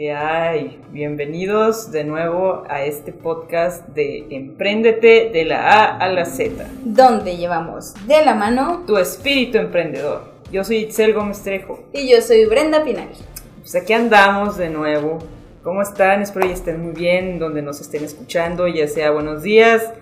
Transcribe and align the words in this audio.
¿Qué 0.00 0.12
hay? 0.12 0.80
Bienvenidos 0.92 1.92
de 1.92 2.04
nuevo 2.04 2.64
a 2.70 2.84
este 2.84 3.12
podcast 3.12 3.86
de 3.88 4.28
Emprendete 4.30 5.28
de 5.30 5.44
la 5.44 5.74
A 5.74 5.98
a 5.98 6.08
la 6.08 6.24
Z. 6.24 6.66
Donde 6.82 7.36
llevamos 7.36 7.92
de 8.06 8.24
la 8.24 8.34
mano 8.34 8.84
tu 8.86 8.96
espíritu 8.96 9.58
emprendedor. 9.58 10.22
Yo 10.50 10.64
soy 10.64 10.78
Itzel 10.78 11.12
Gómez 11.12 11.42
Trejo. 11.42 11.84
Y 11.92 12.08
yo 12.08 12.22
soy 12.22 12.46
Brenda 12.46 12.82
Pinal. 12.82 13.10
Pues 13.58 13.74
aquí 13.74 13.92
andamos 13.92 14.56
de 14.56 14.70
nuevo. 14.70 15.18
¿Cómo 15.62 15.82
están? 15.82 16.22
Espero 16.22 16.46
que 16.46 16.54
estén 16.54 16.80
muy 16.80 16.94
bien 16.94 17.38
donde 17.38 17.60
nos 17.60 17.82
estén 17.82 18.02
escuchando, 18.02 18.66
ya 18.68 18.88
sea 18.88 19.10
buenos 19.10 19.42
días, 19.42 19.92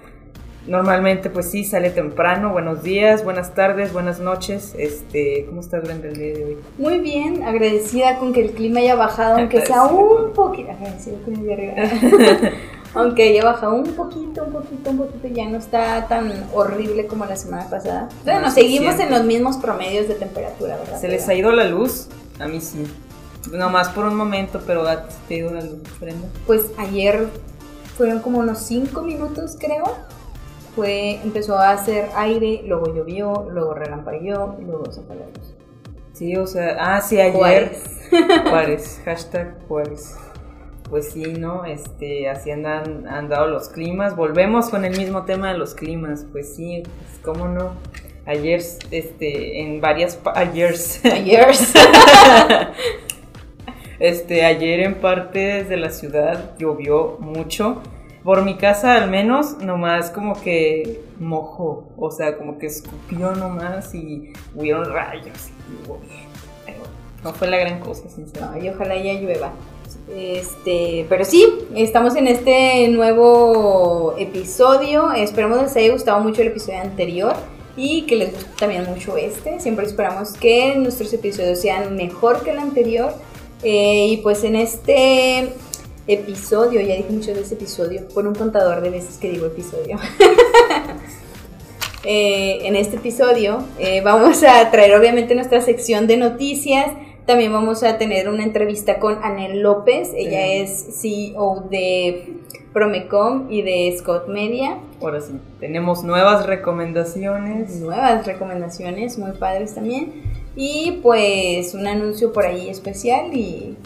Normalmente, 0.69 1.31
pues 1.31 1.51
sí, 1.51 1.65
sale 1.65 1.89
temprano. 1.89 2.53
Buenos 2.53 2.83
días, 2.83 3.25
buenas 3.25 3.55
tardes, 3.55 3.91
buenas 3.95 4.21
noches. 4.21 4.75
Este, 4.79 5.47
¿Cómo 5.47 5.63
estás, 5.63 5.83
Brenda, 5.83 6.09
el 6.09 6.19
día 6.19 6.35
de 6.35 6.45
hoy? 6.45 6.59
Muy 6.77 6.99
bien, 6.99 7.43
agradecida 7.43 8.19
con 8.19 8.35
que 8.35 8.45
el 8.45 8.51
clima 8.51 8.81
haya 8.81 8.95
bajado, 8.95 9.37
aunque 9.39 9.65
sea 9.65 9.85
un 9.85 10.35
poquito. 10.35 10.71
Agradecida 10.71 11.17
con 11.25 11.37
el 11.37 11.47
de 11.47 11.53
arriba. 11.55 11.75
aunque 12.95 13.31
haya 13.31 13.45
bajado 13.45 13.77
un 13.77 13.95
poquito, 13.95 14.45
un 14.45 14.53
poquito, 14.53 14.91
un 14.91 14.99
poquito, 14.99 15.29
ya 15.29 15.49
no 15.49 15.57
está 15.57 16.07
tan 16.07 16.31
horrible 16.53 17.07
como 17.07 17.25
la 17.25 17.37
semana 17.37 17.67
pasada. 17.71 18.11
Bueno, 18.25 18.51
seguimos 18.51 19.01
en 19.01 19.11
los 19.11 19.25
mismos 19.25 19.57
promedios 19.57 20.07
de 20.07 20.17
temperatura, 20.17 20.77
¿verdad? 20.77 21.01
¿Se 21.01 21.09
les 21.09 21.27
ha 21.31 21.35
ido 21.35 21.51
la 21.51 21.65
luz? 21.65 22.09
A 22.39 22.47
mí 22.47 22.61
sí. 22.61 22.85
Nomás 23.53 23.89
por 23.89 24.05
un 24.05 24.17
momento, 24.17 24.61
pero 24.67 24.85
te 25.29 25.35
ha 25.35 25.39
ido 25.39 25.51
la 25.51 25.63
luz, 25.63 25.81
Brenda. 25.99 26.29
Pues 26.47 26.67
ayer 26.77 27.27
fueron 27.97 28.21
como 28.21 28.41
unos 28.41 28.59
5 28.59 29.01
minutos, 29.01 29.57
creo 29.59 30.18
fue, 30.79 31.17
empezó 31.25 31.59
a 31.59 31.71
hacer 31.71 32.09
aire, 32.15 32.63
luego 32.65 32.95
llovió, 32.95 33.49
luego 33.51 33.75
relampagueó, 33.75 34.55
luego 34.61 34.93
se 34.93 35.01
apagó 35.01 35.25
Sí, 36.13 36.37
o 36.37 36.47
sea, 36.47 36.77
ah, 36.79 37.01
sí, 37.01 37.21
ayer. 37.21 37.33
Juárez. 37.33 38.09
Juárez, 38.49 39.03
hashtag 39.05 39.57
Juárez. 39.67 40.15
Pues 40.89 41.11
sí, 41.11 41.33
¿no? 41.33 41.65
Este, 41.65 42.29
así 42.29 42.53
andan, 42.53 43.09
han 43.09 43.29
dado 43.29 43.49
los 43.49 43.71
climas. 43.71 44.15
Volvemos 44.15 44.69
con 44.69 44.85
el 44.85 44.97
mismo 44.97 45.25
tema 45.25 45.51
de 45.51 45.59
los 45.59 45.75
climas. 45.75 46.25
Pues 46.31 46.55
sí, 46.55 46.85
pues, 46.85 47.21
cómo 47.25 47.49
no. 47.49 47.73
Ayer, 48.25 48.63
este, 48.93 49.61
en 49.61 49.81
varias... 49.81 50.21
Ayer. 50.33 50.77
Ayer. 51.13 51.49
este, 53.99 54.45
ayer 54.45 54.81
en 54.81 54.95
partes 54.95 55.69
de 55.69 55.77
la 55.77 55.91
ciudad 55.91 56.57
llovió 56.57 57.17
mucho 57.19 57.83
por 58.29 58.45
mi 58.45 58.59
casa 58.59 58.93
al 58.97 59.09
menos, 59.09 59.57
nomás 59.57 60.11
como 60.11 60.39
que 60.39 61.01
mojó, 61.19 61.89
o 61.97 62.11
sea, 62.11 62.37
como 62.37 62.59
que 62.59 62.67
escupió 62.67 63.33
nomás 63.35 63.95
y 63.95 64.35
hubieron 64.55 64.85
rayos. 64.85 65.49
pero 66.67 66.79
no 67.25 67.33
fue 67.33 67.49
la 67.49 67.57
gran 67.57 67.81
cosa, 67.81 68.07
sinceramente. 68.11 68.67
y 68.67 68.69
ojalá 68.69 68.97
ya 68.97 69.15
llueva. 69.15 69.53
Este, 70.15 71.07
pero 71.09 71.25
sí, 71.25 71.43
estamos 71.75 72.17
en 72.17 72.27
este 72.27 72.89
nuevo 72.89 74.15
episodio. 74.19 75.11
Esperamos 75.13 75.63
les 75.63 75.75
haya 75.77 75.91
gustado 75.91 76.21
mucho 76.21 76.43
el 76.43 76.49
episodio 76.49 76.83
anterior 76.83 77.35
y 77.79 78.03
que 78.03 78.17
les 78.17 78.35
guste 78.35 78.51
también 78.59 78.85
mucho 78.85 79.17
este. 79.17 79.59
Siempre 79.59 79.87
esperamos 79.87 80.35
que 80.35 80.77
nuestros 80.77 81.15
episodios 81.15 81.61
sean 81.63 81.97
mejor 81.97 82.45
que 82.45 82.51
el 82.51 82.59
anterior. 82.59 83.11
Eh, 83.63 84.09
y 84.11 84.17
pues 84.19 84.45
en 84.45 84.55
este 84.55 85.55
episodio, 86.09 86.81
ya 86.81 86.97
dije 86.97 87.11
mucho 87.11 87.35
de 87.35 87.43
ese 87.43 87.55
episodio, 87.55 88.09
por 88.09 88.27
un 88.27 88.35
contador 88.35 88.81
de 88.81 88.91
veces 88.91 89.19
que 89.19 89.31
digo 89.31 89.47
episodio. 89.47 89.99
Eh, 92.05 92.67
en 92.67 92.77
este 92.77 92.97
episodio 92.97 93.65
eh, 93.79 94.01
vamos 94.01 94.43
a 94.43 94.71
traer 94.71 94.97
obviamente 94.97 95.35
nuestra 95.35 95.61
sección 95.61 96.07
de 96.07 96.17
noticias. 96.17 96.87
También 97.27 97.53
vamos 97.53 97.83
a 97.83 97.99
tener 97.99 98.29
una 98.31 98.45
entrevista 98.45 98.99
con 98.99 99.23
Anel 99.23 99.61
López. 99.61 100.13
Ella 100.17 100.47
es 100.47 101.01
CEO 101.03 101.67
de 101.69 102.35
Promecom 102.73 103.51
y 103.51 103.63
de 103.63 103.95
Scott 103.99 104.29
Media. 104.29 104.79
Ahora 105.03 105.21
sí, 105.21 105.35
tenemos 105.61 106.05
nuevas 106.05 106.47
recomendaciones. 106.47 107.77
Nuevas 107.81 108.25
recomendaciones, 108.25 109.19
muy 109.19 109.33
padres 109.33 109.75
también. 109.75 110.23
Y 110.57 111.01
pues 111.03 111.75
un 111.75 111.87
anuncio 111.87 112.33
por 112.33 112.47
ahí 112.47 112.71
especial 112.71 113.37
y 113.37 113.77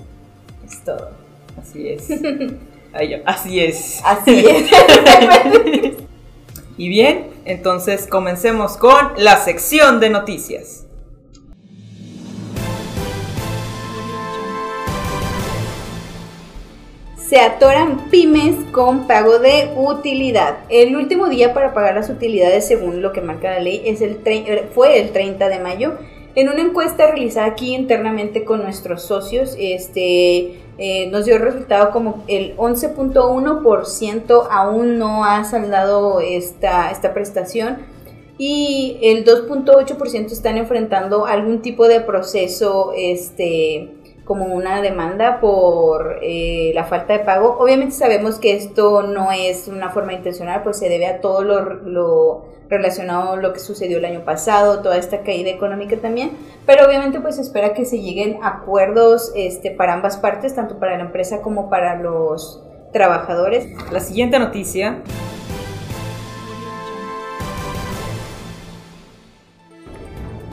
es 0.65 0.85
todo. 0.85 1.22
Así 1.61 1.89
es. 1.89 2.11
así 3.25 3.61
es. 3.61 4.01
Así 4.05 4.45
es. 4.47 4.71
y 6.77 6.89
bien, 6.89 7.29
entonces 7.45 8.07
comencemos 8.07 8.77
con 8.77 9.13
la 9.17 9.39
sección 9.39 10.01
de 10.01 10.11
noticias. 10.11 10.87
se 17.33 17.41
atoran 17.41 18.11
pymes 18.11 18.57
con 18.73 19.07
pago 19.07 19.39
de 19.39 19.73
utilidad. 19.75 20.59
El 20.69 20.95
último 20.97 21.31
día 21.31 21.55
para 21.55 21.73
pagar 21.73 21.95
las 21.95 22.11
utilidades, 22.11 22.69
según 22.69 23.01
lo 23.01 23.15
que 23.15 23.23
marca 23.23 23.53
la 23.53 23.59
ley, 23.59 23.81
es 23.87 24.03
el 24.03 24.21
fue 24.75 25.01
el 25.01 25.13
30 25.13 25.49
de 25.49 25.59
mayo. 25.59 25.95
En 26.35 26.49
una 26.49 26.63
encuesta 26.63 27.09
realizada 27.09 27.47
aquí 27.47 27.75
internamente 27.75 28.45
con 28.45 28.63
nuestros 28.63 29.03
socios, 29.03 29.55
este, 29.59 30.61
eh, 30.79 31.09
nos 31.11 31.27
dio 31.27 31.37
resultado 31.37 31.91
como 31.91 32.25
el 32.27 32.57
11.1% 32.57 34.47
aún 34.51 34.99
no 34.99 35.27
ha 35.27 35.45
saldado 35.45 36.21
esta, 36.21 36.91
esta 36.91 37.13
prestación 37.13 37.79
y 38.39 38.99
el 39.03 39.27
2.8% 39.27 40.33
están 40.33 40.57
enfrentando 40.57 41.27
algún 41.27 41.61
tipo 41.61 41.87
de 41.87 42.01
proceso 42.01 42.93
este, 42.97 43.91
como 44.25 44.47
una 44.47 44.81
demanda 44.81 45.41
por 45.41 46.19
eh, 46.23 46.73
la 46.75 46.85
falta 46.85 47.13
de 47.15 47.21
pago. 47.21 47.57
Obviamente 47.59 47.95
sabemos 47.95 48.39
que 48.39 48.55
esto 48.55 49.03
no 49.03 49.33
es 49.33 49.69
una 49.69 49.91
forma 49.91 50.13
intencional, 50.13 50.63
pues 50.63 50.79
se 50.79 50.89
debe 50.89 51.07
a 51.07 51.21
todo 51.21 51.43
lo, 51.43 51.75
lo 51.75 52.45
relacionado 52.69 53.33
a 53.33 53.37
lo 53.37 53.53
que 53.53 53.61
sucedió 53.61 53.99
el 53.99 54.05
año 54.05 54.25
pasado, 54.25 54.81
toda 54.81 54.97
esta 54.97 55.23
caída 55.23 55.51
económica 55.51 55.97
también, 55.97 56.33
pero 56.67 56.87
obviamente 56.87 57.21
pues 57.21 57.39
espera 57.39 57.75
que 57.75 57.85
se 57.85 58.01
lleguen 58.01 58.39
acuerdos 58.43 59.33
este, 59.37 59.71
para 59.71 59.93
ambas 59.93 60.17
partes, 60.17 60.55
tanto 60.55 60.79
para 60.79 60.97
la 60.97 61.05
empresa 61.05 61.43
como 61.43 61.69
para 61.69 61.97
los 61.97 62.63
trabajadores. 62.93 63.67
La 63.91 64.01
siguiente 64.01 64.39
noticia 64.39 65.03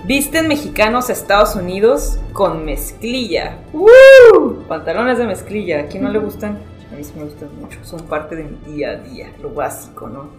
Visten 0.10 0.48
mexicanos 0.48 1.08
a 1.12 1.14
Estados 1.14 1.56
Unidos 1.56 2.20
con 2.34 2.66
mezclilla. 2.66 3.60
¡Uh! 3.74 4.64
Pantalones 4.68 5.20
de 5.20 5.28
mezclilla. 5.28 5.82
¿A 5.82 5.86
quién 5.86 6.02
no 6.02 6.10
le 6.10 6.18
gustan? 6.18 6.58
A 6.92 6.96
mí 6.96 7.04
sí 7.04 7.14
me 7.16 7.26
gustan 7.26 7.50
mucho. 7.62 7.78
Son 7.84 8.08
parte 8.08 8.36
de 8.36 8.46
mi 8.46 8.74
día 8.74 8.90
a 8.90 8.96
día, 8.96 9.32
lo 9.40 9.52
básico, 9.54 10.08
¿no? 10.08 10.32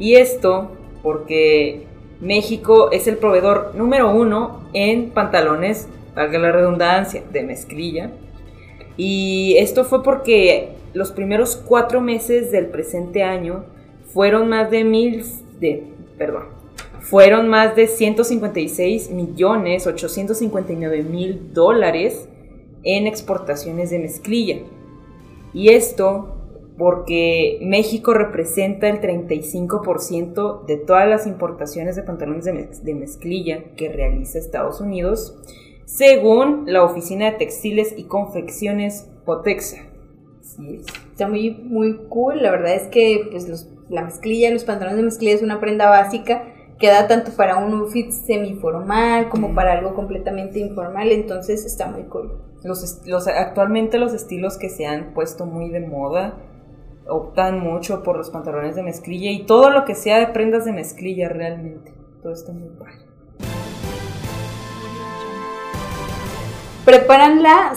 Y 0.00 0.16
esto 0.16 0.72
porque 1.04 1.86
México 2.20 2.90
es 2.90 3.06
el 3.06 3.18
proveedor 3.18 3.76
número 3.76 4.10
uno 4.10 4.64
en 4.72 5.10
pantalones, 5.10 5.86
valga 6.16 6.40
la 6.40 6.50
redundancia, 6.50 7.22
de 7.30 7.44
mezclilla. 7.44 8.10
Y 8.96 9.54
esto 9.58 9.84
fue 9.84 10.02
porque 10.02 10.70
los 10.94 11.12
primeros 11.12 11.54
cuatro 11.54 12.00
meses 12.00 12.50
del 12.50 12.66
presente 12.66 13.22
año 13.22 13.66
fueron 14.12 14.48
más 14.48 14.68
de 14.68 14.82
mil, 14.82 15.24
de, 15.60 15.84
perdón, 16.18 16.55
fueron 17.08 17.46
más 17.48 17.76
de 17.76 17.86
156 17.86 19.10
millones 19.10 19.86
859 19.86 21.04
mil 21.04 21.52
dólares 21.52 22.28
en 22.82 23.06
exportaciones 23.06 23.90
de 23.90 24.00
mezclilla. 24.00 24.58
Y 25.54 25.68
esto 25.68 26.32
porque 26.76 27.58
México 27.62 28.12
representa 28.12 28.88
el 28.88 29.00
35% 29.00 30.66
de 30.66 30.76
todas 30.78 31.08
las 31.08 31.26
importaciones 31.28 31.94
de 31.94 32.02
pantalones 32.02 32.44
de, 32.44 32.94
mezclilla 32.94 33.62
que 33.76 33.88
realiza 33.88 34.38
Estados 34.38 34.80
Unidos, 34.80 35.38
según 35.84 36.64
la 36.66 36.82
Oficina 36.82 37.30
de 37.30 37.38
Textiles 37.38 37.94
y 37.96 38.04
Confecciones 38.04 39.08
Potexa. 39.24 39.78
Está 41.12 41.28
muy, 41.28 41.50
muy 41.50 41.98
cool, 42.08 42.42
la 42.42 42.50
verdad 42.50 42.74
es 42.74 42.88
que 42.88 43.28
pues, 43.30 43.68
la 43.88 44.02
mezclilla, 44.02 44.50
los 44.50 44.64
pantalones 44.64 44.98
de 44.98 45.04
mezclilla 45.04 45.34
es 45.34 45.42
una 45.42 45.60
prenda 45.60 45.88
básica 45.88 46.52
queda 46.78 47.06
tanto 47.06 47.32
para 47.32 47.56
un 47.56 47.72
outfit 47.72 48.10
semiformal 48.10 49.28
como 49.28 49.54
para 49.54 49.72
algo 49.72 49.94
completamente 49.94 50.58
informal, 50.58 51.10
entonces 51.10 51.64
está 51.64 51.86
muy 51.86 52.04
cool. 52.04 52.40
Los, 52.62 53.02
los, 53.06 53.28
actualmente 53.28 53.98
los 53.98 54.12
estilos 54.12 54.58
que 54.58 54.68
se 54.68 54.86
han 54.86 55.14
puesto 55.14 55.46
muy 55.46 55.70
de 55.70 55.80
moda 55.80 56.34
optan 57.08 57.60
mucho 57.60 58.02
por 58.02 58.16
los 58.16 58.30
pantalones 58.30 58.74
de 58.74 58.82
mezclilla 58.82 59.30
y 59.30 59.46
todo 59.46 59.70
lo 59.70 59.84
que 59.84 59.94
sea 59.94 60.18
de 60.18 60.28
prendas 60.28 60.64
de 60.64 60.72
mezclilla 60.72 61.28
realmente. 61.28 61.94
Todo 62.22 62.32
está 62.32 62.52
muy 62.52 62.68
Preparan 66.84 67.42
la 67.42 67.72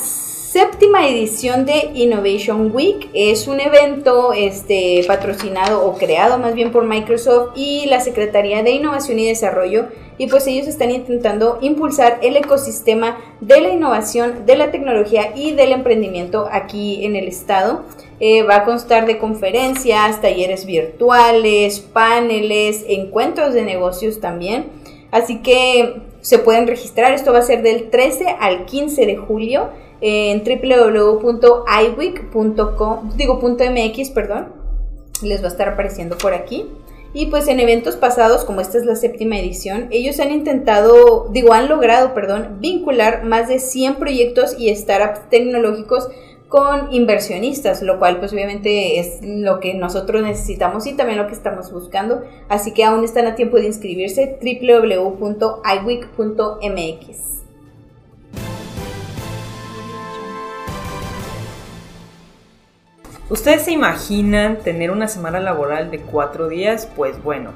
séptima 0.52 1.08
edición 1.08 1.68
de 1.68 1.92
Innovation 1.94 2.72
Week. 2.74 3.08
Es 3.14 3.48
un 3.48 3.60
evento 3.60 4.34
este, 4.34 5.04
patrocinado 5.06 5.86
o 5.86 5.96
creado 5.96 6.40
más 6.40 6.56
bien 6.56 6.72
por 6.72 6.86
Microsoft 6.86 7.52
y 7.56 7.86
la 7.86 8.00
Secretaría 8.00 8.64
de 8.64 8.72
Innovación 8.72 9.20
y 9.20 9.28
Desarrollo. 9.28 9.90
Y 10.18 10.26
pues 10.26 10.48
ellos 10.48 10.66
están 10.66 10.90
intentando 10.90 11.60
impulsar 11.62 12.18
el 12.24 12.36
ecosistema 12.36 13.20
de 13.42 13.62
la 13.62 13.70
innovación, 13.70 14.48
de 14.48 14.56
la 14.56 14.72
tecnología 14.72 15.34
y 15.36 15.52
del 15.52 15.72
emprendimiento 15.72 16.50
aquí 16.52 17.06
en 17.06 17.16
el 17.16 17.28
estado. 17.28 17.84
Eh, 18.20 18.42
va 18.42 18.56
a 18.56 18.64
constar 18.66 19.06
de 19.06 19.20
conferencias, 19.20 20.20
talleres 20.20 20.66
virtuales, 20.66 21.80
paneles, 21.80 22.86
encuentros 22.88 23.54
de 23.54 23.62
negocios 23.62 24.20
también. 24.20 24.66
Así 25.12 25.44
que 25.44 26.02
se 26.22 26.40
pueden 26.40 26.66
registrar. 26.66 27.12
Esto 27.12 27.34
va 27.34 27.40
a 27.40 27.44
ser 27.44 27.62
del 27.62 27.92
13 27.92 28.36
al 28.40 28.66
15 28.66 29.06
de 29.06 29.16
julio 29.16 29.70
en 30.02 30.44
www.iweek.com, 30.44 33.10
digo 33.16 33.40
.mx, 33.42 34.10
perdón. 34.12 34.54
Les 35.22 35.42
va 35.42 35.46
a 35.46 35.50
estar 35.50 35.70
apareciendo 35.70 36.18
por 36.18 36.34
aquí. 36.34 36.66
Y 37.14 37.28
pues 37.28 37.48
en 37.48 37.60
eventos 37.60 37.96
pasados, 37.96 38.46
como 38.46 38.62
esta 38.62 38.78
es 38.78 38.86
la 38.86 38.96
séptima 38.96 39.40
edición, 39.40 39.88
ellos 39.90 40.20
han 40.20 40.32
intentado, 40.32 41.28
digo, 41.32 41.54
han 41.54 41.68
logrado, 41.68 42.14
perdón, 42.14 42.58
vincular 42.60 43.24
más 43.24 43.48
de 43.48 43.58
100 43.60 43.96
proyectos 43.96 44.56
y 44.60 44.74
startups 44.76 45.28
tecnológicos 45.30 46.10
con 46.50 46.94
inversionistas, 46.94 47.82
lo 47.82 47.98
cual 48.00 48.20
pues 48.20 48.34
obviamente 48.34 49.00
es 49.00 49.20
lo 49.24 49.60
que 49.60 49.74
nosotros 49.76 50.24
necesitamos 50.24 50.88
y 50.88 50.94
también 50.94 51.20
lo 51.20 51.28
que 51.28 51.34
estamos 51.34 51.72
buscando. 51.72 52.24
Así 52.48 52.74
que 52.74 52.84
aún 52.84 53.04
están 53.04 53.28
a 53.28 53.36
tiempo 53.36 53.58
de 53.58 53.68
inscribirse 53.68 54.40
www.iweek.mx. 54.42 57.39
¿Ustedes 63.30 63.62
se 63.62 63.72
imaginan 63.72 64.58
tener 64.58 64.90
una 64.90 65.08
semana 65.08 65.40
laboral 65.40 65.92
de 65.92 66.00
cuatro 66.00 66.48
días? 66.50 66.90
Pues 66.96 67.22
bueno, 67.22 67.52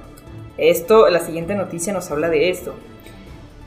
esto, 0.55 1.09
la 1.09 1.19
siguiente 1.19 1.55
noticia 1.55 1.91
nos 1.91 2.11
habla 2.11 2.29
de 2.29 2.51
esto. 2.51 2.75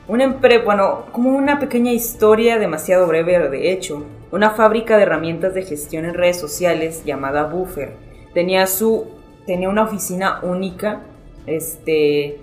Una 0.07 0.23
empre 0.23 0.59
bueno, 0.59 1.03
como 1.11 1.31
una 1.31 1.59
pequeña 1.59 1.91
historia 1.91 2.59
demasiado 2.59 3.07
breve 3.07 3.49
de 3.49 3.73
hecho. 3.73 4.05
Una 4.31 4.51
fábrica 4.51 4.95
de 4.95 5.03
herramientas 5.03 5.53
de 5.53 5.63
gestión 5.63 6.05
en 6.05 6.13
redes 6.13 6.39
sociales 6.39 7.03
llamada 7.03 7.43
Buffer 7.43 7.91
tenía 8.33 8.67
su 8.67 9.07
tenía 9.45 9.69
una 9.69 9.83
oficina 9.83 10.39
única 10.43 11.01
este 11.45 12.39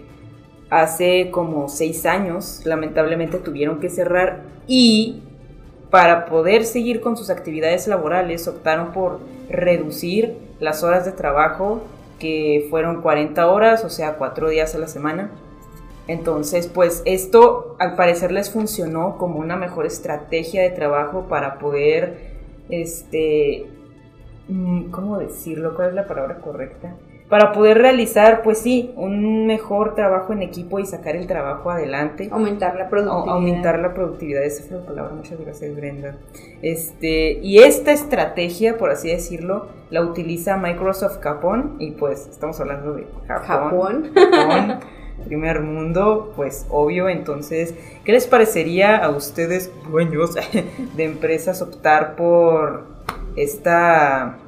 hace 0.68 1.30
como 1.30 1.68
seis 1.68 2.04
años 2.06 2.62
lamentablemente 2.64 3.38
tuvieron 3.38 3.80
que 3.80 3.90
cerrar 3.90 4.42
y 4.66 5.22
para 5.94 6.26
poder 6.26 6.64
seguir 6.64 7.00
con 7.00 7.16
sus 7.16 7.30
actividades 7.30 7.86
laborales 7.86 8.48
optaron 8.48 8.90
por 8.90 9.20
reducir 9.48 10.36
las 10.58 10.82
horas 10.82 11.04
de 11.04 11.12
trabajo 11.12 11.82
que 12.18 12.66
fueron 12.68 13.00
40 13.00 13.46
horas, 13.46 13.84
o 13.84 13.88
sea, 13.88 14.16
cuatro 14.16 14.48
días 14.48 14.74
a 14.74 14.78
la 14.78 14.88
semana. 14.88 15.30
Entonces, 16.08 16.66
pues 16.66 17.00
esto 17.04 17.76
al 17.78 17.94
parecer 17.94 18.32
les 18.32 18.50
funcionó 18.50 19.18
como 19.18 19.38
una 19.38 19.54
mejor 19.54 19.86
estrategia 19.86 20.62
de 20.62 20.70
trabajo 20.70 21.26
para 21.28 21.60
poder, 21.60 22.32
este, 22.70 23.66
mm, 24.48 24.90
¿cómo 24.90 25.18
decirlo? 25.18 25.76
¿Cuál 25.76 25.90
es 25.90 25.94
la 25.94 26.08
palabra 26.08 26.40
correcta? 26.40 26.96
Para 27.28 27.52
poder 27.52 27.78
realizar, 27.78 28.42
pues 28.42 28.58
sí, 28.58 28.92
un 28.96 29.46
mejor 29.46 29.94
trabajo 29.94 30.32
en 30.32 30.42
equipo 30.42 30.78
y 30.78 30.86
sacar 30.86 31.16
el 31.16 31.26
trabajo 31.26 31.70
adelante. 31.70 32.28
Aumentar 32.30 32.76
la 32.76 32.88
productividad. 32.88 33.34
aumentar 33.34 33.78
la 33.78 33.94
productividad, 33.94 34.44
esa 34.44 34.62
fue 34.64 34.78
la 34.78 34.84
palabra, 34.84 35.14
muchas 35.14 35.40
gracias 35.40 35.74
Brenda. 35.74 36.16
Este, 36.60 37.38
y 37.42 37.58
esta 37.60 37.92
estrategia, 37.92 38.76
por 38.76 38.90
así 38.90 39.08
decirlo, 39.08 39.68
la 39.90 40.02
utiliza 40.02 40.56
Microsoft 40.56 41.20
Japón, 41.20 41.76
y 41.78 41.92
pues 41.92 42.28
estamos 42.28 42.60
hablando 42.60 42.94
de 42.94 43.06
Japón. 43.26 44.12
Japón. 44.14 44.80
primer 45.24 45.60
mundo, 45.60 46.32
pues 46.36 46.66
obvio, 46.68 47.08
entonces, 47.08 47.74
¿qué 48.04 48.12
les 48.12 48.26
parecería 48.26 48.96
a 48.96 49.10
ustedes, 49.10 49.72
dueños 49.88 50.34
de 50.96 51.04
empresas, 51.04 51.62
optar 51.62 52.16
por 52.16 52.84
esta 53.36 54.38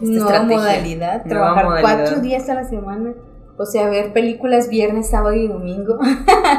nueva 0.00 0.42
modalidad, 0.42 1.24
trabajar 1.24 1.80
cuatro 1.80 2.20
días 2.20 2.48
a 2.48 2.54
la 2.54 2.64
semana. 2.64 3.14
O 3.56 3.66
sea, 3.66 3.88
ver 3.88 4.12
películas 4.12 4.68
viernes, 4.68 5.10
sábado 5.10 5.34
y 5.34 5.48
domingo. 5.48 5.98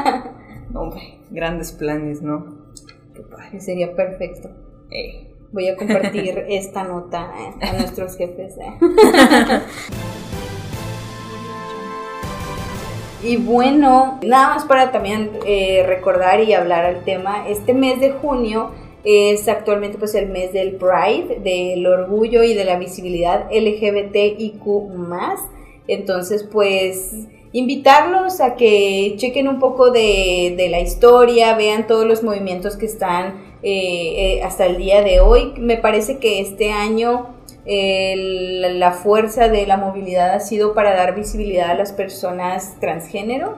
Hombre, 0.74 1.18
grandes 1.30 1.72
planes, 1.72 2.20
¿no? 2.22 2.60
Qué 3.50 3.60
Sería 3.60 3.94
perfecto. 3.94 4.50
Voy 5.52 5.68
a 5.68 5.76
compartir 5.76 6.44
esta 6.48 6.84
nota 6.84 7.32
eh, 7.38 7.66
a 7.66 7.72
nuestros 7.78 8.16
jefes. 8.16 8.56
Eh. 8.58 9.60
Y 13.22 13.36
bueno, 13.36 14.18
nada 14.22 14.54
más 14.54 14.64
para 14.64 14.92
también 14.92 15.30
eh, 15.44 15.84
recordar 15.86 16.40
y 16.40 16.54
hablar 16.54 16.84
al 16.84 17.04
tema, 17.04 17.48
este 17.48 17.74
mes 17.74 18.00
de 18.00 18.12
junio 18.12 18.70
es 19.04 19.48
actualmente 19.48 19.98
pues 19.98 20.14
el 20.14 20.28
mes 20.28 20.52
del 20.52 20.76
Pride, 20.76 21.40
del 21.42 21.86
orgullo 21.86 22.42
y 22.42 22.54
de 22.54 22.64
la 22.64 22.78
visibilidad 22.78 23.46
LGBTIQ+. 23.50 24.62
Entonces 25.88 26.46
pues 26.50 27.14
invitarlos 27.52 28.40
a 28.40 28.54
que 28.56 29.14
chequen 29.16 29.48
un 29.48 29.58
poco 29.58 29.90
de, 29.90 30.66
la 30.70 30.80
historia, 30.80 31.54
vean 31.56 31.86
todos 31.86 32.06
los 32.06 32.22
movimientos 32.22 32.76
que 32.76 32.86
están 32.86 33.58
eh, 33.62 34.38
eh, 34.38 34.42
hasta 34.42 34.66
el 34.66 34.76
día 34.76 35.02
de 35.02 35.20
hoy. 35.20 35.52
Me 35.58 35.76
parece 35.76 36.18
que 36.18 36.40
este 36.40 36.70
año 36.70 37.34
la 37.66 38.92
fuerza 38.92 39.48
de 39.48 39.66
la 39.66 39.76
movilidad 39.76 40.34
ha 40.34 40.40
sido 40.40 40.74
para 40.74 40.94
dar 40.94 41.14
visibilidad 41.14 41.70
a 41.70 41.74
las 41.74 41.92
personas 41.92 42.76
transgénero 42.80 43.56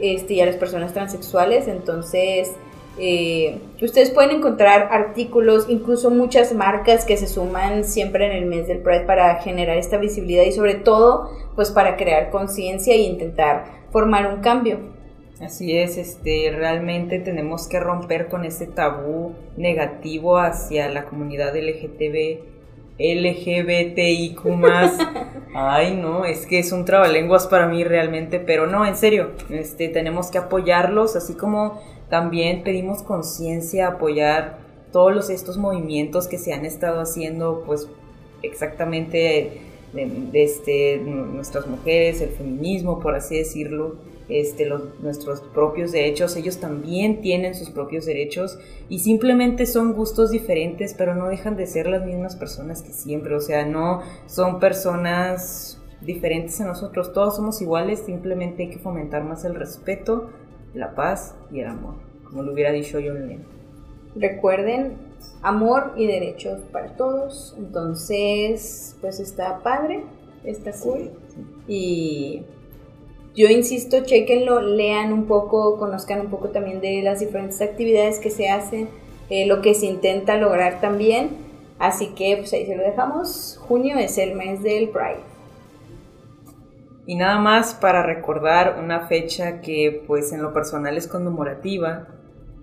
este, 0.00 0.34
y 0.34 0.40
a 0.40 0.46
las 0.46 0.56
personas 0.56 0.92
transexuales. 0.92 1.66
Entonces, 1.66 2.52
eh, 2.98 3.60
ustedes 3.80 4.10
pueden 4.10 4.36
encontrar 4.36 4.88
artículos, 4.90 5.66
incluso 5.68 6.10
muchas 6.10 6.52
marcas 6.52 7.04
que 7.04 7.16
se 7.16 7.26
suman 7.26 7.84
siempre 7.84 8.26
en 8.26 8.32
el 8.32 8.46
mes 8.46 8.66
del 8.66 8.78
Pride 8.78 9.04
para 9.04 9.36
generar 9.36 9.76
esta 9.76 9.98
visibilidad 9.98 10.44
y 10.44 10.52
sobre 10.52 10.74
todo 10.74 11.30
pues 11.54 11.70
para 11.70 11.96
crear 11.96 12.30
conciencia 12.30 12.94
e 12.94 12.98
intentar 12.98 13.64
formar 13.90 14.32
un 14.32 14.40
cambio. 14.40 14.78
Así 15.40 15.78
es, 15.78 15.96
este, 15.98 16.52
realmente 16.52 17.20
tenemos 17.20 17.68
que 17.68 17.78
romper 17.78 18.28
con 18.28 18.44
ese 18.44 18.66
tabú 18.66 19.34
negativo 19.56 20.38
hacia 20.38 20.88
la 20.88 21.04
comunidad 21.04 21.54
LGTB, 21.54 22.40
LGBTIQ 22.98 24.40
Ay, 25.54 25.94
no, 25.94 26.24
es 26.24 26.44
que 26.44 26.58
es 26.58 26.72
un 26.72 26.84
trabalenguas 26.84 27.46
para 27.46 27.68
mí 27.68 27.84
realmente, 27.84 28.40
pero 28.40 28.66
no, 28.66 28.84
en 28.84 28.96
serio, 28.96 29.30
este, 29.48 29.88
tenemos 29.88 30.30
que 30.30 30.38
apoyarlos, 30.38 31.14
así 31.14 31.34
como 31.34 31.80
también 32.08 32.62
pedimos 32.62 33.02
conciencia, 33.02 33.88
apoyar 33.88 34.58
todos 34.92 35.30
estos 35.30 35.58
movimientos 35.58 36.28
que 36.28 36.38
se 36.38 36.52
han 36.52 36.64
estado 36.64 37.00
haciendo, 37.00 37.62
pues 37.66 37.88
exactamente 38.42 39.60
de, 39.92 40.42
este, 40.42 40.98
nuestras 40.98 41.66
mujeres, 41.66 42.20
el 42.20 42.30
feminismo, 42.30 43.00
por 43.00 43.14
así 43.14 43.36
decirlo, 43.36 43.96
este, 44.28 44.66
los, 44.66 45.00
nuestros 45.00 45.40
propios 45.40 45.92
derechos, 45.92 46.36
ellos 46.36 46.58
también 46.58 47.22
tienen 47.22 47.54
sus 47.54 47.70
propios 47.70 48.04
derechos 48.04 48.58
y 48.90 48.98
simplemente 48.98 49.64
son 49.64 49.94
gustos 49.94 50.30
diferentes, 50.30 50.94
pero 50.94 51.14
no 51.14 51.28
dejan 51.28 51.56
de 51.56 51.66
ser 51.66 51.88
las 51.88 52.04
mismas 52.04 52.36
personas 52.36 52.82
que 52.82 52.92
siempre, 52.92 53.34
o 53.34 53.40
sea, 53.40 53.64
no 53.64 54.02
son 54.26 54.60
personas 54.60 55.80
diferentes 56.02 56.60
a 56.60 56.66
nosotros, 56.66 57.12
todos 57.12 57.36
somos 57.36 57.62
iguales, 57.62 58.02
simplemente 58.04 58.64
hay 58.64 58.70
que 58.70 58.78
fomentar 58.78 59.24
más 59.24 59.44
el 59.44 59.54
respeto, 59.54 60.28
la 60.74 60.94
paz 60.94 61.34
y 61.50 61.60
el 61.60 61.66
amor, 61.66 61.94
como 62.24 62.42
lo 62.42 62.52
hubiera 62.52 62.72
dicho 62.72 62.98
John 63.04 63.28
Lennon. 63.28 63.46
Recuerden, 64.14 64.96
amor 65.42 65.92
y 65.96 66.06
derechos 66.06 66.60
para 66.72 66.96
todos, 66.96 67.54
entonces, 67.58 68.96
pues 69.00 69.20
está 69.20 69.60
padre, 69.62 70.04
está 70.44 70.72
cool. 70.72 71.10
Y 71.66 72.42
yo 73.34 73.46
insisto, 73.48 74.04
chequenlo, 74.04 74.60
lean 74.60 75.12
un 75.12 75.26
poco, 75.26 75.78
conozcan 75.78 76.20
un 76.20 76.28
poco 76.28 76.48
también 76.48 76.80
de 76.80 77.02
las 77.02 77.20
diferentes 77.20 77.60
actividades 77.60 78.18
que 78.18 78.30
se 78.30 78.48
hacen, 78.48 78.88
eh, 79.30 79.46
lo 79.46 79.62
que 79.62 79.74
se 79.74 79.86
intenta 79.86 80.36
lograr 80.36 80.80
también. 80.80 81.30
Así 81.78 82.08
que 82.08 82.36
pues 82.38 82.52
ahí 82.52 82.66
se 82.66 82.74
lo 82.74 82.82
dejamos. 82.82 83.60
Junio 83.68 83.96
es 83.98 84.18
el 84.18 84.34
mes 84.34 84.62
del 84.62 84.88
Pride. 84.88 85.27
Y 87.08 87.16
nada 87.16 87.38
más 87.38 87.72
para 87.72 88.02
recordar 88.02 88.78
una 88.84 89.06
fecha 89.06 89.62
que 89.62 90.04
pues 90.06 90.30
en 90.32 90.42
lo 90.42 90.52
personal 90.52 90.94
es 90.98 91.08
conmemorativa. 91.08 92.06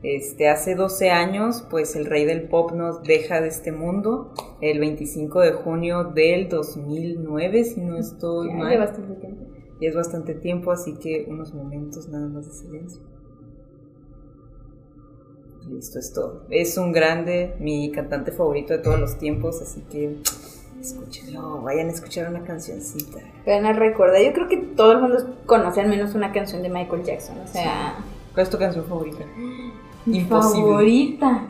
Este, 0.03 0.49
hace 0.49 0.75
12 0.75 1.09
años 1.09 1.65
pues 1.67 1.95
el 1.95 2.05
rey 2.05 2.25
del 2.25 2.47
pop 2.47 2.71
nos 2.71 3.01
deja 3.01 3.41
de 3.41 3.47
este 3.47 3.71
mundo 3.71 4.35
el 4.61 4.79
25 4.79 5.39
de 5.39 5.51
junio 5.53 6.03
del 6.03 6.47
2009 6.47 7.63
si 7.63 7.81
no 7.81 7.97
estoy 7.97 8.53
mal. 8.53 8.71
Ya 8.71 8.77
bastante 8.81 9.15
tiempo. 9.15 9.45
Y 9.79 9.87
es 9.87 9.95
bastante 9.95 10.35
tiempo, 10.35 10.71
así 10.71 10.93
que 10.93 11.25
unos 11.27 11.51
momentos 11.51 12.07
nada 12.09 12.27
más 12.27 12.45
de 12.45 12.53
silencio. 12.53 13.01
Listo, 15.67 15.97
es 15.97 16.13
todo. 16.13 16.45
Es 16.51 16.77
un 16.77 16.91
grande, 16.91 17.55
mi 17.59 17.91
cantante 17.91 18.31
favorito 18.31 18.73
de 18.73 18.79
todos 18.79 18.99
los 18.99 19.17
tiempos, 19.17 19.59
así 19.63 19.81
que 19.89 20.17
escúchenlo, 20.85 21.61
vayan 21.61 21.87
a 21.87 21.91
escuchar 21.91 22.29
una 22.29 22.43
cancioncita. 22.43 23.19
Vayan 23.45 23.65
a 23.65 23.73
recordar, 23.73 24.21
yo 24.21 24.33
creo 24.33 24.47
que 24.47 24.57
todo 24.57 24.93
el 24.93 24.99
mundo 24.99 25.35
conoce 25.45 25.81
al 25.81 25.89
menos 25.89 26.15
una 26.15 26.31
canción 26.31 26.61
de 26.61 26.69
Michael 26.69 27.03
Jackson, 27.03 27.37
o 27.43 27.47
sea... 27.47 27.95
¿Cuál 28.33 28.43
es 28.43 28.49
tu 28.49 28.57
canción 28.57 28.85
favorita? 28.85 29.23
Mi 30.05 30.21
favorita. 30.21 31.47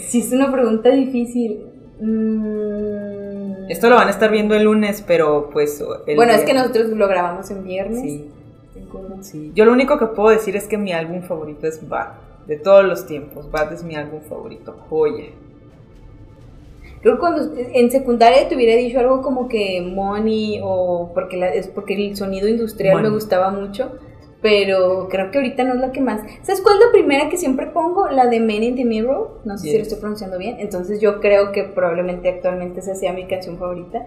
si 0.00 0.18
es 0.20 0.32
una 0.32 0.52
pregunta 0.52 0.90
difícil. 0.90 1.64
Mm. 2.00 3.70
Esto 3.70 3.88
lo 3.88 3.96
van 3.96 4.08
a 4.08 4.10
estar 4.10 4.30
viendo 4.30 4.54
el 4.54 4.64
lunes, 4.64 5.02
pero 5.06 5.48
pues... 5.50 5.82
bueno, 6.14 6.32
es 6.32 6.42
que 6.42 6.54
nosotros 6.54 6.88
lo 6.88 7.08
grabamos 7.08 7.50
en 7.50 7.64
viernes. 7.64 8.00
Sí. 8.00 8.30
sí. 9.22 9.52
Yo 9.54 9.64
lo 9.64 9.72
único 9.72 9.98
que 9.98 10.06
puedo 10.06 10.30
decir 10.30 10.56
es 10.56 10.66
que 10.66 10.76
mi 10.76 10.92
álbum 10.92 11.22
favorito 11.22 11.66
es 11.66 11.88
Bad, 11.88 12.14
de 12.46 12.56
todos 12.56 12.84
los 12.84 13.06
tiempos. 13.06 13.50
Bad 13.50 13.72
es 13.72 13.82
mi 13.82 13.94
álbum 13.94 14.20
favorito, 14.22 14.76
joya. 14.88 15.26
Creo 17.00 17.14
que 17.14 17.20
cuando 17.20 17.54
en 17.56 17.90
secundaria 17.90 18.48
te 18.48 18.56
hubiera 18.56 18.74
dicho 18.74 18.98
algo 18.98 19.22
como 19.22 19.48
que 19.48 19.80
Money 19.80 20.60
o 20.62 21.12
porque 21.14 21.38
es 21.54 21.68
porque 21.68 21.94
el 21.94 22.16
sonido 22.16 22.48
industrial 22.48 23.02
me 23.02 23.10
gustaba 23.10 23.50
mucho 23.50 23.92
pero 24.46 25.08
creo 25.10 25.32
que 25.32 25.38
ahorita 25.38 25.64
no 25.64 25.74
es 25.74 25.80
la 25.80 25.90
que 25.90 26.00
más. 26.00 26.20
¿Sabes 26.42 26.60
cuál 26.60 26.76
es 26.76 26.86
la 26.86 26.92
primera 26.92 27.28
que 27.28 27.36
siempre 27.36 27.66
pongo? 27.66 28.08
La 28.08 28.26
de 28.26 28.38
Men 28.38 28.62
in 28.62 28.76
the 28.76 28.84
Mirror. 28.84 29.40
No 29.44 29.58
sé 29.58 29.70
si 29.70 29.76
lo 29.76 29.82
estoy 29.82 29.98
pronunciando 29.98 30.38
bien. 30.38 30.56
Entonces 30.60 31.00
yo 31.00 31.20
creo 31.20 31.50
que 31.50 31.64
probablemente 31.64 32.28
actualmente 32.28 32.78
esa 32.78 32.94
sea 32.94 33.12
mi 33.12 33.26
canción 33.26 33.58
favorita. 33.58 34.06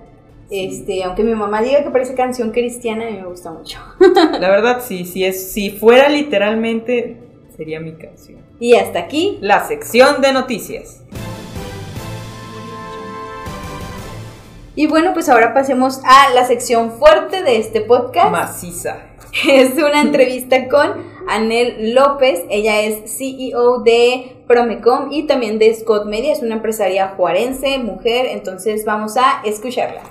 Este, 0.50 1.03
aunque 1.03 1.24
mi 1.24 1.36
mamá 1.36 1.62
diga 1.62 1.84
que 1.84 1.91
parece 1.91 2.15
canción 2.15 2.51
cristiana, 2.51 3.08
a 3.08 3.12
mí 3.12 3.17
me 3.17 3.27
gusta 3.27 3.51
mucho. 3.51 3.79
La 4.39 4.50
verdad, 4.50 4.81
sí, 4.81 5.03
sí 5.03 5.25
es, 5.25 5.51
si 5.51 5.72
fuera 5.72 6.08
literalmente, 6.08 7.17
sería 7.55 7.79
mi 7.79 7.93
canción. 7.93 8.39
Y 8.60 8.75
hasta 8.75 9.00
aquí 9.00 9.38
la 9.41 9.67
sección 9.67 10.22
de 10.22 10.31
noticias. 10.31 11.03
Y 14.79 14.88
bueno, 14.88 15.13
pues 15.13 15.27
ahora 15.27 15.53
pasemos 15.53 16.00
a 16.05 16.33
la 16.33 16.45
sección 16.45 16.93
fuerte 16.93 17.43
de 17.43 17.57
este 17.57 17.81
podcast. 17.81 18.31
Maciza. 18.31 19.01
Es 19.45 19.74
una 19.74 20.00
entrevista 20.00 20.69
con 20.69 21.05
Anel 21.27 21.93
López. 21.93 22.45
Ella 22.50 22.79
es 22.79 23.17
CEO 23.17 23.79
de 23.79 24.41
Promecom 24.48 25.12
y 25.12 25.27
también 25.27 25.59
de 25.59 25.75
Scott 25.75 26.05
Media. 26.05 26.31
Es 26.31 26.41
una 26.41 26.55
empresaria 26.55 27.09
juarense, 27.09 27.77
mujer. 27.79 28.27
Entonces 28.27 28.86
vamos 28.86 29.17
a 29.17 29.41
escucharla. 29.43 30.03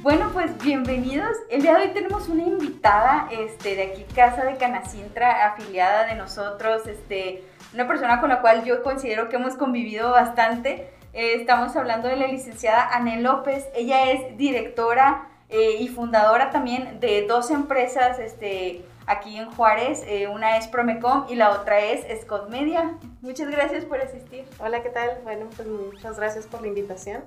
Bueno, 0.00 0.30
pues 0.32 0.56
bienvenidos. 0.64 1.36
El 1.50 1.60
día 1.60 1.74
de 1.76 1.82
hoy 1.82 1.90
tenemos 1.92 2.30
una 2.30 2.44
invitada 2.44 3.28
este, 3.30 3.76
de 3.76 3.82
aquí, 3.82 4.06
Casa 4.14 4.42
de 4.46 4.56
Canacintra, 4.56 5.48
afiliada 5.48 6.06
de 6.06 6.14
nosotros, 6.14 6.86
este, 6.86 7.44
una 7.74 7.86
persona 7.86 8.20
con 8.20 8.28
la 8.28 8.40
cual 8.40 8.64
yo 8.64 8.82
considero 8.82 9.28
que 9.28 9.36
hemos 9.36 9.54
convivido 9.54 10.10
bastante. 10.10 10.90
Eh, 11.12 11.34
estamos 11.34 11.74
hablando 11.76 12.08
de 12.08 12.16
la 12.16 12.26
licenciada 12.26 12.94
Anel 12.94 13.22
López. 13.22 13.66
Ella 13.74 14.10
es 14.10 14.36
directora 14.36 15.28
eh, 15.48 15.76
y 15.80 15.88
fundadora 15.88 16.50
también 16.50 17.00
de 17.00 17.26
dos 17.26 17.50
empresas 17.50 18.18
este, 18.18 18.84
aquí 19.06 19.36
en 19.36 19.50
Juárez. 19.50 20.04
Eh, 20.06 20.28
una 20.28 20.56
es 20.56 20.68
Promecom 20.68 21.26
y 21.28 21.36
la 21.36 21.50
otra 21.50 21.80
es 21.80 22.04
Scott 22.22 22.48
Media. 22.50 22.94
Muchas 23.22 23.48
gracias 23.50 23.84
por 23.84 24.00
asistir. 24.00 24.44
Hola, 24.58 24.82
¿qué 24.82 24.90
tal? 24.90 25.18
Bueno, 25.22 25.46
pues 25.54 25.68
muchas 25.68 26.16
gracias 26.16 26.46
por 26.46 26.62
la 26.62 26.68
invitación. 26.68 27.22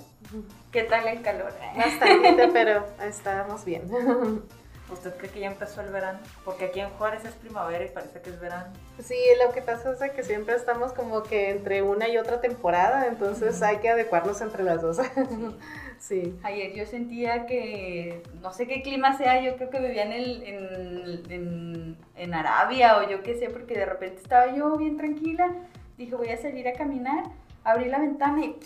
¿Qué 0.71 0.83
tal 0.83 1.07
el 1.07 1.21
calor? 1.21 1.53
Bastante, 1.75 2.49
pero 2.51 2.85
estamos 3.01 3.63
bien. 3.65 3.83
¿Usted 4.93 5.15
cree 5.17 5.29
que 5.31 5.39
ya 5.41 5.47
empezó 5.47 5.81
el 5.81 5.89
verano? 5.89 6.19
Porque 6.45 6.65
aquí 6.65 6.79
en 6.79 6.89
Juárez 6.91 7.25
es 7.25 7.33
primavera 7.33 7.83
y 7.83 7.89
parece 7.89 8.21
que 8.21 8.29
es 8.29 8.39
verano. 8.39 8.71
Sí, 8.99 9.17
lo 9.45 9.51
que 9.51 9.61
pasa 9.61 9.93
es 9.93 10.11
que 10.11 10.23
siempre 10.23 10.55
estamos 10.55 10.93
como 10.93 11.23
que 11.23 11.49
entre 11.49 11.81
una 11.81 12.07
y 12.07 12.17
otra 12.17 12.39
temporada, 12.41 13.07
entonces 13.07 13.61
hay 13.61 13.77
que 13.77 13.89
adecuarnos 13.89 14.39
entre 14.41 14.63
las 14.63 14.81
dos. 14.81 14.99
sí. 15.99 16.37
Ayer 16.43 16.73
yo 16.73 16.85
sentía 16.85 17.45
que, 17.45 18.21
no 18.41 18.53
sé 18.53 18.67
qué 18.67 18.81
clima 18.81 19.17
sea, 19.17 19.41
yo 19.41 19.55
creo 19.57 19.69
que 19.69 19.79
vivía 19.79 20.03
en, 20.03 20.13
el, 20.13 20.43
en, 21.29 21.97
en, 22.15 22.33
Arabia 22.33 22.97
o 22.99 23.09
yo 23.09 23.23
qué 23.23 23.35
sé, 23.35 23.49
porque 23.49 23.73
de 23.73 23.85
repente 23.85 24.21
estaba 24.21 24.55
yo 24.55 24.77
bien 24.77 24.97
tranquila, 24.97 25.51
dije 25.97 26.15
voy 26.15 26.29
a 26.29 26.37
salir 26.37 26.67
a 26.67 26.73
caminar, 26.73 27.25
abrí 27.63 27.89
la 27.89 27.99
ventana 27.99 28.45
y 28.45 28.59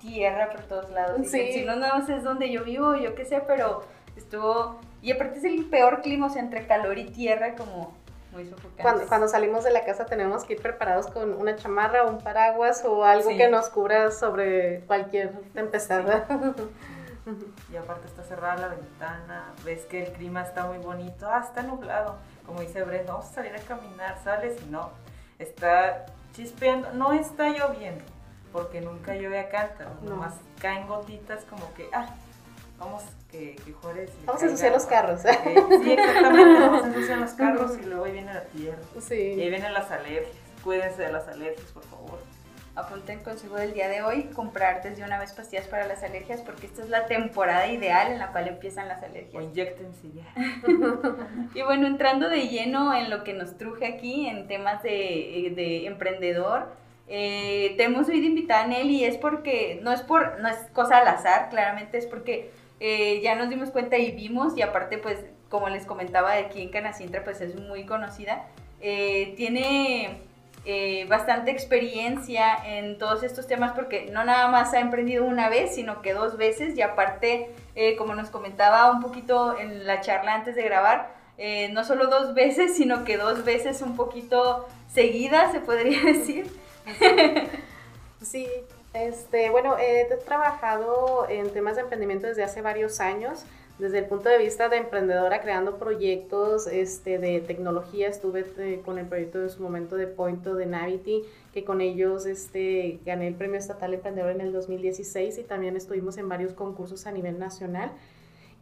tierra 0.00 0.50
por 0.50 0.62
todos 0.62 0.90
lados. 0.90 1.20
Sí. 1.28 1.52
Si 1.52 1.64
no, 1.64 1.76
no 1.76 2.04
sé 2.06 2.16
es 2.16 2.24
donde 2.24 2.50
yo 2.50 2.64
vivo, 2.64 2.96
yo 2.96 3.14
qué 3.14 3.24
sé, 3.24 3.42
pero 3.46 3.82
estuvo 4.16 4.80
y 5.02 5.12
aparte 5.12 5.38
es 5.38 5.44
el 5.44 5.66
peor 5.66 6.02
clima, 6.02 6.26
o 6.26 6.30
sea, 6.30 6.42
entre 6.42 6.66
calor 6.66 6.98
y 6.98 7.04
tierra, 7.04 7.54
como 7.54 7.94
muy 8.32 8.44
sofocante. 8.44 8.82
Cuando, 8.82 9.06
cuando 9.06 9.28
salimos 9.28 9.64
de 9.64 9.70
la 9.70 9.84
casa 9.84 10.06
tenemos 10.06 10.44
que 10.44 10.54
ir 10.54 10.62
preparados 10.62 11.06
con 11.06 11.34
una 11.34 11.56
chamarra, 11.56 12.04
un 12.04 12.18
paraguas 12.18 12.84
o 12.84 13.04
algo 13.04 13.28
que 13.28 13.48
nos 13.48 13.68
cubra 13.68 14.10
sobre 14.10 14.80
cualquier 14.80 15.32
tempestad. 15.54 16.24
y 17.72 17.76
aparte 17.76 18.06
está 18.06 18.22
cerrada 18.22 18.56
la 18.56 18.68
ventana, 18.68 19.52
ves 19.64 19.84
que 19.86 20.04
el 20.04 20.12
clima 20.12 20.42
está 20.42 20.66
muy 20.66 20.78
bonito, 20.78 21.28
ah, 21.28 21.42
está 21.44 21.62
nublado. 21.62 22.16
Como 22.44 22.60
dice 22.60 22.82
Brenda, 22.84 23.12
vamos 23.12 23.30
a 23.30 23.34
salir 23.34 23.54
a 23.54 23.60
caminar, 23.60 24.18
sales 24.22 24.56
y 24.62 24.70
no, 24.70 24.90
está 25.38 26.06
chispeando, 26.32 26.92
no 26.92 27.12
está 27.12 27.48
lloviendo, 27.48 28.04
porque 28.52 28.80
nunca 28.80 29.14
llueve 29.14 29.40
acá, 29.40 29.70
nomás 30.02 30.34
caen 30.60 30.86
gotitas 30.86 31.44
como 31.44 31.72
que, 31.74 31.88
ah, 31.92 32.06
vamos 32.78 33.02
que, 33.30 33.56
que 33.64 33.72
Juárez. 33.72 34.10
Vamos 34.24 34.42
a 34.42 34.46
ensuciar 34.46 34.72
los 34.72 34.86
carros. 34.86 35.20
sí, 35.22 35.92
exactamente, 35.92 36.60
vamos 36.60 36.84
a 36.84 36.86
ensuciar 36.88 37.18
los 37.18 37.32
carros 37.32 37.78
y 37.80 37.86
luego 37.86 38.04
ahí 38.04 38.12
viene 38.12 38.34
la 38.34 38.44
tierra. 38.44 38.78
Sí. 39.00 39.14
Y 39.14 39.40
ahí 39.40 39.50
vienen 39.50 39.72
las 39.72 39.90
alergias. 39.90 40.34
Cuídense 40.62 41.02
de 41.02 41.12
las 41.12 41.28
alergias, 41.28 41.70
por 41.72 41.84
favor. 41.84 42.18
Apunten 42.74 43.20
consejo 43.20 43.54
del 43.54 43.72
día 43.72 43.88
de 43.88 44.02
hoy, 44.02 44.24
comprar 44.34 44.82
desde 44.82 45.02
una 45.02 45.18
vez 45.18 45.32
pastillas 45.32 45.66
para 45.66 45.86
las 45.86 46.02
alergias 46.02 46.42
porque 46.42 46.66
esta 46.66 46.82
es 46.82 46.90
la 46.90 47.06
temporada 47.06 47.66
ideal 47.68 48.12
en 48.12 48.18
la 48.18 48.32
cual 48.32 48.48
empiezan 48.48 48.86
las 48.86 49.02
alergias. 49.02 49.34
O 49.34 49.40
inyectense 49.40 50.08
ya. 50.12 50.26
y 51.54 51.62
bueno, 51.62 51.86
entrando 51.86 52.28
de 52.28 52.48
lleno 52.48 52.94
en 52.94 53.08
lo 53.08 53.24
que 53.24 53.32
nos 53.32 53.56
truje 53.56 53.86
aquí, 53.86 54.28
en 54.28 54.46
temas 54.46 54.82
de, 54.82 55.52
de 55.56 55.86
emprendedor, 55.86 56.68
eh, 57.08 57.74
te 57.76 57.84
hemos 57.84 58.08
hoy 58.08 58.20
de 58.20 58.26
invitada 58.26 58.64
a 58.64 58.66
Nelly, 58.66 59.04
es 59.04 59.16
porque, 59.16 59.80
no 59.82 59.92
es 59.92 60.02
por, 60.02 60.40
no 60.40 60.48
es 60.48 60.58
cosa 60.72 60.98
al 60.98 61.08
azar, 61.08 61.48
claramente 61.50 61.98
es 61.98 62.06
porque 62.06 62.50
eh, 62.80 63.20
ya 63.22 63.34
nos 63.34 63.48
dimos 63.48 63.70
cuenta 63.70 63.98
y 63.98 64.12
vimos, 64.12 64.56
y 64.56 64.62
aparte, 64.62 64.98
pues, 64.98 65.24
como 65.48 65.68
les 65.68 65.86
comentaba, 65.86 66.32
aquí 66.32 66.62
en 66.62 66.70
Canacintra, 66.70 67.24
pues 67.24 67.40
es 67.40 67.56
muy 67.56 67.86
conocida. 67.86 68.46
Eh, 68.80 69.34
tiene 69.36 70.20
eh, 70.64 71.06
bastante 71.08 71.50
experiencia 71.50 72.56
en 72.64 72.98
todos 72.98 73.22
estos 73.22 73.46
temas 73.46 73.72
porque 73.72 74.10
no 74.12 74.24
nada 74.24 74.48
más 74.48 74.74
ha 74.74 74.80
emprendido 74.80 75.24
una 75.24 75.48
vez, 75.48 75.74
sino 75.74 76.02
que 76.02 76.12
dos 76.12 76.36
veces, 76.36 76.76
y 76.76 76.82
aparte, 76.82 77.50
como 77.98 78.14
nos 78.14 78.30
comentaba 78.30 78.90
un 78.90 79.00
poquito 79.00 79.58
en 79.58 79.86
la 79.86 80.00
charla 80.00 80.34
antes 80.34 80.56
de 80.56 80.62
grabar, 80.62 81.14
no 81.72 81.84
solo 81.84 82.06
dos 82.06 82.34
veces, 82.34 82.76
sino 82.76 83.04
que 83.04 83.16
dos 83.16 83.44
veces 83.44 83.82
un 83.82 83.96
poquito 83.96 84.66
seguidas, 84.92 85.52
se 85.52 85.60
podría 85.60 86.02
decir. 86.04 86.46
Sí, 88.22 88.48
este, 88.96 89.50
bueno, 89.50 89.76
he 89.78 90.06
trabajado 90.24 91.26
en 91.28 91.50
temas 91.50 91.76
de 91.76 91.82
emprendimiento 91.82 92.26
desde 92.26 92.44
hace 92.44 92.62
varios 92.62 93.00
años. 93.00 93.44
Desde 93.78 93.98
el 93.98 94.06
punto 94.06 94.30
de 94.30 94.38
vista 94.38 94.70
de 94.70 94.78
emprendedora, 94.78 95.42
creando 95.42 95.76
proyectos 95.76 96.66
este, 96.66 97.18
de 97.18 97.40
tecnología, 97.40 98.08
estuve 98.08 98.46
eh, 98.56 98.80
con 98.82 98.98
el 98.98 99.04
proyecto 99.04 99.38
de 99.38 99.50
su 99.50 99.62
momento 99.62 99.96
de 99.96 100.06
Pointo 100.06 100.54
de 100.54 100.64
Navity, 100.64 101.24
que 101.52 101.62
con 101.62 101.82
ellos 101.82 102.24
este, 102.24 103.00
gané 103.04 103.28
el 103.28 103.34
Premio 103.34 103.58
Estatal 103.58 103.92
Emprendedor 103.92 104.30
en 104.30 104.40
el 104.40 104.52
2016 104.52 105.36
y 105.36 105.42
también 105.42 105.76
estuvimos 105.76 106.16
en 106.16 106.26
varios 106.26 106.54
concursos 106.54 107.06
a 107.06 107.12
nivel 107.12 107.38
nacional. 107.38 107.92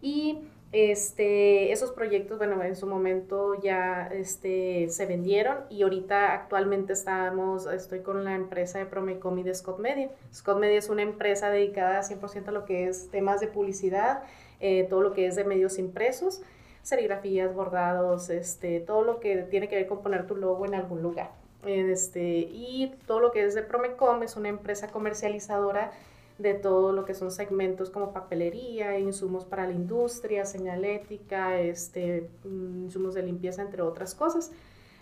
Y 0.02 0.40
este, 0.75 1.71
esos 1.71 1.93
proyectos, 1.93 2.37
bueno, 2.38 2.61
en 2.64 2.75
su 2.75 2.88
momento 2.88 3.54
ya 3.62 4.09
este, 4.12 4.88
se 4.88 5.07
vendieron 5.07 5.59
y 5.71 5.85
ahorita 5.85 6.33
actualmente 6.33 6.95
estamos, 6.95 7.66
estoy 7.66 8.00
con 8.00 8.25
la 8.25 8.35
empresa 8.35 8.81
de 8.81 8.87
Promecom 8.87 9.38
y 9.38 9.45
de 9.45 9.54
Scott 9.54 9.78
Media. 9.78 10.11
Scott 10.35 10.59
Media 10.59 10.76
es 10.76 10.88
una 10.88 11.02
empresa 11.02 11.49
dedicada 11.49 12.02
100% 12.02 12.49
a 12.49 12.50
lo 12.50 12.64
que 12.64 12.88
es 12.88 13.09
temas 13.12 13.38
de 13.38 13.47
publicidad, 13.47 14.25
eh, 14.59 14.85
todo 14.90 15.00
lo 15.00 15.12
que 15.12 15.28
es 15.28 15.37
de 15.37 15.45
medios 15.45 15.78
impresos, 15.78 16.43
serigrafías, 16.83 17.54
bordados, 17.54 18.28
este, 18.28 18.81
todo 18.81 19.04
lo 19.04 19.21
que 19.21 19.45
tiene 19.45 19.69
que 19.69 19.76
ver 19.76 19.87
con 19.87 20.02
poner 20.02 20.26
tu 20.26 20.35
logo 20.35 20.66
en 20.66 20.75
algún 20.75 21.02
lugar. 21.02 21.31
Este, 21.64 22.49
y 22.50 22.93
todo 23.07 23.21
lo 23.21 23.31
que 23.31 23.45
es 23.45 23.54
de 23.54 23.62
Promecom 23.62 24.25
es 24.25 24.37
una 24.37 24.49
empresa 24.49 24.88
comercializadora 24.88 25.93
de 26.38 26.54
todo 26.54 26.92
lo 26.92 27.04
que 27.04 27.14
son 27.14 27.30
segmentos 27.30 27.90
como 27.90 28.12
papelería, 28.12 28.98
insumos 28.98 29.44
para 29.44 29.66
la 29.66 29.72
industria, 29.72 30.44
señalética, 30.44 31.60
este, 31.60 32.28
mm, 32.44 32.84
insumos 32.84 33.14
de 33.14 33.22
limpieza, 33.22 33.62
entre 33.62 33.82
otras 33.82 34.14
cosas. 34.14 34.50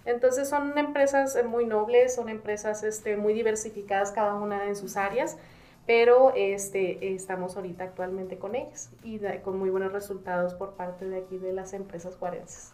Entonces 0.04 0.48
son 0.48 0.76
empresas 0.76 1.34
eh, 1.36 1.42
muy 1.42 1.64
nobles, 1.64 2.14
son 2.14 2.28
empresas 2.28 2.82
este, 2.82 3.16
muy 3.16 3.32
diversificadas 3.32 4.12
cada 4.12 4.34
una 4.34 4.66
en 4.66 4.76
sus 4.76 4.96
áreas, 4.96 5.38
pero 5.86 6.32
este, 6.36 7.14
estamos 7.14 7.56
ahorita 7.56 7.84
actualmente 7.84 8.36
con 8.38 8.54
ellas 8.54 8.90
y 9.02 9.18
con 9.42 9.58
muy 9.58 9.70
buenos 9.70 9.92
resultados 9.92 10.54
por 10.54 10.74
parte 10.74 11.08
de 11.08 11.18
aquí 11.18 11.38
de 11.38 11.52
las 11.52 11.72
empresas 11.72 12.16
juarenses. 12.16 12.72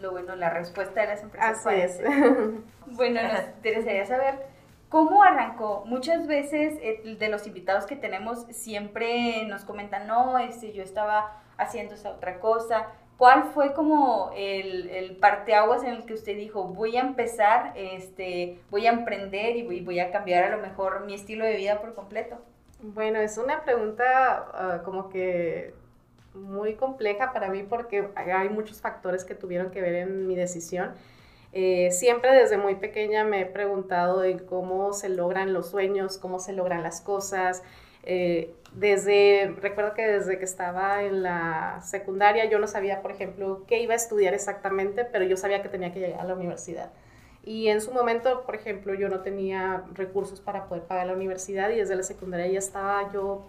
Lo 0.00 0.10
bueno, 0.12 0.34
la 0.36 0.50
respuesta 0.50 1.02
de 1.02 1.06
las 1.08 1.22
empresas. 1.22 1.66
Así 1.66 1.80
es. 1.80 2.00
Bueno, 2.94 3.22
nos 3.22 3.48
interesaría 3.56 4.04
saber 4.04 4.51
cómo 4.92 5.24
arrancó. 5.24 5.84
Muchas 5.86 6.26
veces 6.26 6.78
eh, 6.82 7.16
de 7.18 7.28
los 7.30 7.46
invitados 7.46 7.86
que 7.86 7.96
tenemos 7.96 8.44
siempre 8.50 9.46
nos 9.48 9.64
comentan, 9.64 10.06
no, 10.06 10.38
este, 10.38 10.74
yo 10.74 10.82
estaba 10.82 11.42
haciendo 11.56 11.94
esa 11.94 12.10
otra 12.10 12.38
cosa. 12.40 12.88
¿Cuál 13.16 13.44
fue 13.54 13.72
como 13.72 14.32
el, 14.36 14.90
el 14.90 15.16
parteaguas 15.16 15.82
en 15.82 15.94
el 15.94 16.04
que 16.04 16.12
usted 16.12 16.36
dijo, 16.36 16.64
voy 16.64 16.98
a 16.98 17.00
empezar, 17.00 17.72
este, 17.74 18.60
voy 18.70 18.86
a 18.86 18.90
emprender 18.90 19.56
y 19.56 19.80
voy, 19.80 19.98
a 19.98 20.10
cambiar 20.10 20.44
a 20.44 20.54
lo 20.54 20.60
mejor 20.60 21.06
mi 21.06 21.14
estilo 21.14 21.46
de 21.46 21.56
vida 21.56 21.80
por 21.80 21.94
completo? 21.94 22.36
Bueno, 22.82 23.18
es 23.18 23.38
una 23.38 23.64
pregunta 23.64 24.50
ah, 24.52 24.82
como 24.84 25.08
que 25.08 25.72
muy 26.34 26.74
compleja 26.74 27.32
para 27.32 27.48
mí 27.48 27.62
porque 27.62 28.10
hay 28.14 28.50
muchos 28.50 28.82
factores 28.82 29.24
que 29.24 29.34
tuvieron 29.34 29.70
que 29.70 29.80
ver 29.80 29.94
en 29.94 30.26
mi 30.26 30.34
decisión. 30.34 30.92
Eh, 31.52 31.90
siempre 31.90 32.32
desde 32.32 32.56
muy 32.56 32.76
pequeña 32.76 33.24
me 33.24 33.42
he 33.42 33.46
preguntado 33.46 34.20
de 34.20 34.44
cómo 34.46 34.92
se 34.92 35.08
logran 35.08 35.52
los 35.52 35.70
sueños, 35.70 36.18
cómo 36.18 36.38
se 36.38 36.52
logran 36.52 36.82
las 36.82 37.00
cosas. 37.00 37.62
Eh, 38.04 38.54
desde, 38.72 39.54
recuerdo 39.60 39.94
que 39.94 40.06
desde 40.06 40.38
que 40.38 40.44
estaba 40.44 41.02
en 41.04 41.22
la 41.22 41.80
secundaria 41.82 42.46
yo 42.46 42.58
no 42.58 42.66
sabía, 42.66 43.02
por 43.02 43.12
ejemplo, 43.12 43.64
qué 43.66 43.82
iba 43.82 43.92
a 43.92 43.96
estudiar 43.96 44.34
exactamente, 44.34 45.04
pero 45.04 45.24
yo 45.24 45.36
sabía 45.36 45.62
que 45.62 45.68
tenía 45.68 45.92
que 45.92 46.00
llegar 46.00 46.20
a 46.20 46.24
la 46.24 46.34
universidad. 46.34 46.90
Y 47.44 47.68
en 47.68 47.80
su 47.80 47.92
momento, 47.92 48.44
por 48.44 48.54
ejemplo, 48.54 48.94
yo 48.94 49.08
no 49.08 49.20
tenía 49.20 49.84
recursos 49.94 50.40
para 50.40 50.66
poder 50.68 50.84
pagar 50.84 51.08
la 51.08 51.14
universidad 51.14 51.70
y 51.70 51.76
desde 51.76 51.96
la 51.96 52.04
secundaria 52.04 52.46
ya 52.46 52.60
estaba 52.60 53.12
yo, 53.12 53.44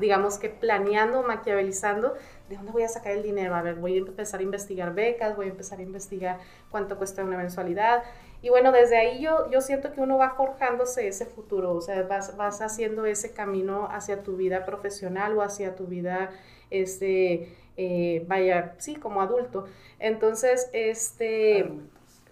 digamos 0.00 0.38
que 0.38 0.48
planeando, 0.48 1.22
maquiavelizando 1.22 2.14
de 2.48 2.56
dónde 2.56 2.72
voy 2.72 2.84
a 2.84 2.88
sacar 2.88 3.12
el 3.12 3.22
dinero. 3.22 3.54
A 3.54 3.60
ver, 3.60 3.74
voy 3.74 3.96
a 3.96 3.98
empezar 3.98 4.40
a 4.40 4.42
investigar 4.42 4.94
becas, 4.94 5.36
voy 5.36 5.46
a 5.46 5.50
empezar 5.50 5.78
a 5.78 5.82
investigar 5.82 6.38
cuánto 6.70 6.96
cuesta 6.96 7.22
una 7.22 7.36
mensualidad. 7.36 8.02
Y 8.40 8.48
bueno, 8.48 8.72
desde 8.72 8.96
ahí 8.96 9.20
yo, 9.20 9.50
yo 9.50 9.60
siento 9.60 9.92
que 9.92 10.00
uno 10.00 10.16
va 10.16 10.30
forjándose 10.30 11.06
ese 11.06 11.26
futuro, 11.26 11.74
o 11.74 11.80
sea, 11.82 12.02
vas, 12.04 12.36
vas 12.38 12.62
haciendo 12.62 13.04
ese 13.04 13.34
camino 13.34 13.88
hacia 13.90 14.22
tu 14.22 14.36
vida 14.36 14.64
profesional 14.64 15.36
o 15.36 15.42
hacia 15.42 15.74
tu 15.74 15.86
vida, 15.86 16.30
este, 16.70 17.54
eh, 17.76 18.24
vaya, 18.26 18.74
sí, 18.78 18.96
como 18.96 19.20
adulto. 19.20 19.66
Entonces, 19.98 20.70
este... 20.72 21.70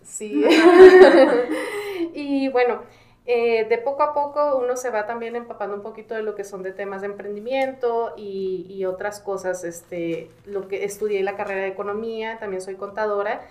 Sí. 0.03 0.45
y 2.15 2.49
bueno, 2.49 2.83
eh, 3.25 3.67
de 3.69 3.79
poco 3.79 4.03
a 4.03 4.13
poco 4.13 4.59
uno 4.59 4.77
se 4.77 4.91
va 4.91 5.07
también 5.07 5.37
empapando 5.37 5.77
un 5.77 5.83
poquito 5.83 6.15
de 6.15 6.23
lo 6.23 6.35
que 6.35 6.43
son 6.43 6.65
de 6.65 6.73
temas 6.73 7.03
de 7.03 7.07
emprendimiento 7.07 8.15
y, 8.17 8.85
otras 8.85 9.21
cosas. 9.21 9.65
Este, 9.65 10.31
lo 10.45 10.67
que 10.69 10.85
estudié 10.85 11.23
la 11.23 11.37
carrera 11.37 11.63
de 11.63 11.69
economía, 11.69 12.39
también 12.39 12.61
soy 12.61 12.75
contadora. 12.75 13.43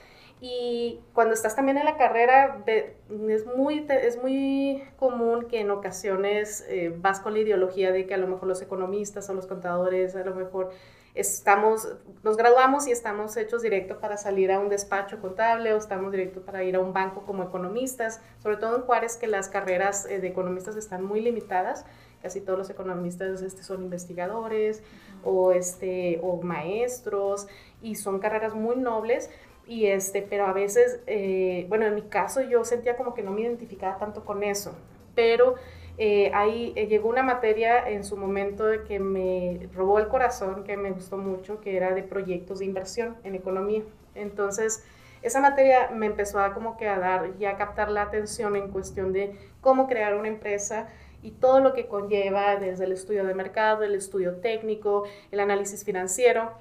Y 0.44 1.00
cuando 1.14 1.36
estás 1.36 1.56
también 1.56 1.78
en 1.78 1.86
la 1.86 1.98
carrera, 1.98 2.64
es 2.66 3.46
muy, 3.46 3.86
es 3.88 4.22
muy 4.22 4.84
común 4.98 5.48
que 5.48 5.60
en 5.62 5.70
ocasiones 5.70 6.66
eh, 6.68 6.92
vas 6.98 7.20
con 7.20 7.34
la 7.34 7.40
ideología 7.40 7.92
de 7.92 8.08
que 8.08 8.16
a 8.16 8.18
lo 8.18 8.28
mejor 8.28 8.48
los 8.48 8.62
economistas 8.62 9.30
o 9.30 9.36
los 9.36 9.46
contadores 9.46 10.16
a 10.16 10.24
lo 10.24 10.34
mejor 10.34 10.72
estamos, 11.14 11.88
nos 12.24 12.38
graduamos 12.38 12.88
y 12.88 12.92
estamos 12.92 13.36
hechos 13.38 13.62
directo 13.62 14.00
para 14.00 14.18
salir 14.18 14.52
a 14.52 14.60
un 14.60 14.70
despacho 14.70 15.20
contable 15.20 15.74
o 15.74 15.78
estamos 15.78 16.12
directo 16.12 16.42
para 16.42 16.64
ir 16.64 16.76
a 16.76 16.80
un 16.80 16.94
banco 16.94 17.24
como 17.26 17.44
economistas, 17.44 18.22
sobre 18.40 18.58
todo 18.58 18.78
en 18.78 18.84
Juárez 18.84 19.18
que 19.18 19.28
las 19.28 19.50
carreras 19.50 20.06
eh, 20.06 20.20
de 20.20 20.28
economistas 20.28 20.76
están 20.76 21.04
muy 21.04 21.22
limitadas, 21.22 21.86
casi 22.22 22.42
todos 22.42 22.58
los 22.58 22.70
economistas 22.70 23.42
este, 23.42 23.64
son 23.64 23.82
investigadores 23.84 24.84
o, 25.24 25.52
este, 25.52 26.20
o 26.24 26.42
maestros 26.42 27.48
y 27.82 27.96
son 27.96 28.20
carreras 28.20 28.54
muy 28.54 28.76
nobles. 28.76 29.30
Y 29.68 29.88
este, 29.88 30.22
pero 30.22 30.48
a 30.48 30.54
veces, 30.54 31.00
eh, 31.08 31.66
bueno, 31.70 31.86
en 31.86 31.96
mi 31.96 32.02
caso 32.02 32.42
yo 32.42 32.66
sentía 32.66 32.98
como 32.98 33.14
que 33.14 33.24
no 33.24 33.32
me 33.32 33.42
identificaba 33.42 33.98
tanto 33.98 34.26
con 34.26 34.44
eso, 34.44 34.76
pero 35.16 35.56
eh, 36.04 36.32
ahí 36.34 36.74
eh, 36.76 36.88
llegó 36.88 37.10
una 37.10 37.22
materia 37.22 37.88
en 37.88 38.04
su 38.04 38.18
momento 38.18 38.66
que 38.88 38.98
me 38.98 39.70
robó 39.72 40.00
el 40.00 40.08
corazón, 40.08 40.64
que 40.64 40.76
me 40.76 40.90
gustó 40.90 41.16
mucho, 41.16 41.62
que 41.62 41.78
era 41.78 41.94
de 41.94 42.02
proyectos 42.02 42.58
de 42.58 42.66
inversión 42.66 43.18
en 43.24 43.36
economía. 43.36 43.84
Entonces, 44.16 44.84
esa 45.22 45.42
materia 45.42 45.92
me 45.94 46.08
empezó 46.08 46.40
a 46.40 46.56
como 46.56 46.76
que 46.76 46.88
a 46.88 46.98
dar 46.98 47.34
y 47.40 47.46
a 47.46 47.56
captar 47.56 47.92
la 47.92 48.02
atención 48.02 48.56
en 48.56 48.70
cuestión 48.70 49.14
de 49.14 49.36
cómo 49.62 49.86
crear 49.86 50.16
una 50.16 50.28
empresa 50.28 50.88
y 51.22 51.30
todo 51.30 51.60
lo 51.60 51.74
que 51.74 51.86
conlleva 51.86 52.56
desde 52.56 52.86
el 52.86 52.94
estudio 52.94 53.24
de 53.24 53.36
mercado, 53.36 53.84
el 53.84 53.94
estudio 53.94 54.38
técnico, 54.38 55.04
el 55.30 55.40
análisis 55.40 55.86
financiero. 55.86 56.52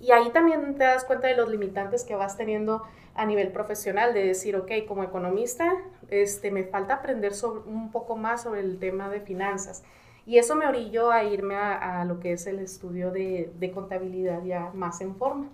Y 0.00 0.12
ahí 0.12 0.30
también 0.30 0.78
te 0.78 0.84
das 0.84 1.04
cuenta 1.04 1.28
de 1.28 1.36
los 1.36 1.50
limitantes 1.50 2.04
que 2.04 2.14
vas 2.14 2.38
teniendo 2.38 2.82
a 3.14 3.26
nivel 3.26 3.48
profesional, 3.48 4.14
de 4.14 4.24
decir, 4.24 4.56
ok, 4.56 4.70
como 4.88 5.02
economista, 5.02 5.70
este, 6.10 6.50
me 6.50 6.64
falta 6.64 6.94
aprender 6.94 7.34
sobre, 7.34 7.60
un 7.68 7.90
poco 7.90 8.16
más 8.16 8.42
sobre 8.42 8.60
el 8.60 8.78
tema 8.78 9.08
de 9.08 9.20
finanzas. 9.20 9.82
Y 10.26 10.38
eso 10.38 10.54
me 10.54 10.66
orilló 10.66 11.10
a 11.10 11.24
irme 11.24 11.56
a, 11.56 12.04
lo 12.04 12.20
que 12.20 12.32
es 12.32 12.46
el 12.46 12.58
estudio 12.60 13.10
de, 13.10 13.50
de, 13.58 13.70
contabilidad 13.72 14.44
ya 14.44 14.70
más 14.74 15.00
en 15.00 15.16
forma. 15.16 15.48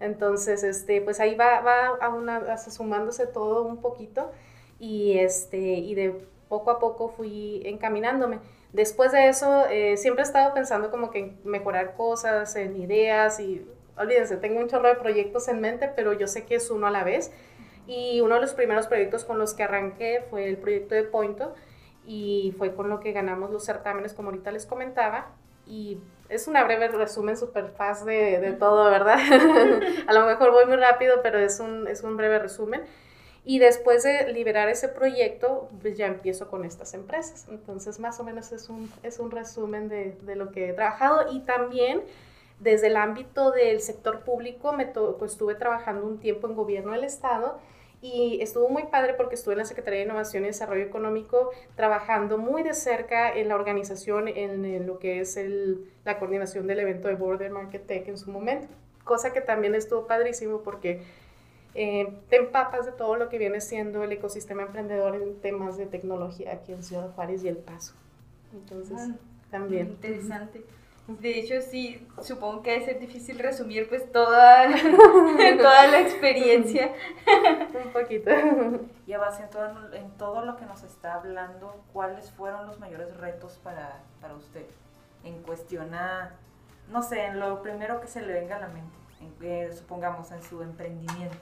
Entonces, 0.00 0.62
este, 0.62 1.00
pues 1.00 1.20
ahí 1.20 1.34
va, 1.34 1.60
va 1.60 1.88
a 2.00 2.08
una, 2.10 2.56
sumándose 2.58 3.26
todo 3.26 3.62
un 3.64 3.78
poquito 3.78 4.30
y, 4.78 5.18
este, 5.18 5.58
y 5.58 5.94
de 5.94 6.14
poco 6.48 6.70
a 6.70 6.78
poco 6.78 7.08
fui 7.08 7.62
encaminándome. 7.64 8.38
Después 8.72 9.12
de 9.12 9.28
eso, 9.28 9.66
eh, 9.66 9.96
siempre 9.96 10.22
he 10.22 10.26
estado 10.26 10.52
pensando 10.54 10.90
como 10.90 11.10
que 11.10 11.18
en 11.20 11.38
mejorar 11.44 11.94
cosas, 11.94 12.56
en 12.56 12.80
ideas 12.80 13.40
y 13.40 13.66
olvídense, 13.96 14.36
tengo 14.36 14.60
un 14.60 14.68
chorro 14.68 14.88
de 14.88 14.96
proyectos 14.96 15.48
en 15.48 15.60
mente, 15.60 15.90
pero 15.94 16.12
yo 16.12 16.26
sé 16.26 16.44
que 16.44 16.56
es 16.56 16.70
uno 16.70 16.86
a 16.86 16.90
la 16.90 17.04
vez. 17.04 17.32
Y 17.86 18.20
uno 18.20 18.36
de 18.36 18.40
los 18.40 18.54
primeros 18.54 18.86
proyectos 18.86 19.24
con 19.24 19.38
los 19.38 19.54
que 19.54 19.62
arranqué 19.62 20.24
fue 20.30 20.48
el 20.48 20.56
proyecto 20.56 20.94
de 20.94 21.02
Pointo 21.02 21.54
y 22.06 22.54
fue 22.58 22.74
con 22.74 22.88
lo 22.88 23.00
que 23.00 23.12
ganamos 23.12 23.50
los 23.50 23.64
certámenes, 23.64 24.14
como 24.14 24.30
ahorita 24.30 24.50
les 24.52 24.66
comentaba. 24.66 25.28
Y 25.66 25.98
es 26.28 26.48
una 26.48 26.64
breve 26.64 26.88
resumen 26.88 27.36
súper 27.36 27.68
fácil 27.68 28.06
de, 28.06 28.40
de, 28.40 28.52
todo, 28.52 28.90
¿verdad? 28.90 29.18
a 30.06 30.12
lo 30.12 30.26
mejor 30.26 30.50
voy 30.50 30.66
muy 30.66 30.76
rápido, 30.76 31.20
pero 31.22 31.38
es 31.38 31.60
un, 31.60 31.86
es 31.88 32.02
un 32.02 32.16
breve 32.16 32.38
resumen. 32.38 32.82
Y 33.46 33.58
después 33.58 34.02
de 34.02 34.32
liberar 34.32 34.70
ese 34.70 34.88
proyecto, 34.88 35.68
pues 35.82 35.98
ya 35.98 36.06
empiezo 36.06 36.48
con 36.48 36.64
estas 36.64 36.94
empresas. 36.94 37.46
Entonces, 37.50 37.98
más 38.00 38.18
o 38.18 38.24
menos 38.24 38.52
es 38.52 38.70
un, 38.70 38.90
es 39.02 39.18
un 39.18 39.30
resumen 39.30 39.88
de, 39.88 40.16
de 40.22 40.36
lo 40.36 40.50
que 40.50 40.70
he 40.70 40.72
trabajado. 40.72 41.30
Y 41.30 41.40
también 41.40 42.02
desde 42.60 42.86
el 42.86 42.96
ámbito 42.96 43.50
del 43.50 43.80
sector 43.80 44.20
público, 44.20 44.72
me 44.72 44.86
pues, 44.86 45.32
estuve 45.32 45.54
trabajando 45.54 46.06
un 46.06 46.18
tiempo 46.18 46.46
en 46.46 46.54
gobierno 46.54 46.92
del 46.92 47.04
Estado 47.04 47.58
y 48.04 48.42
estuvo 48.42 48.68
muy 48.68 48.82
padre 48.84 49.14
porque 49.14 49.34
estuve 49.34 49.54
en 49.54 49.60
la 49.60 49.64
Secretaría 49.64 50.00
de 50.00 50.04
Innovación 50.04 50.44
y 50.44 50.48
Desarrollo 50.48 50.82
Económico 50.84 51.52
trabajando 51.74 52.36
muy 52.36 52.62
de 52.62 52.74
cerca 52.74 53.34
en 53.34 53.48
la 53.48 53.54
organización, 53.54 54.28
en, 54.28 54.86
lo 54.86 54.98
que 54.98 55.20
es 55.20 55.38
el, 55.38 55.90
la 56.04 56.18
coordinación 56.18 56.66
del 56.66 56.80
evento 56.80 57.08
de 57.08 57.14
Border 57.14 57.50
Market 57.50 57.86
Tech 57.86 58.06
en 58.06 58.18
su 58.18 58.30
momento, 58.30 58.68
cosa 59.04 59.32
que 59.32 59.40
también 59.40 59.74
estuvo 59.74 60.06
padrísimo 60.06 60.60
porque 60.60 61.00
eh, 61.74 62.14
te 62.28 62.36
empapas 62.36 62.84
de 62.84 62.92
todo 62.92 63.16
lo 63.16 63.30
que 63.30 63.38
viene 63.38 63.62
siendo 63.62 64.04
el 64.04 64.12
ecosistema 64.12 64.64
emprendedor 64.64 65.14
en 65.14 65.40
temas 65.40 65.78
de 65.78 65.86
tecnología 65.86 66.52
aquí 66.52 66.72
en 66.72 66.82
Ciudad 66.82 67.10
Juárez 67.14 67.42
y 67.42 67.48
El 67.48 67.56
Paso. 67.56 67.94
Entonces, 68.52 68.98
ah, 69.00 69.16
también. 69.50 69.88
Interesante. 69.88 70.62
De 71.06 71.38
hecho, 71.38 71.60
sí, 71.60 72.06
supongo 72.22 72.62
que 72.62 72.70
debe 72.70 72.84
ser 72.86 72.98
difícil 72.98 73.38
resumir 73.38 73.90
pues 73.90 74.10
toda, 74.10 74.66
toda 75.58 75.86
la 75.88 76.00
experiencia. 76.00 76.94
Un 77.84 77.92
poquito. 77.92 78.30
Y 79.06 79.12
a 79.12 79.18
base 79.18 79.42
en 79.42 79.50
todo, 79.50 79.92
en 79.92 80.10
todo 80.16 80.46
lo 80.46 80.56
que 80.56 80.64
nos 80.64 80.82
está 80.82 81.14
hablando, 81.14 81.84
¿cuáles 81.92 82.30
fueron 82.30 82.66
los 82.66 82.80
mayores 82.80 83.14
retos 83.18 83.60
para, 83.62 84.00
para 84.22 84.34
usted? 84.34 84.64
En 85.24 85.42
cuestión 85.42 85.94
a, 85.94 86.36
no 86.88 87.02
sé, 87.02 87.26
en 87.26 87.38
lo 87.38 87.60
primero 87.60 88.00
que 88.00 88.06
se 88.06 88.22
le 88.22 88.32
venga 88.32 88.56
a 88.56 88.60
la 88.60 88.68
mente, 88.68 88.96
en, 89.20 89.76
supongamos 89.76 90.30
en 90.32 90.42
su 90.42 90.62
emprendimiento. 90.62 91.36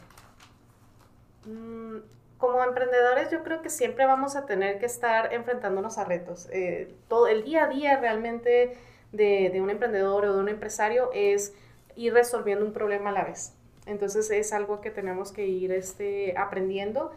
Mm, 1.47 1.99
como 2.37 2.65
emprendedores 2.65 3.31
yo 3.31 3.45
creo 3.45 3.63
que 3.63 3.71
siempre 3.71 4.07
vamos 4.07 4.35
a 4.35 4.47
tener 4.47 4.81
que 4.81 4.87
estar 4.87 5.33
enfrentándonos 5.33 5.99
a 5.99 6.05
retos. 6.05 6.49
Eh, 6.51 6.93
todo 7.07 7.29
el 7.29 7.45
día 7.45 7.67
a 7.67 7.69
día 7.69 7.97
realmente 7.99 8.77
de, 9.13 9.61
un 9.61 9.71
emprendedor 9.71 10.25
o 10.25 10.35
de 10.35 10.41
un 10.41 10.49
empresario 10.49 11.11
es 11.15 11.55
ir 11.97 12.13
resolviendo 12.13 12.65
un 12.65 12.73
problema 12.73 13.11
a 13.11 13.13
la 13.13 13.25
vez. 13.25 13.55
Entonces 13.87 14.31
es 14.31 14.53
algo 14.53 14.81
que 14.81 14.91
tenemos 14.91 15.33
que 15.33 15.47
ir 15.47 15.73
este, 15.73 16.35
aprendiendo. 16.37 17.13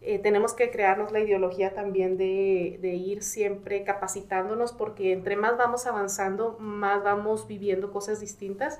Eh, 0.00 0.18
tenemos 0.18 0.52
que 0.54 0.70
crearnos 0.70 1.10
la 1.10 1.20
ideología 1.20 1.74
también 1.74 2.16
de, 2.16 2.78
de, 2.80 2.94
ir 2.94 3.22
siempre 3.22 3.82
capacitándonos 3.82 4.72
porque 4.72 5.12
entre 5.12 5.34
más 5.34 5.56
vamos 5.56 5.86
avanzando, 5.86 6.56
más 6.60 7.02
vamos 7.02 7.48
viviendo 7.48 7.90
cosas 7.90 8.20
distintas. 8.20 8.78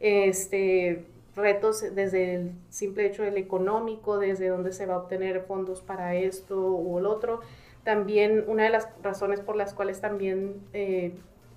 Este, 0.00 1.04
retos 1.36 1.94
desde 1.94 2.34
el 2.34 2.52
simple 2.70 3.06
hecho 3.06 3.22
del 3.22 3.36
económico, 3.36 4.18
desde 4.18 4.48
dónde 4.48 4.72
se 4.72 4.86
va 4.86 4.94
a 4.94 4.98
obtener 4.98 5.42
fondos 5.42 5.82
para 5.82 6.14
esto 6.14 6.60
o 6.60 6.98
el 6.98 7.06
otro. 7.06 7.40
También 7.82 8.44
una 8.46 8.64
de 8.64 8.70
las 8.70 8.88
razones 9.02 9.40
por 9.40 9.56
las 9.56 9.74
cuales 9.74 10.00
también 10.00 10.54
eh, 10.72 11.12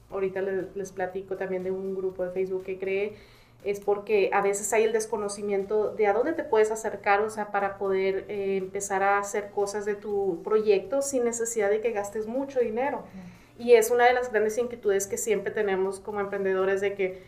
ahorita 0.09 0.41
les, 0.41 0.75
les 0.75 0.91
platico 0.91 1.35
también 1.35 1.63
de 1.63 1.71
un 1.71 1.95
grupo 1.95 2.23
de 2.23 2.31
Facebook 2.31 2.63
que 2.63 2.77
creé, 2.77 3.15
es 3.63 3.79
porque 3.79 4.29
a 4.33 4.41
veces 4.41 4.71
hay 4.73 4.83
el 4.83 4.93
desconocimiento 4.93 5.91
de 5.93 6.07
a 6.07 6.13
dónde 6.13 6.33
te 6.33 6.43
puedes 6.43 6.71
acercar, 6.71 7.21
o 7.21 7.29
sea, 7.29 7.51
para 7.51 7.77
poder 7.77 8.25
eh, 8.29 8.57
empezar 8.57 9.03
a 9.03 9.17
hacer 9.19 9.49
cosas 9.49 9.85
de 9.85 9.95
tu 9.95 10.41
proyecto 10.43 11.01
sin 11.01 11.25
necesidad 11.25 11.69
de 11.69 11.81
que 11.81 11.91
gastes 11.91 12.27
mucho 12.27 12.59
dinero. 12.59 13.03
Y 13.59 13.73
es 13.73 13.89
una 13.89 14.05
de 14.05 14.13
las 14.13 14.31
grandes 14.31 14.57
inquietudes 14.57 15.07
que 15.07 15.17
siempre 15.17 15.51
tenemos 15.51 15.99
como 15.99 16.19
emprendedores 16.19 16.79
de 16.79 16.93
que 16.93 17.23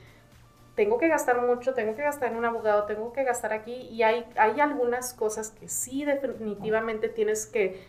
tengo 0.76 0.98
que 0.98 1.08
gastar 1.08 1.42
mucho, 1.42 1.74
tengo 1.74 1.96
que 1.96 2.04
gastar 2.04 2.32
en 2.32 2.38
un 2.38 2.46
abogado, 2.46 2.84
tengo 2.84 3.12
que 3.12 3.24
gastar 3.24 3.52
aquí 3.52 3.74
y 3.92 4.04
hay, 4.04 4.26
hay 4.38 4.62
algunas 4.62 5.14
cosas 5.14 5.50
que 5.50 5.68
sí 5.68 6.06
definitivamente 6.06 7.10
tienes 7.10 7.48
que 7.48 7.82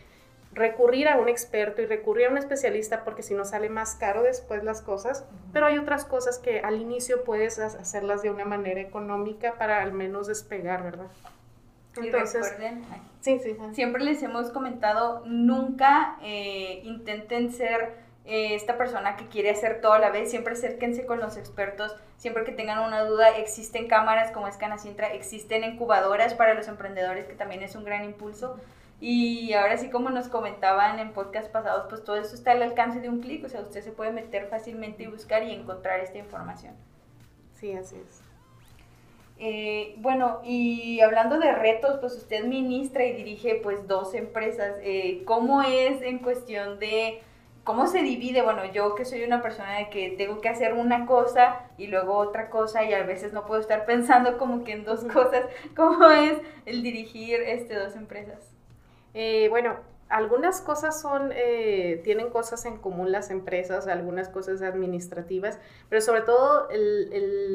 recurrir 0.53 1.09
a 1.09 1.17
un 1.17 1.29
experto 1.29 1.81
y 1.81 1.87
recurrir 1.87 2.27
a 2.27 2.31
un 2.31 2.39
especialista 2.39 3.05
porque 3.05 3.23
si 3.23 3.35
no 3.35 3.45
sale 3.45 3.69
más 3.69 3.95
caro 3.95 4.23
después 4.23 4.65
las 4.65 4.83
cosas, 4.83 5.25
pero 5.53 5.67
hay 5.67 5.79
otras 5.79 6.05
cosas 6.05 6.39
que 6.39 6.61
al 6.61 6.81
inicio 6.81 7.25
puedes 7.25 7.59
hacerlas 7.59 8.23
de 8.23 8.31
una 8.31 8.45
manera 8.45 8.81
económica 8.81 9.55
para 9.55 9.83
al 9.83 9.93
menos 9.93 10.27
despegar, 10.27 10.83
¿verdad? 10.83 11.07
Entonces, 11.97 12.43
recuerden, 12.43 12.85
sí, 13.21 13.41
sí, 13.43 13.57
siempre 13.73 14.05
les 14.05 14.23
hemos 14.23 14.51
comentado, 14.51 15.23
nunca 15.27 16.17
eh, 16.23 16.81
intenten 16.85 17.53
ser 17.53 17.95
eh, 18.25 18.55
esta 18.55 18.79
persona 18.79 19.17
que 19.17 19.27
quiere 19.27 19.51
hacer 19.51 19.81
todo 19.81 19.95
a 19.95 19.99
la 19.99 20.11
vez, 20.11 20.31
siempre 20.31 20.53
acérquense 20.53 21.05
con 21.05 21.19
los 21.19 21.37
expertos, 21.37 21.97
siempre 22.17 22.45
que 22.45 22.53
tengan 22.53 22.79
una 22.79 23.03
duda, 23.03 23.31
existen 23.39 23.89
cámaras 23.89 24.31
como 24.31 24.47
es 24.47 24.57
Canacintra, 24.57 25.13
existen 25.13 25.65
incubadoras 25.65 26.35
para 26.35 26.55
los 26.55 26.69
emprendedores, 26.69 27.27
que 27.27 27.35
también 27.35 27.63
es 27.63 27.75
un 27.75 27.85
gran 27.85 28.05
impulso. 28.05 28.57
Y 29.01 29.55
ahora 29.55 29.79
sí, 29.79 29.89
como 29.89 30.11
nos 30.11 30.29
comentaban 30.29 30.99
en 30.99 31.13
podcast 31.13 31.51
pasados, 31.51 31.87
pues 31.89 32.05
todo 32.05 32.17
eso 32.17 32.35
está 32.35 32.53
al 32.53 32.63
alcance 32.63 33.01
de 33.01 33.09
un 33.09 33.21
clic, 33.21 33.45
o 33.45 33.49
sea, 33.49 33.63
usted 33.63 33.81
se 33.83 33.93
puede 33.93 34.13
meter 34.13 34.49
fácilmente 34.49 35.05
y 35.05 35.07
buscar 35.07 35.43
y 35.43 35.53
encontrar 35.53 36.01
esta 36.01 36.19
información. 36.19 36.75
Sí, 37.53 37.73
así 37.73 37.97
es. 37.97 38.23
Eh, 39.43 39.95
bueno, 39.97 40.41
y 40.45 41.01
hablando 41.01 41.39
de 41.39 41.51
retos, 41.53 41.97
pues 41.99 42.15
usted 42.15 42.45
ministra 42.45 43.07
y 43.07 43.15
dirige 43.15 43.55
pues 43.63 43.89
dos 43.89 44.13
empresas. 44.13 44.77
Eh, 44.83 45.23
¿Cómo 45.25 45.63
es 45.63 46.03
en 46.03 46.19
cuestión 46.19 46.79
de 46.79 47.23
cómo 47.65 47.87
se 47.87 48.03
divide? 48.03 48.43
Bueno, 48.43 48.71
yo 48.71 48.95
que 48.95 49.07
soy 49.07 49.23
una 49.25 49.41
persona 49.41 49.79
de 49.79 49.89
que 49.89 50.11
tengo 50.11 50.43
que 50.43 50.51
hacer 50.51 50.75
una 50.75 51.07
cosa 51.07 51.71
y 51.79 51.87
luego 51.87 52.19
otra 52.19 52.51
cosa 52.51 52.85
y 52.85 52.93
a 52.93 53.03
veces 53.05 53.33
no 53.33 53.47
puedo 53.47 53.63
estar 53.63 53.87
pensando 53.87 54.37
como 54.37 54.63
que 54.63 54.73
en 54.73 54.85
dos 54.85 55.05
cosas. 55.05 55.47
¿Cómo 55.75 56.11
es 56.11 56.39
el 56.67 56.83
dirigir 56.83 57.41
este 57.41 57.77
dos 57.77 57.97
empresas? 57.97 58.50
Eh, 59.15 59.49
bueno, 59.49 59.77
algunas 60.09 60.61
cosas 60.61 61.01
son, 61.01 61.31
eh, 61.33 62.01
tienen 62.03 62.31
cosas 62.31 62.65
en 62.67 62.79
común 62.79 63.13
las 63.13 63.31
empresas, 63.31 63.87
algunas 63.87 64.29
cosas 64.29 64.61
administrativas, 64.63 65.59
pero 65.89 66.01
sobre 66.03 66.23
todo 66.23 66.69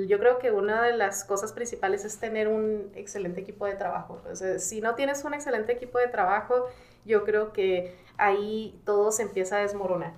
yo 0.08 0.20
creo 0.20 0.40
que 0.40 0.52
una 0.52 0.82
de 0.84 0.96
las 0.96 1.26
cosas 1.26 1.52
principales 1.52 2.06
es 2.06 2.18
tener 2.18 2.48
un 2.48 2.92
excelente 2.96 3.42
equipo 3.42 3.66
de 3.66 3.76
trabajo. 3.76 4.22
si 4.58 4.80
no 4.80 4.96
tienes 4.96 5.24
un 5.26 5.34
excelente 5.34 5.74
equipo 5.74 5.98
de 6.00 6.08
trabajo, 6.08 6.68
yo 7.04 7.26
creo 7.26 7.52
que 7.52 7.94
ahí 8.18 8.80
todo 8.86 9.12
se 9.12 9.24
empieza 9.24 9.58
a 9.58 9.60
desmoronar. 9.60 10.14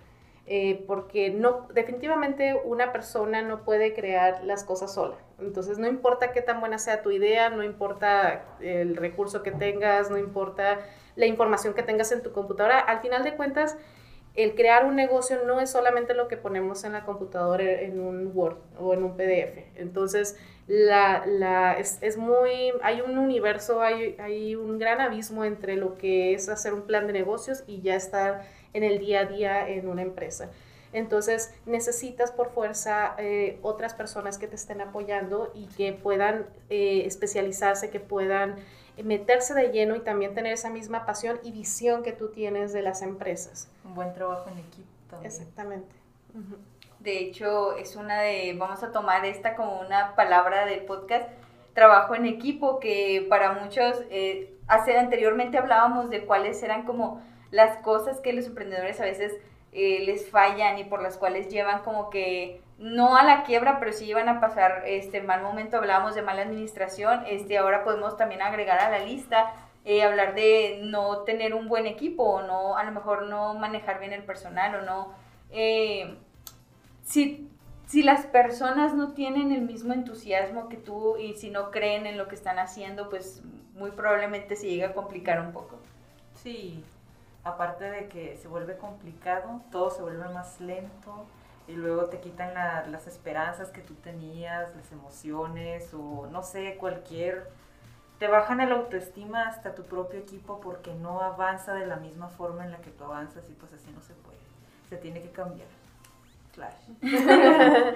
Eh, 0.50 0.86
porque 0.88 1.30
no, 1.30 1.68
definitivamente 1.74 2.58
una 2.64 2.94
persona 2.94 3.42
no 3.42 3.66
puede 3.66 3.94
crear 3.94 4.46
las 4.46 4.64
cosas 4.64 4.94
sola. 4.94 5.16
Entonces, 5.40 5.78
no 5.78 5.88
importa 5.88 6.32
qué 6.32 6.42
tan 6.42 6.62
buena 6.62 6.78
sea 6.80 7.02
tu 7.02 7.12
idea, 7.12 7.50
no 7.50 7.64
importa 7.64 8.46
el 8.62 8.96
recurso 8.96 9.44
que 9.44 9.52
tengas, 9.52 10.10
no 10.10 10.18
importa 10.18 10.80
la 11.18 11.26
información 11.26 11.74
que 11.74 11.84
tengas 11.84 12.14
en 12.14 12.24
tu 12.24 12.32
computadora. 12.32 12.80
Al 12.80 13.02
final 13.02 13.24
de 13.24 13.36
cuentas, 13.36 13.76
el 14.36 14.54
crear 14.54 14.86
un 14.86 14.96
negocio 14.96 15.44
no 15.46 15.60
es 15.60 15.72
solamente 15.72 16.14
lo 16.14 16.28
que 16.28 16.38
ponemos 16.38 16.84
en 16.84 16.94
la 16.94 17.04
computadora 17.04 17.64
en 17.64 18.00
un 18.00 18.32
Word 18.34 18.58
o 18.80 18.94
en 18.94 19.04
un 19.04 19.18
PDF. 19.18 19.58
Entonces, 19.76 20.38
la, 20.68 21.26
la, 21.26 21.74
es, 21.74 21.98
es, 22.02 22.18
muy, 22.18 22.72
hay 22.84 23.02
un 23.02 23.18
universo, 23.18 23.82
hay, 23.82 24.16
hay, 24.20 24.56
un 24.56 24.78
gran 24.78 25.02
abismo 25.02 25.44
entre 25.44 25.76
lo 25.76 25.98
que 25.98 26.36
es 26.36 26.50
hacer 26.50 26.76
un 26.76 26.84
plan 26.84 27.08
de 27.08 27.14
negocios 27.14 27.64
y 27.66 27.82
ya 27.82 27.96
estar 27.96 28.46
en 28.74 28.84
el 28.84 29.00
día 29.00 29.22
a 29.22 29.26
día 29.26 29.68
en 29.68 29.90
una 29.90 30.04
empresa. 30.04 30.52
Entonces 30.94 31.54
necesitas 31.66 32.32
por 32.32 32.52
fuerza 32.52 33.16
eh, 33.18 33.60
otras 33.62 33.94
personas 33.94 34.38
que 34.38 34.48
te 34.48 34.56
estén 34.56 34.82
apoyando 34.82 35.52
y 35.54 35.68
que 35.68 35.94
puedan 35.94 36.46
eh, 36.70 37.04
especializarse, 37.06 37.90
que 37.90 38.00
puedan 38.00 38.56
meterse 39.04 39.54
de 39.54 39.70
lleno 39.72 39.96
y 39.96 40.00
también 40.00 40.34
tener 40.34 40.54
esa 40.54 40.70
misma 40.70 41.06
pasión 41.06 41.40
y 41.44 41.52
visión 41.52 42.04
que 42.04 42.14
tú 42.14 42.30
tienes 42.30 42.74
de 42.74 42.82
las 42.82 43.02
empresas. 43.02 43.70
Un 43.86 43.96
buen 43.96 44.14
trabajo 44.14 44.50
en 44.50 44.60
equipo 44.60 44.90
también. 45.10 45.32
Exactamente. 45.32 45.96
De 47.00 47.20
hecho, 47.20 47.78
es 47.78 47.96
una 47.96 48.22
de, 48.22 48.56
vamos 48.58 48.84
a 48.84 48.92
tomar 48.92 49.26
esta 49.26 49.56
como 49.56 49.80
una 49.80 50.16
palabra 50.16 50.66
del 50.66 50.82
podcast, 50.82 51.30
trabajo 51.74 52.16
en 52.16 52.26
equipo, 52.26 52.80
que 52.80 53.26
para 53.30 53.54
muchos, 53.54 54.04
eh, 54.10 54.54
hace, 54.68 54.98
anteriormente 54.98 55.58
hablábamos 55.58 56.10
de 56.10 56.26
cuáles 56.26 56.62
eran 56.64 56.84
como 56.84 57.22
las 57.52 57.78
cosas 57.78 58.20
que 58.20 58.34
los 58.34 58.46
emprendedores 58.46 59.00
a 59.00 59.06
veces 59.06 59.34
eh, 59.78 60.04
les 60.08 60.28
fallan 60.28 60.80
y 60.80 60.86
por 60.86 61.04
las 61.04 61.18
cuales 61.18 61.50
llevan 61.50 61.84
como 61.84 62.10
que 62.10 62.62
no 62.80 63.16
a 63.16 63.24
la 63.24 63.44
quiebra, 63.44 63.78
pero 63.80 63.94
sí 63.94 64.06
iban 64.06 64.28
a 64.28 64.40
pasar 64.40 64.82
este 64.88 65.22
mal 65.22 65.44
momento, 65.44 65.78
hablábamos 65.78 66.16
de 66.16 66.24
mala 66.24 66.42
administración, 66.42 67.24
este, 67.28 67.60
ahora 67.60 67.84
podemos 67.84 68.18
también 68.18 68.42
agregar 68.42 68.80
a 68.80 68.90
la 68.90 69.06
lista, 69.06 69.54
eh, 69.86 70.02
hablar 70.02 70.34
de 70.34 70.80
no 70.82 71.20
tener 71.20 71.54
un 71.54 71.68
buen 71.68 71.86
equipo, 71.86 72.24
o 72.24 72.42
no, 72.42 72.76
a 72.76 72.84
lo 72.86 72.92
mejor 72.92 73.28
no 73.28 73.54
manejar 73.54 74.00
bien 74.00 74.14
el 74.14 74.24
personal, 74.24 74.74
o 74.78 74.82
no, 74.82 75.14
eh, 75.52 76.18
si, 77.04 77.48
si 77.86 78.02
las 78.02 78.26
personas 78.26 78.96
no 78.96 79.14
tienen 79.14 79.52
el 79.52 79.62
mismo 79.62 79.94
entusiasmo 79.94 80.70
que 80.70 80.78
tú 80.78 81.18
y 81.18 81.36
si 81.36 81.52
no 81.52 81.70
creen 81.70 82.08
en 82.08 82.18
lo 82.18 82.28
que 82.28 82.34
están 82.34 82.58
haciendo, 82.58 83.12
pues 83.12 83.44
muy 83.76 83.92
probablemente 83.92 84.56
se 84.56 84.68
llega 84.68 84.88
a 84.88 84.94
complicar 84.94 85.40
un 85.40 85.52
poco. 85.52 85.78
Sí, 86.34 86.84
aparte 87.48 87.86
de 87.86 88.08
que 88.08 88.38
se 88.38 88.48
vuelve 88.48 88.78
complicado, 88.78 89.62
todo 89.72 89.90
se 89.90 90.02
vuelve 90.02 90.28
más 90.30 90.60
lento, 90.60 91.26
y 91.68 91.74
luego 91.74 92.06
te 92.06 92.20
quitan 92.20 92.54
las 92.92 93.08
esperanzas 93.08 93.70
que 93.70 93.82
tú 93.82 93.94
tenías, 93.96 94.74
las 94.76 94.92
emociones 94.92 95.94
o 95.94 96.28
no 96.32 96.44
sé, 96.44 96.76
cualquier... 96.80 97.50
Te 98.20 98.28
bajan 98.28 98.62
el 98.62 98.72
autoestima 98.72 99.48
hasta 99.48 99.76
tu 99.76 99.84
propio 99.84 100.20
equipo 100.20 100.60
porque 100.60 100.92
no 100.96 101.22
avanza 101.22 101.76
de 101.76 101.86
la 101.86 101.98
misma 101.98 102.30
forma 102.30 102.66
en 102.66 102.72
la 102.72 102.80
que 102.80 102.90
tú 102.90 103.04
avanzas 103.04 103.48
y 103.48 103.54
pues 103.54 103.72
así 103.74 103.92
no 103.92 104.02
se 104.02 104.14
puede. 104.14 104.40
Se 104.90 104.98
tiene 104.98 105.22
que 105.22 105.30
cambiar. 105.30 105.68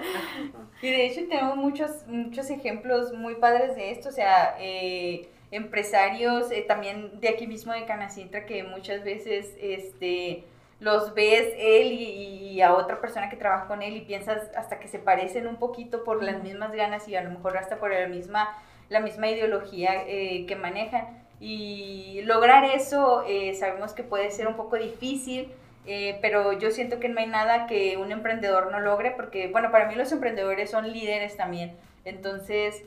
Y 0.82 0.90
de 0.90 1.06
hecho 1.06 1.20
tenemos 1.28 1.56
muchos, 1.56 2.06
muchos 2.06 2.50
ejemplos 2.50 3.12
muy 3.12 3.36
padres 3.36 3.74
de 3.76 3.90
esto, 3.90 4.08
o 4.08 4.12
sea, 4.12 4.56
eh, 4.58 5.28
empresarios 5.52 6.50
eh, 6.50 6.64
también 6.66 7.20
de 7.20 7.28
aquí 7.28 7.46
mismo 7.46 7.72
de 7.72 7.84
Canacintra 7.84 8.46
que 8.46 8.64
muchas 8.64 9.04
veces 9.04 9.54
este, 9.60 10.44
los 10.82 11.14
ves 11.14 11.54
él 11.58 11.92
y, 11.92 12.60
a 12.60 12.74
otra 12.74 13.00
persona 13.00 13.30
que 13.30 13.36
trabaja 13.36 13.66
con 13.66 13.82
él 13.82 13.96
y 13.96 14.00
piensas 14.00 14.50
hasta 14.56 14.80
que 14.80 14.88
se 14.88 14.98
parecen 14.98 15.46
un 15.46 15.56
poquito 15.56 16.04
por 16.04 16.22
las 16.22 16.42
mismas 16.42 16.72
ganas 16.72 17.06
y 17.08 17.14
a 17.14 17.22
lo 17.22 17.30
mejor 17.30 17.56
hasta 17.56 17.76
por 17.76 17.92
la 17.92 18.08
misma, 18.08 18.56
la 18.88 19.00
misma 19.00 19.28
ideología 19.28 20.04
eh, 20.06 20.44
que 20.46 20.56
manejan. 20.56 21.22
Y 21.40 22.20
lograr 22.24 22.64
eso 22.64 23.24
eh, 23.26 23.54
sabemos 23.54 23.92
que 23.94 24.02
puede 24.02 24.30
ser 24.30 24.48
un 24.48 24.54
poco 24.54 24.76
difícil, 24.76 25.52
eh, 25.86 26.18
pero 26.20 26.52
yo 26.52 26.70
siento 26.70 27.00
que 27.00 27.08
no 27.08 27.20
hay 27.20 27.26
nada 27.26 27.66
que 27.66 27.96
un 27.96 28.12
emprendedor 28.12 28.70
no 28.70 28.80
logre, 28.80 29.12
porque 29.12 29.48
bueno, 29.48 29.70
para 29.70 29.86
mí 29.86 29.94
los 29.94 30.12
emprendedores 30.12 30.70
son 30.70 30.92
líderes 30.92 31.36
también. 31.36 31.76
Entonces, 32.04 32.82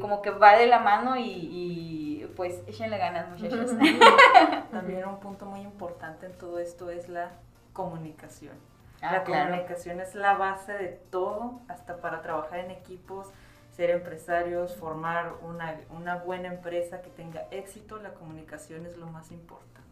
como 0.00 0.22
que 0.22 0.30
va 0.30 0.56
de 0.56 0.66
la 0.66 0.78
mano 0.80 1.16
y 1.16 1.98
pues 2.38 2.62
échenle 2.68 2.98
ganas, 2.98 3.28
muchachos. 3.28 3.72
También 4.70 5.04
un 5.08 5.18
punto 5.18 5.44
muy 5.44 5.60
importante 5.62 6.26
en 6.26 6.38
todo 6.38 6.60
esto 6.60 6.88
es 6.88 7.08
la 7.08 7.32
comunicación. 7.72 8.54
Ah, 9.02 9.12
la 9.12 9.24
comunicación 9.24 10.00
es 10.00 10.14
la 10.14 10.34
base 10.34 10.72
de 10.72 10.88
todo, 11.10 11.60
hasta 11.66 11.96
para 11.96 12.22
trabajar 12.22 12.60
en 12.60 12.70
equipos, 12.70 13.26
ser 13.72 13.90
empresarios, 13.90 14.76
formar 14.76 15.34
una, 15.42 15.80
una 15.90 16.16
buena 16.18 16.46
empresa 16.46 17.02
que 17.02 17.10
tenga 17.10 17.48
éxito, 17.50 17.98
la 17.98 18.14
comunicación 18.14 18.86
es 18.86 18.96
lo 18.96 19.08
más 19.08 19.32
importante. 19.32 19.90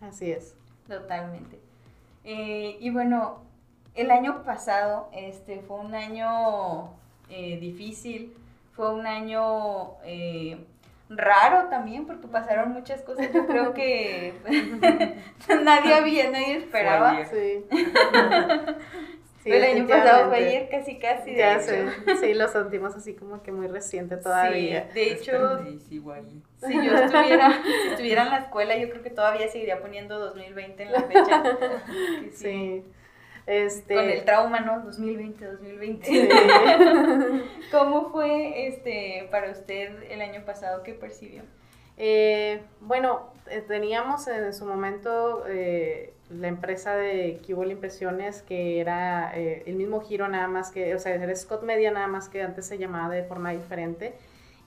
Así 0.00 0.32
es. 0.32 0.56
Totalmente. 0.88 1.60
Eh, 2.24 2.76
y 2.80 2.90
bueno, 2.90 3.38
el 3.94 4.10
año 4.10 4.42
pasado 4.42 5.10
este, 5.12 5.60
fue 5.60 5.78
un 5.78 5.94
año 5.94 6.90
eh, 7.28 7.58
difícil, 7.60 8.36
fue 8.74 8.92
un 8.92 9.06
año 9.06 9.94
eh, 10.04 10.58
raro 11.08 11.68
también, 11.68 12.06
porque 12.06 12.26
pasaron 12.26 12.72
muchas 12.72 13.02
cosas. 13.02 13.32
Yo 13.32 13.46
creo 13.46 13.74
que 13.74 14.34
nadie 15.64 15.94
había, 15.94 16.30
nadie 16.30 16.56
esperaba. 16.56 17.18
Sí. 19.44 19.52
el 19.52 19.62
año 19.62 19.86
pasado 19.86 20.28
fue 20.30 20.38
ayer 20.38 20.70
casi 20.70 20.98
casi. 20.98 21.34
Ya 21.34 21.60
sé. 21.60 21.84
Sí, 22.18 22.32
lo 22.32 22.48
sentimos 22.48 22.94
así 22.94 23.12
como 23.12 23.42
que 23.42 23.52
muy 23.52 23.66
reciente 23.66 24.16
todavía. 24.16 24.88
de 24.94 25.12
hecho, 25.12 25.58
si 25.86 26.00
yo 26.02 26.96
estuviera, 26.96 27.62
si 27.62 27.90
estuviera 27.90 28.22
en 28.22 28.30
la 28.30 28.38
escuela, 28.38 28.74
yo 28.78 28.88
creo 28.88 29.02
que 29.02 29.10
todavía 29.10 29.46
seguiría 29.48 29.82
poniendo 29.82 30.18
2020 30.18 30.84
en 30.84 30.92
la 30.92 31.02
fecha. 31.02 31.42
sí. 32.32 32.84
Este, 33.46 33.94
Con 33.94 34.08
el 34.08 34.24
trauma, 34.24 34.60
¿no? 34.60 34.80
2020, 34.80 35.44
2020. 35.44 36.28
¿Cómo 37.70 38.10
fue 38.10 38.68
este 38.68 39.28
para 39.30 39.50
usted 39.50 40.02
el 40.10 40.22
año 40.22 40.44
pasado 40.46 40.82
que 40.82 40.94
percibió? 40.94 41.42
Eh, 41.98 42.62
bueno, 42.80 43.30
eh, 43.50 43.62
teníamos 43.66 44.26
en 44.28 44.52
su 44.54 44.64
momento 44.64 45.44
eh, 45.46 46.14
la 46.30 46.48
empresa 46.48 46.96
de 46.96 47.40
Cubol 47.46 47.70
Impresiones, 47.70 48.42
que 48.42 48.80
era 48.80 49.30
el 49.34 49.76
mismo 49.76 50.00
giro 50.00 50.26
nada 50.26 50.48
más 50.48 50.70
que, 50.70 50.94
o 50.94 50.98
sea, 50.98 51.14
era 51.14 51.36
Scott 51.36 51.62
Media 51.62 51.90
nada 51.90 52.06
más 52.06 52.30
que 52.30 52.42
antes 52.42 52.66
se 52.66 52.78
llamaba 52.78 53.14
de 53.14 53.24
forma 53.24 53.52
diferente. 53.52 54.14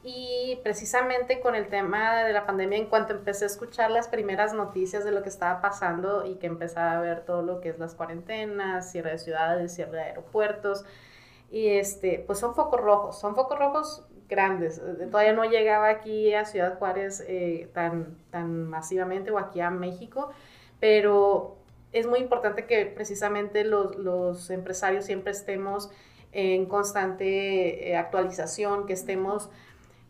Y 0.03 0.59
precisamente 0.63 1.41
con 1.41 1.55
el 1.55 1.67
tema 1.67 2.23
de 2.23 2.31
la 2.31 2.45
pandemia, 2.45 2.77
en 2.77 2.85
cuanto 2.85 3.13
empecé 3.13 3.43
a 3.43 3.47
escuchar 3.47 3.91
las 3.91 4.07
primeras 4.07 4.53
noticias 4.53 5.03
de 5.03 5.11
lo 5.11 5.23
que 5.23 5.29
estaba 5.29 5.59
pasando 5.59 6.25
y 6.25 6.35
que 6.35 6.47
empezaba 6.47 6.97
a 6.97 7.01
ver 7.01 7.25
todo 7.25 7.41
lo 7.41 7.59
que 7.59 7.69
es 7.69 7.79
las 7.79 7.95
cuarentenas, 7.95 8.91
cierre 8.91 9.11
de 9.11 9.17
ciudades, 9.17 9.73
cierre 9.73 9.97
de 9.97 10.03
aeropuertos, 10.03 10.85
y 11.49 11.67
este, 11.69 12.23
pues 12.25 12.39
son 12.39 12.55
focos 12.55 12.79
rojos, 12.79 13.19
son 13.19 13.35
focos 13.35 13.57
rojos 13.57 14.05
grandes. 14.29 14.77
Eh, 14.77 15.07
todavía 15.09 15.33
no 15.33 15.45
llegaba 15.45 15.89
aquí 15.89 16.33
a 16.33 16.45
Ciudad 16.45 16.77
Juárez 16.77 17.23
eh, 17.27 17.69
tan, 17.73 18.17
tan 18.29 18.65
masivamente 18.65 19.31
o 19.31 19.37
aquí 19.37 19.61
a 19.61 19.69
México, 19.69 20.29
pero 20.79 21.57
es 21.93 22.07
muy 22.07 22.19
importante 22.19 22.65
que 22.65 22.85
precisamente 22.85 23.63
los, 23.63 23.95
los 23.95 24.49
empresarios 24.49 25.05
siempre 25.05 25.31
estemos 25.31 25.89
en 26.33 26.65
constante 26.65 27.89
eh, 27.89 27.97
actualización, 27.97 28.85
que 28.85 28.93
estemos, 28.93 29.49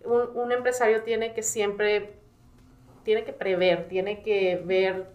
un, 0.08 0.30
un, 0.36 0.52
empresario 0.52 1.04
tiene 1.04 1.34
que 1.34 1.44
siempre, 1.44 2.14
tiene 3.04 3.24
que 3.24 3.34
prever, 3.34 3.88
tiene 3.88 4.22
que 4.22 4.62
ver 4.64 5.08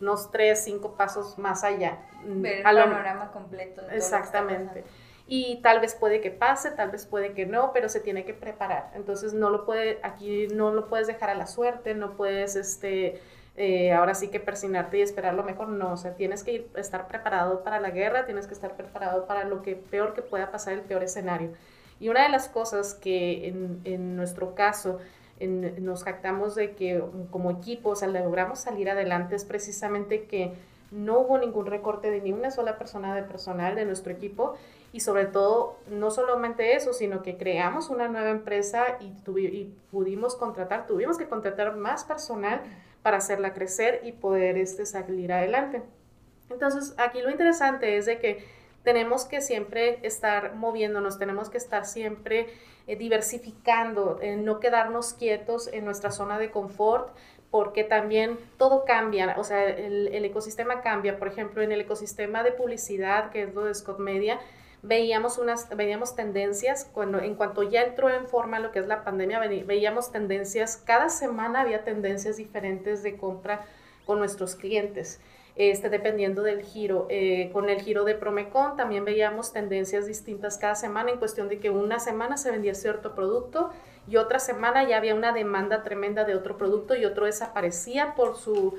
unos 0.00 0.30
tres, 0.30 0.64
cinco 0.64 0.96
pasos 0.96 1.38
más 1.38 1.64
allá. 1.64 1.98
Ver 2.24 2.58
el 2.58 2.62
panorama 2.62 3.30
completo. 3.32 3.82
Exactamente 3.90 4.84
y 5.28 5.60
tal 5.62 5.80
vez 5.80 5.94
puede 5.94 6.20
que 6.20 6.30
pase, 6.30 6.70
tal 6.70 6.90
vez 6.90 7.04
puede 7.06 7.32
que 7.32 7.46
no, 7.46 7.72
pero 7.72 7.88
se 7.88 8.00
tiene 8.00 8.24
que 8.24 8.34
preparar. 8.34 8.90
Entonces 8.94 9.34
no 9.34 9.50
lo 9.50 9.64
puede, 9.64 9.98
aquí 10.02 10.46
no 10.48 10.72
lo 10.72 10.88
puedes 10.88 11.08
dejar 11.08 11.30
a 11.30 11.34
la 11.34 11.46
suerte, 11.46 11.94
no 11.94 12.16
puedes, 12.16 12.54
este, 12.54 13.20
eh, 13.56 13.92
ahora 13.92 14.14
sí 14.14 14.28
que 14.28 14.38
persinarte 14.38 14.98
y 14.98 15.02
esperar 15.02 15.34
lo 15.34 15.42
mejor, 15.42 15.68
no, 15.68 15.92
o 15.92 15.96
sea, 15.96 16.14
tienes 16.14 16.44
que 16.44 16.52
ir, 16.52 16.70
estar 16.76 17.08
preparado 17.08 17.64
para 17.64 17.80
la 17.80 17.90
guerra, 17.90 18.24
tienes 18.24 18.46
que 18.46 18.54
estar 18.54 18.76
preparado 18.76 19.26
para 19.26 19.44
lo 19.44 19.62
que 19.62 19.74
peor 19.74 20.14
que 20.14 20.22
pueda 20.22 20.52
pasar, 20.52 20.74
el 20.74 20.82
peor 20.82 21.02
escenario. 21.02 21.50
Y 22.00 22.08
una 22.08 22.24
de 22.24 22.28
las 22.28 22.48
cosas 22.48 22.94
que 22.94 23.48
en, 23.48 23.80
en 23.84 24.16
nuestro 24.16 24.54
caso 24.54 24.98
en, 25.38 25.84
nos 25.84 26.04
jactamos 26.04 26.54
de 26.54 26.74
que 26.74 27.02
como 27.30 27.50
equipo, 27.50 27.90
o 27.90 27.96
sea, 27.96 28.08
logramos 28.08 28.60
salir 28.60 28.90
adelante 28.90 29.36
es 29.36 29.44
precisamente 29.44 30.24
que 30.24 30.52
no 30.90 31.20
hubo 31.20 31.38
ningún 31.38 31.66
recorte 31.66 32.10
de 32.10 32.20
ni 32.20 32.32
una 32.32 32.50
sola 32.50 32.78
persona 32.78 33.14
de 33.14 33.22
personal 33.22 33.74
de 33.74 33.84
nuestro 33.84 34.12
equipo 34.12 34.54
y 34.92 35.00
sobre 35.00 35.26
todo, 35.26 35.76
no 35.90 36.10
solamente 36.10 36.74
eso, 36.74 36.92
sino 36.92 37.22
que 37.22 37.36
creamos 37.36 37.90
una 37.90 38.08
nueva 38.08 38.30
empresa 38.30 38.96
y, 39.00 39.12
y 39.38 39.74
pudimos 39.90 40.36
contratar, 40.36 40.86
tuvimos 40.86 41.18
que 41.18 41.28
contratar 41.28 41.76
más 41.76 42.04
personal 42.04 42.62
para 43.02 43.18
hacerla 43.18 43.52
crecer 43.52 44.00
y 44.04 44.12
poder 44.12 44.56
este, 44.56 44.86
salir 44.86 45.32
adelante. 45.32 45.82
Entonces, 46.48 46.94
aquí 46.98 47.20
lo 47.20 47.30
interesante 47.30 47.96
es 47.96 48.06
de 48.06 48.18
que 48.18 48.44
tenemos 48.86 49.24
que 49.24 49.40
siempre 49.40 49.98
estar 50.02 50.54
moviéndonos, 50.54 51.18
tenemos 51.18 51.50
que 51.50 51.58
estar 51.58 51.86
siempre 51.86 52.46
eh, 52.86 52.94
diversificando, 52.94 54.20
no 54.38 54.60
quedarnos 54.60 55.12
quietos 55.12 55.68
en 55.72 55.84
nuestra 55.84 56.12
zona 56.12 56.38
de 56.38 56.52
confort, 56.52 57.08
porque 57.50 57.82
también 57.82 58.38
todo 58.58 58.84
cambia, 58.84 59.34
o 59.38 59.42
sea, 59.42 59.64
el, 59.64 60.06
el, 60.14 60.24
ecosistema 60.24 60.82
cambia. 60.82 61.18
Por 61.18 61.26
ejemplo, 61.26 61.62
en 61.62 61.72
el 61.72 61.80
ecosistema 61.80 62.44
de 62.44 62.52
publicidad, 62.52 63.30
que 63.30 63.42
es 63.42 63.54
lo 63.54 63.64
de 63.64 63.74
Scott 63.74 63.98
Media, 63.98 64.38
veíamos, 64.82 65.38
unas, 65.38 65.68
veíamos 65.76 66.14
tendencias, 66.14 66.84
cuando, 66.84 67.18
en 67.18 67.34
cuanto 67.34 67.64
ya 67.64 67.82
entró 67.82 68.08
en 68.08 68.28
forma 68.28 68.60
lo 68.60 68.70
que 68.70 68.78
es 68.78 68.86
la 68.86 69.02
pandemia, 69.02 69.40
veíamos 69.40 70.12
tendencias, 70.12 70.76
cada 70.76 71.08
semana 71.08 71.62
había 71.62 71.82
tendencias 71.82 72.36
diferentes 72.36 73.02
de 73.02 73.16
compra 73.16 73.66
con 74.04 74.20
nuestros 74.20 74.54
clientes. 74.54 75.20
Este, 75.56 75.88
dependiendo 75.88 76.42
del 76.42 76.62
giro. 76.62 77.06
Eh, 77.08 77.48
con 77.50 77.70
el 77.70 77.80
giro 77.80 78.04
de 78.04 78.14
Promecon 78.14 78.76
también 78.76 79.06
veíamos 79.06 79.54
tendencias 79.54 80.06
distintas 80.06 80.58
cada 80.58 80.74
semana 80.74 81.10
en 81.10 81.18
cuestión 81.18 81.48
de 81.48 81.58
que 81.58 81.70
una 81.70 81.98
semana 81.98 82.36
se 82.36 82.50
vendía 82.50 82.74
cierto 82.74 83.14
producto 83.14 83.70
y 84.06 84.18
otra 84.18 84.38
semana 84.38 84.86
ya 84.86 84.98
había 84.98 85.14
una 85.14 85.32
demanda 85.32 85.82
tremenda 85.82 86.24
de 86.24 86.34
otro 86.34 86.58
producto 86.58 86.94
y 86.94 87.06
otro 87.06 87.24
desaparecía 87.24 88.14
por 88.14 88.36
su, 88.36 88.74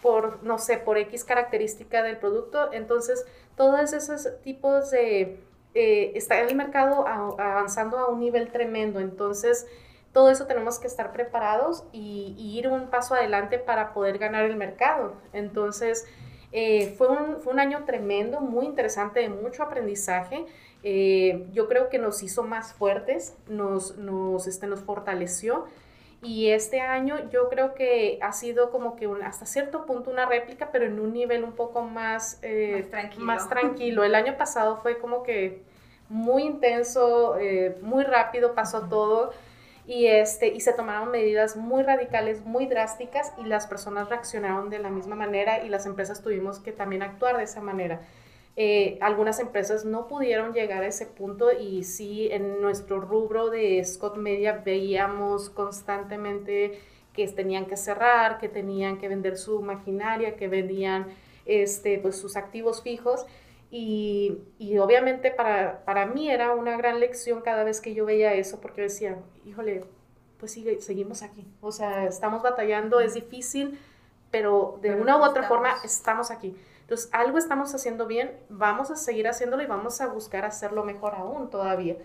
por, 0.00 0.42
no 0.42 0.58
sé, 0.58 0.78
por 0.78 0.96
X 0.96 1.24
característica 1.24 2.02
del 2.02 2.16
producto. 2.16 2.72
Entonces, 2.72 3.26
todos 3.54 3.92
esos 3.92 4.40
tipos 4.42 4.90
de... 4.90 5.40
Eh, 5.74 6.12
está 6.14 6.40
el 6.40 6.54
mercado 6.54 7.06
avanzando 7.06 7.98
a 7.98 8.08
un 8.08 8.20
nivel 8.20 8.52
tremendo, 8.52 9.00
entonces 9.00 9.66
todo 10.14 10.30
eso 10.30 10.46
tenemos 10.46 10.78
que 10.78 10.86
estar 10.86 11.12
preparados 11.12 11.84
y, 11.92 12.34
ir 12.38 12.68
un 12.68 12.86
paso 12.86 13.14
adelante 13.14 13.58
para 13.58 13.92
poder 13.92 14.16
ganar 14.18 14.44
el 14.44 14.54
mercado. 14.54 15.14
Entonces, 15.32 16.06
eh, 16.52 16.94
fue, 16.96 17.08
un, 17.08 17.40
fue, 17.40 17.52
un, 17.52 17.58
año 17.58 17.84
tremendo, 17.84 18.40
muy 18.40 18.64
interesante, 18.64 19.18
de 19.18 19.28
mucho 19.28 19.64
aprendizaje. 19.64 20.46
Eh, 20.84 21.46
yo 21.52 21.68
creo 21.68 21.88
que 21.88 21.98
nos 21.98 22.22
hizo 22.22 22.44
más 22.44 22.74
fuertes, 22.74 23.36
nos, 23.48 23.98
nos, 23.98 24.46
este, 24.46 24.68
nos 24.68 24.80
fortaleció. 24.80 25.66
Y 26.22 26.50
este 26.50 26.80
año 26.80 27.28
yo 27.30 27.48
creo 27.48 27.74
que 27.74 28.18
ha 28.22 28.32
sido 28.32 28.70
como 28.70 28.94
que 28.94 29.08
un, 29.08 29.20
hasta 29.24 29.46
cierto 29.46 29.84
punto 29.84 30.12
una 30.12 30.26
réplica, 30.26 30.70
pero 30.70 30.86
en 30.86 31.00
un 31.00 31.12
nivel 31.12 31.42
un 31.42 31.52
poco 31.52 31.82
más, 31.82 32.38
eh, 32.42 32.82
más, 32.82 32.90
tranquilo. 32.90 33.24
más, 33.24 33.48
tranquilo. 33.48 34.04
El 34.04 34.14
año 34.14 34.36
pasado 34.38 34.76
fue 34.76 34.98
como 34.98 35.24
que 35.24 35.64
muy 36.08 36.44
intenso, 36.44 37.34
muy 37.82 38.04
rápido 38.04 38.54
pasó 38.54 38.82
todo 38.82 39.32
y, 39.86 40.06
este, 40.06 40.48
y 40.48 40.60
se 40.60 40.72
tomaron 40.72 41.10
medidas 41.10 41.56
muy 41.56 41.82
radicales, 41.82 42.44
muy 42.44 42.66
drásticas 42.66 43.32
y 43.38 43.44
las 43.44 43.66
personas 43.66 44.08
reaccionaron 44.08 44.70
de 44.70 44.78
la 44.78 44.90
misma 44.90 45.14
manera 45.14 45.64
y 45.64 45.68
las 45.68 45.86
empresas 45.86 46.22
tuvimos 46.22 46.58
que 46.58 46.72
también 46.72 47.02
actuar 47.02 47.36
de 47.36 47.44
esa 47.44 47.60
manera. 47.60 48.00
Eh, 48.56 48.98
algunas 49.00 49.40
empresas 49.40 49.84
no 49.84 50.06
pudieron 50.06 50.52
llegar 50.52 50.84
a 50.84 50.86
ese 50.86 51.06
punto 51.06 51.50
y 51.52 51.82
sí 51.82 52.28
en 52.30 52.62
nuestro 52.62 53.00
rubro 53.00 53.50
de 53.50 53.84
Scott 53.84 54.16
Media 54.16 54.62
veíamos 54.64 55.50
constantemente 55.50 56.78
que 57.12 57.26
tenían 57.28 57.66
que 57.66 57.76
cerrar, 57.76 58.38
que 58.38 58.48
tenían 58.48 58.98
que 58.98 59.08
vender 59.08 59.36
su 59.36 59.60
maquinaria, 59.60 60.36
que 60.36 60.48
vendían 60.48 61.06
este, 61.46 61.98
pues, 61.98 62.16
sus 62.16 62.36
activos 62.36 62.82
fijos 62.82 63.26
y, 63.76 64.38
y 64.56 64.78
obviamente 64.78 65.32
para, 65.32 65.84
para, 65.84 66.06
mí 66.06 66.30
era 66.30 66.54
una 66.54 66.76
gran 66.76 67.00
lección 67.00 67.40
cada 67.40 67.64
vez 67.64 67.80
que 67.80 67.92
yo 67.92 68.04
veía 68.06 68.32
eso, 68.34 68.60
porque 68.60 68.82
decía, 68.82 69.18
híjole, 69.44 69.84
pues 70.38 70.52
sigue, 70.52 70.80
seguimos 70.80 71.24
aquí. 71.24 71.44
O 71.60 71.72
sea, 71.72 72.04
estamos 72.04 72.40
batallando, 72.44 73.00
es 73.00 73.14
difícil, 73.14 73.76
pero 74.30 74.78
de 74.80 74.94
una 74.94 75.16
u 75.16 75.24
otra 75.24 75.48
forma 75.48 75.74
estamos 75.82 76.30
aquí. 76.30 76.56
Entonces, 76.82 77.08
algo 77.12 77.36
estamos 77.36 77.74
haciendo 77.74 78.06
bien, 78.06 78.38
vamos 78.48 78.92
a 78.92 78.96
seguir 78.96 79.26
haciéndolo 79.26 79.64
y 79.64 79.66
vamos 79.66 80.00
a 80.00 80.06
buscar 80.06 80.44
hacerlo 80.44 80.84
mejor 80.84 81.16
aún 81.16 81.50
todavía. 81.50 81.96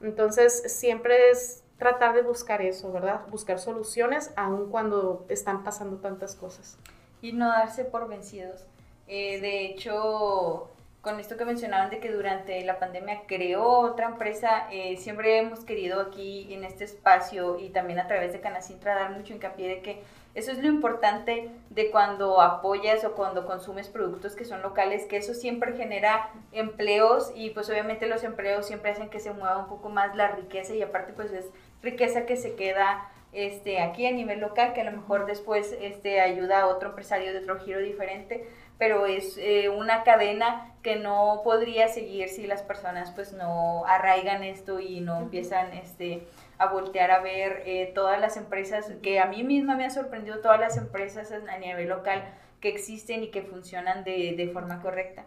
Entonces, 0.00 0.72
siempre 0.78 1.30
es 1.30 1.64
tratar 1.76 2.14
de 2.14 2.22
buscar 2.22 2.62
eso, 2.62 2.92
¿verdad? 2.92 3.26
Buscar 3.32 3.58
soluciones 3.58 4.32
aun 4.36 4.70
cuando 4.70 5.26
están 5.28 5.64
pasando 5.64 5.96
tantas 5.96 6.36
cosas. 6.36 6.78
Y 7.20 7.32
no 7.32 7.48
darse 7.48 7.84
por 7.84 8.06
vencidos. 8.06 8.64
Eh, 9.08 9.40
de 9.40 9.66
hecho, 9.66 10.70
con 11.06 11.20
esto 11.20 11.36
que 11.36 11.44
mencionaban 11.44 11.88
de 11.88 12.00
que 12.00 12.10
durante 12.10 12.64
la 12.64 12.80
pandemia 12.80 13.22
creó 13.28 13.62
otra 13.62 14.06
empresa, 14.06 14.66
eh, 14.72 14.96
siempre 14.96 15.38
hemos 15.38 15.60
querido 15.60 16.00
aquí 16.00 16.52
en 16.52 16.64
este 16.64 16.82
espacio 16.82 17.60
y 17.60 17.68
también 17.68 18.00
a 18.00 18.08
través 18.08 18.32
de 18.32 18.40
Canacintra 18.40 18.96
dar 18.96 19.12
mucho 19.12 19.32
hincapié 19.32 19.68
de 19.68 19.82
que 19.82 20.02
eso 20.34 20.50
es 20.50 20.58
lo 20.58 20.66
importante 20.66 21.48
de 21.70 21.92
cuando 21.92 22.40
apoyas 22.40 23.04
o 23.04 23.14
cuando 23.14 23.46
consumes 23.46 23.88
productos 23.88 24.34
que 24.34 24.44
son 24.44 24.62
locales, 24.62 25.04
que 25.04 25.18
eso 25.18 25.32
siempre 25.32 25.76
genera 25.76 26.28
empleos 26.50 27.30
y 27.36 27.50
pues 27.50 27.70
obviamente 27.70 28.08
los 28.08 28.24
empleos 28.24 28.66
siempre 28.66 28.90
hacen 28.90 29.08
que 29.08 29.20
se 29.20 29.30
mueva 29.30 29.58
un 29.58 29.68
poco 29.68 29.88
más 29.88 30.16
la 30.16 30.32
riqueza 30.32 30.74
y 30.74 30.82
aparte 30.82 31.12
pues 31.12 31.30
es 31.30 31.46
riqueza 31.84 32.26
que 32.26 32.36
se 32.36 32.56
queda 32.56 33.12
este, 33.32 33.80
aquí 33.80 34.06
a 34.06 34.12
nivel 34.12 34.40
local, 34.40 34.72
que 34.72 34.80
a 34.80 34.90
lo 34.90 34.92
mejor 34.92 35.26
después 35.26 35.76
este, 35.80 36.20
ayuda 36.20 36.62
a 36.62 36.66
otro 36.66 36.88
empresario 36.88 37.32
de 37.32 37.40
otro 37.40 37.60
giro 37.60 37.78
diferente 37.78 38.48
pero 38.78 39.06
es 39.06 39.38
eh, 39.38 39.68
una 39.68 40.02
cadena 40.04 40.74
que 40.82 40.96
no 40.96 41.40
podría 41.44 41.88
seguir 41.88 42.28
si 42.28 42.46
las 42.46 42.62
personas 42.62 43.10
pues 43.10 43.32
no 43.32 43.84
arraigan 43.86 44.44
esto 44.44 44.80
y 44.80 45.00
no 45.00 45.18
empiezan 45.18 45.72
este 45.72 46.26
a 46.58 46.66
voltear 46.66 47.10
a 47.10 47.20
ver 47.20 47.62
eh, 47.66 47.92
todas 47.94 48.20
las 48.20 48.36
empresas 48.36 48.92
que 49.02 49.18
a 49.18 49.26
mí 49.26 49.42
misma 49.44 49.76
me 49.76 49.84
ha 49.84 49.90
sorprendido 49.90 50.40
todas 50.40 50.60
las 50.60 50.76
empresas 50.76 51.32
a 51.32 51.58
nivel 51.58 51.88
local 51.88 52.24
que 52.60 52.68
existen 52.68 53.22
y 53.24 53.28
que 53.28 53.42
funcionan 53.42 54.04
de, 54.04 54.34
de 54.36 54.48
forma 54.48 54.80
correcta. 54.80 55.24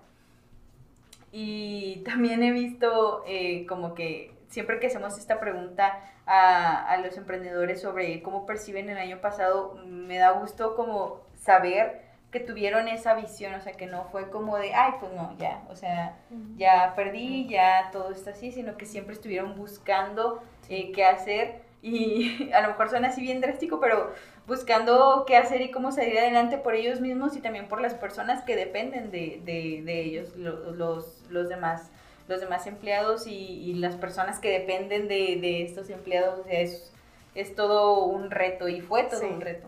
Y 1.31 2.01
también 2.05 2.41
he 2.41 2.51
visto 2.51 3.23
eh, 3.27 3.65
como 3.67 3.93
que 3.93 4.31
siempre 4.47 4.79
que 4.79 4.87
hacemos 4.87 5.17
esta 5.17 5.39
pregunta 5.39 5.99
a, 6.25 6.89
a 6.89 6.97
los 6.97 7.17
emprendedores 7.17 7.81
sobre 7.81 8.23
cómo 8.23 8.45
perciben 8.47 8.89
el 8.89 8.97
año 8.97 9.21
pasado 9.21 9.75
me 9.85 10.17
da 10.17 10.31
gusto 10.31 10.75
como 10.75 11.21
saber 11.35 12.08
que 12.31 12.39
tuvieron 12.39 12.87
esa 12.87 13.15
visión, 13.15 13.55
o 13.55 13.61
sea, 13.61 13.73
que 13.73 13.87
no 13.87 14.05
fue 14.05 14.29
como 14.29 14.57
de, 14.57 14.73
ay, 14.73 14.93
pues 14.99 15.11
no, 15.13 15.35
ya, 15.39 15.63
o 15.69 15.75
sea, 15.75 16.15
ya 16.57 16.93
perdí, 16.95 17.47
ya 17.47 17.89
todo 17.91 18.11
está 18.11 18.31
así, 18.31 18.51
sino 18.51 18.77
que 18.77 18.85
siempre 18.85 19.15
estuvieron 19.15 19.55
buscando 19.55 20.43
eh, 20.69 20.91
qué 20.91 21.05
hacer. 21.05 21.61
Y 21.81 22.51
a 22.53 22.61
lo 22.61 22.69
mejor 22.69 22.89
suena 22.89 23.07
así 23.07 23.21
bien 23.21 23.41
drástico, 23.41 23.79
pero 23.79 24.13
buscando 24.45 25.23
qué 25.25 25.37
hacer 25.37 25.61
y 25.61 25.71
cómo 25.71 25.91
salir 25.91 26.19
adelante 26.19 26.57
por 26.57 26.75
ellos 26.75 27.01
mismos 27.01 27.35
y 27.35 27.41
también 27.41 27.67
por 27.67 27.81
las 27.81 27.95
personas 27.95 28.43
que 28.43 28.55
dependen 28.55 29.09
de, 29.11 29.41
de, 29.43 30.01
ellos, 30.01 30.35
los, 30.35 31.23
los, 31.29 31.49
demás 31.49 31.91
los 32.27 32.41
demás 32.41 32.67
empleados 32.67 33.25
y, 33.25 33.73
las 33.75 33.95
personas 33.95 34.39
que 34.39 34.51
dependen 34.51 35.07
de, 35.07 35.63
estos 35.63 35.89
empleados, 35.89 36.39
o 36.39 36.43
sea, 36.43 36.59
es, 36.59 36.93
es 37.33 37.55
todo 37.55 38.03
un 38.03 38.29
reto 38.29 38.67
y 38.67 38.81
fue 38.81 39.03
todo 39.03 39.27
un 39.27 39.41
reto. 39.41 39.67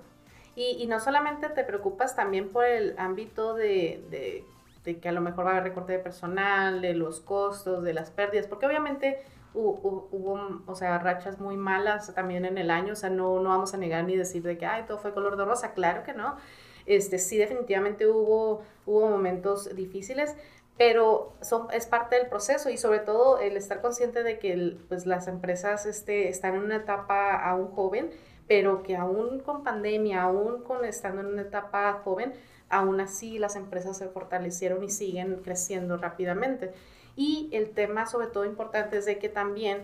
Y, 0.62 0.86
no 0.88 1.00
solamente 1.00 1.50
te 1.50 1.64
preocupas 1.64 2.16
también 2.16 2.50
por 2.50 2.66
el 2.66 2.94
ámbito 3.00 3.56
de, 3.56 4.46
que 4.84 5.10
a 5.10 5.12
lo 5.12 5.22
mejor 5.22 5.46
va 5.46 5.50
a 5.50 5.54
haber 5.54 5.64
recorte 5.64 5.94
de 5.94 6.00
personal, 6.00 6.82
de 6.82 6.94
los 6.94 7.20
costos, 7.20 7.84
de 7.84 7.94
las 7.94 8.12
pérdidas, 8.12 8.48
porque 8.48 8.68
obviamente 8.68 9.24
hubo, 9.54 10.64
o 10.66 10.76
sea, 10.76 11.00
rachas 11.00 11.40
muy 11.40 11.58
malas 11.58 12.14
también 12.14 12.46
en 12.46 12.58
el 12.58 12.70
año, 12.70 12.94
o 12.94 12.96
sea, 12.96 13.10
no, 13.10 13.40
no 13.40 13.50
vamos 13.50 13.74
a 13.74 13.78
negar 13.78 14.04
ni 14.06 14.16
decir 14.16 14.44
de 14.44 14.58
que, 14.58 14.66
ay, 14.66 14.84
todo 14.88 14.98
fue 15.00 15.14
color 15.14 15.36
de 15.36 15.46
rosa, 15.46 15.74
claro 15.74 16.04
que 16.04 16.14
no. 16.14 16.38
Este, 16.86 17.18
sí, 17.18 17.38
definitivamente 17.38 18.08
hubo, 18.08 18.64
hubo 18.86 19.10
momentos 19.10 19.76
difíciles, 19.76 20.36
pero 20.78 21.34
son, 21.42 21.68
es 21.74 21.86
parte 21.86 22.18
del 22.18 22.28
proceso 22.28 22.70
y 22.70 22.78
sobre 22.78 23.00
todo 23.00 23.40
el 23.40 23.58
estar 23.58 23.82
consciente 23.82 24.24
de 24.24 24.40
que 24.40 24.78
pues, 24.88 25.06
las 25.06 25.28
empresas 25.28 25.86
este, 25.86 26.30
están 26.30 26.56
en 26.56 26.64
una 26.64 26.78
etapa 26.78 27.36
aún 27.36 27.68
joven 27.72 28.12
pero 28.52 28.84
que 28.84 28.98
aún 28.98 29.40
con 29.40 29.64
pandemia, 29.64 30.24
aún 30.24 30.62
con 30.64 30.84
estando 30.84 31.22
en 31.22 31.28
una 31.28 31.44
etapa 31.44 32.02
joven, 32.04 32.34
aún 32.68 33.00
así 33.00 33.40
las 33.40 33.56
empresas 33.56 33.98
se 33.98 34.10
fortalecieron 34.10 34.84
y 34.84 34.90
siguen 34.90 35.38
creciendo 35.38 35.96
rápidamente. 35.96 36.74
Y 37.16 37.48
el 37.54 37.70
tema 37.70 38.08
sobre 38.08 38.28
todo 38.28 38.44
importante 38.44 38.98
es 38.98 39.06
de 39.06 39.20
que 39.20 39.30
también 39.30 39.84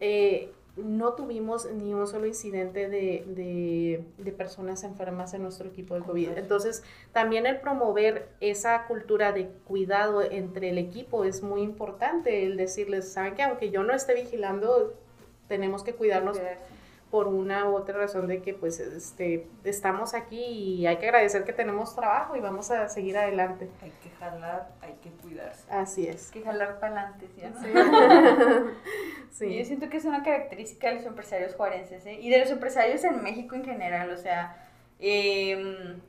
eh, 0.00 0.50
no 0.74 1.12
tuvimos 1.12 1.70
ni 1.70 1.94
un 1.94 2.08
solo 2.08 2.26
incidente 2.26 2.88
de, 2.88 4.02
de, 4.18 4.32
personas 4.32 4.82
enfermas 4.82 5.32
en 5.32 5.44
nuestro 5.44 5.68
equipo 5.68 5.94
de 5.94 6.00
COVID. 6.00 6.30
Entonces, 6.36 6.82
también 7.12 7.46
el 7.46 7.60
promover 7.60 8.28
esa 8.40 8.88
cultura 8.88 9.30
de 9.30 9.46
cuidado 9.68 10.20
entre 10.20 10.70
el 10.70 10.78
equipo 10.78 11.22
es 11.22 11.44
muy 11.44 11.62
importante, 11.62 12.44
el 12.44 12.56
decirles, 12.56 13.12
saben 13.12 13.36
que 13.36 13.44
aunque 13.44 13.70
yo 13.70 13.84
no 13.84 13.92
esté 13.94 14.14
vigilando, 14.14 14.94
tenemos 15.46 15.84
que 15.84 15.94
cuidarnos 15.94 16.40
por 17.14 17.28
una 17.28 17.68
u 17.68 17.76
otra 17.76 17.96
razón 17.96 18.26
de 18.26 18.42
que 18.42 18.54
pues 18.54 18.80
este, 18.80 19.46
estamos 19.62 20.14
aquí 20.14 20.42
y 20.44 20.86
hay 20.88 20.96
que 20.96 21.06
agradecer 21.06 21.44
que 21.44 21.52
tenemos 21.52 21.94
trabajo 21.94 22.34
y 22.34 22.40
vamos 22.40 22.72
a 22.72 22.88
seguir 22.88 23.16
adelante. 23.16 23.70
Hay 23.82 23.92
que 24.02 24.10
jalar, 24.18 24.70
hay 24.82 24.94
que 25.00 25.10
cuidarse. 25.10 25.64
Así 25.70 26.08
es. 26.08 26.32
Hay 26.32 26.40
que 26.40 26.44
jalar 26.44 26.80
para 26.80 27.02
adelante, 27.02 27.28
¿sí? 29.30 29.46
Yo 29.58 29.64
siento 29.64 29.88
que 29.88 29.98
es 29.98 30.04
una 30.06 30.24
característica 30.24 30.88
de 30.88 30.96
los 30.96 31.04
empresarios 31.04 31.54
juarenses 31.54 32.04
¿eh? 32.04 32.18
y 32.20 32.30
de 32.30 32.40
los 32.40 32.50
empresarios 32.50 33.04
en 33.04 33.22
México 33.22 33.54
en 33.54 33.64
general, 33.64 34.10
o 34.10 34.16
sea, 34.16 34.66
em, 34.98 36.00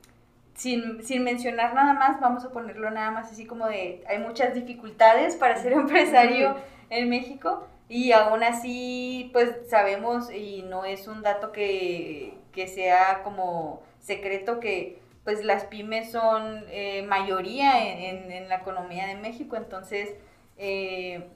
sin, 0.54 1.04
sin, 1.04 1.22
mencionar 1.22 1.72
nada 1.72 1.92
más, 1.92 2.20
vamos 2.20 2.44
a 2.44 2.50
ponerlo 2.50 2.90
nada 2.90 3.12
más 3.12 3.30
así 3.30 3.46
como 3.46 3.68
de, 3.68 4.02
hay 4.08 4.18
muchas 4.18 4.54
dificultades 4.54 5.36
para 5.36 5.56
ser 5.56 5.72
empresario 5.74 6.56
en 6.90 7.08
México 7.08 7.68
y 7.88 8.12
aún 8.12 8.42
así, 8.42 9.30
pues 9.32 9.50
sabemos, 9.68 10.32
y 10.32 10.62
no 10.62 10.84
es 10.84 11.06
un 11.06 11.22
dato 11.22 11.52
que, 11.52 12.34
sea 12.74 13.22
como 13.22 13.82
secreto, 14.00 14.60
que 14.60 14.98
pues 15.24 15.44
las 15.44 15.64
pymes 15.64 16.10
son 16.10 16.64
eh, 16.70 17.02
mayoría 17.02 18.08
en, 18.08 18.48
la 18.48 18.56
economía 18.56 19.06
de 19.06 19.16
México, 19.16 19.56
entonces 19.56 20.14
eh, 20.56 21.26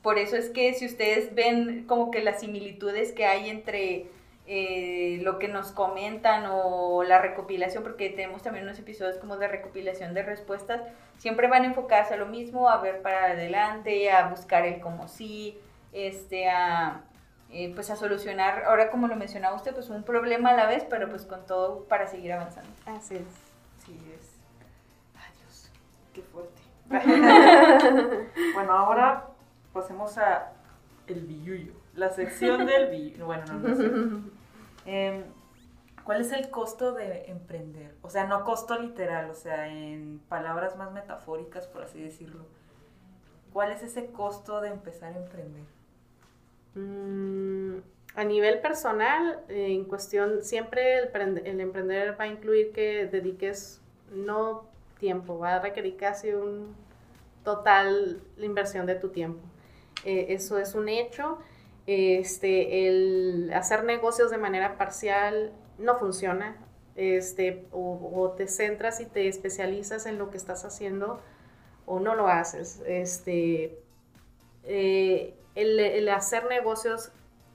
por 0.00 0.18
eso 0.18 0.36
es 0.36 0.48
que 0.50 0.72
si 0.74 0.86
ustedes 0.86 1.34
ven 1.34 1.84
como 1.86 2.10
que 2.10 2.22
las 2.22 2.40
similitudes 2.40 3.12
que 3.12 3.26
hay 3.26 3.50
entre 3.50 4.06
eh, 4.46 5.20
lo 5.22 5.38
que 5.38 5.46
nos 5.46 5.70
comentan 5.70 6.46
o 6.50 7.04
la 7.04 7.20
recopilación, 7.20 7.82
porque 7.84 8.10
tenemos 8.10 8.42
también 8.42 8.64
unos 8.64 8.78
episodios 8.78 9.18
como 9.18 9.36
de 9.36 9.46
recopilación 9.46 10.14
de 10.14 10.22
respuestas, 10.24 10.82
siempre 11.18 11.46
van 11.46 11.62
a 11.62 11.66
enfocarse 11.66 12.14
a 12.14 12.16
lo 12.16 12.26
mismo, 12.26 12.68
a 12.68 12.78
ver 12.78 13.02
para 13.02 13.26
adelante, 13.26 14.10
a 14.10 14.28
buscar 14.28 14.66
el 14.66 14.80
como 14.80 15.06
sí, 15.06 15.58
este, 15.92 16.48
a, 16.48 17.02
eh, 17.50 17.72
pues 17.74 17.90
a 17.90 17.96
solucionar, 17.96 18.64
ahora 18.64 18.90
como 18.90 19.08
lo 19.08 19.16
mencionaba 19.16 19.56
usted, 19.56 19.74
pues 19.74 19.90
un 19.90 20.02
problema 20.02 20.50
a 20.50 20.56
la 20.56 20.66
vez, 20.66 20.84
pero 20.88 21.08
pues 21.08 21.24
con 21.24 21.44
todo 21.46 21.84
para 21.84 22.06
seguir 22.06 22.32
avanzando. 22.32 22.70
Así 22.86 23.16
es. 23.16 23.24
Sí 23.84 23.98
es. 24.14 24.38
Adiós, 25.14 25.70
qué 26.12 26.22
fuerte. 26.22 26.62
bueno, 28.54 28.72
ahora 28.72 29.28
pasemos 29.72 30.18
a 30.18 30.52
el 31.06 31.20
billuyo, 31.20 31.72
la 31.94 32.10
sección 32.10 32.66
del 32.66 32.90
billuyo. 32.90 33.26
Bueno, 33.26 33.44
no, 33.46 33.68
no 33.68 33.74
sé. 33.74 33.90
Em, 34.84 35.24
¿Cuál 36.04 36.20
es 36.20 36.32
el 36.32 36.50
costo 36.50 36.92
de 36.92 37.26
emprender? 37.26 37.94
O 38.02 38.10
sea, 38.10 38.26
no 38.26 38.44
costo 38.44 38.78
literal, 38.78 39.30
o 39.30 39.34
sea, 39.34 39.68
en 39.68 40.20
palabras 40.28 40.76
más 40.76 40.90
metafóricas, 40.92 41.68
por 41.68 41.82
así 41.82 42.02
decirlo. 42.02 42.46
¿Cuál 43.52 43.70
es 43.70 43.82
ese 43.82 44.10
costo 44.10 44.60
de 44.60 44.70
empezar 44.70 45.12
a 45.12 45.18
emprender? 45.18 45.64
Mm, 46.74 47.78
a 48.14 48.24
nivel 48.24 48.60
personal, 48.60 49.40
en 49.48 49.84
cuestión, 49.84 50.42
siempre 50.42 50.98
el, 50.98 51.60
emprender 51.60 52.18
va 52.18 52.24
a 52.24 52.26
incluir 52.28 52.72
que 52.72 53.06
dediques 53.06 53.80
no 54.10 54.66
tiempo, 54.98 55.38
va 55.38 55.56
a 55.56 55.58
requerir 55.60 55.96
casi 55.96 56.30
un 56.30 56.74
total 57.44 58.20
inversión 58.38 58.86
de 58.86 58.94
tu 58.96 59.08
tiempo. 59.08 59.40
Eh, 60.04 60.26
eso 60.30 60.58
es 60.58 60.74
un 60.74 60.88
hecho. 60.88 61.38
Este, 61.86 62.86
el 62.88 63.50
hacer 63.54 63.84
negocios 63.84 64.30
de 64.30 64.38
manera 64.38 64.76
parcial 64.78 65.52
no 65.78 65.98
funciona. 65.98 66.56
Este, 66.94 67.64
o, 67.72 68.34
te 68.36 68.46
centras 68.46 69.00
y 69.00 69.06
te 69.06 69.26
especializas 69.26 70.04
en 70.04 70.18
lo 70.18 70.30
que 70.30 70.36
estás 70.36 70.64
haciendo 70.66 71.20
o 71.86 72.00
no 72.00 72.14
lo 72.14 72.28
haces. 72.28 72.82
Este, 72.86 73.78
eh, 74.64 75.34
el, 75.54 76.08
hacer 76.08 76.46
negocios 76.46 77.10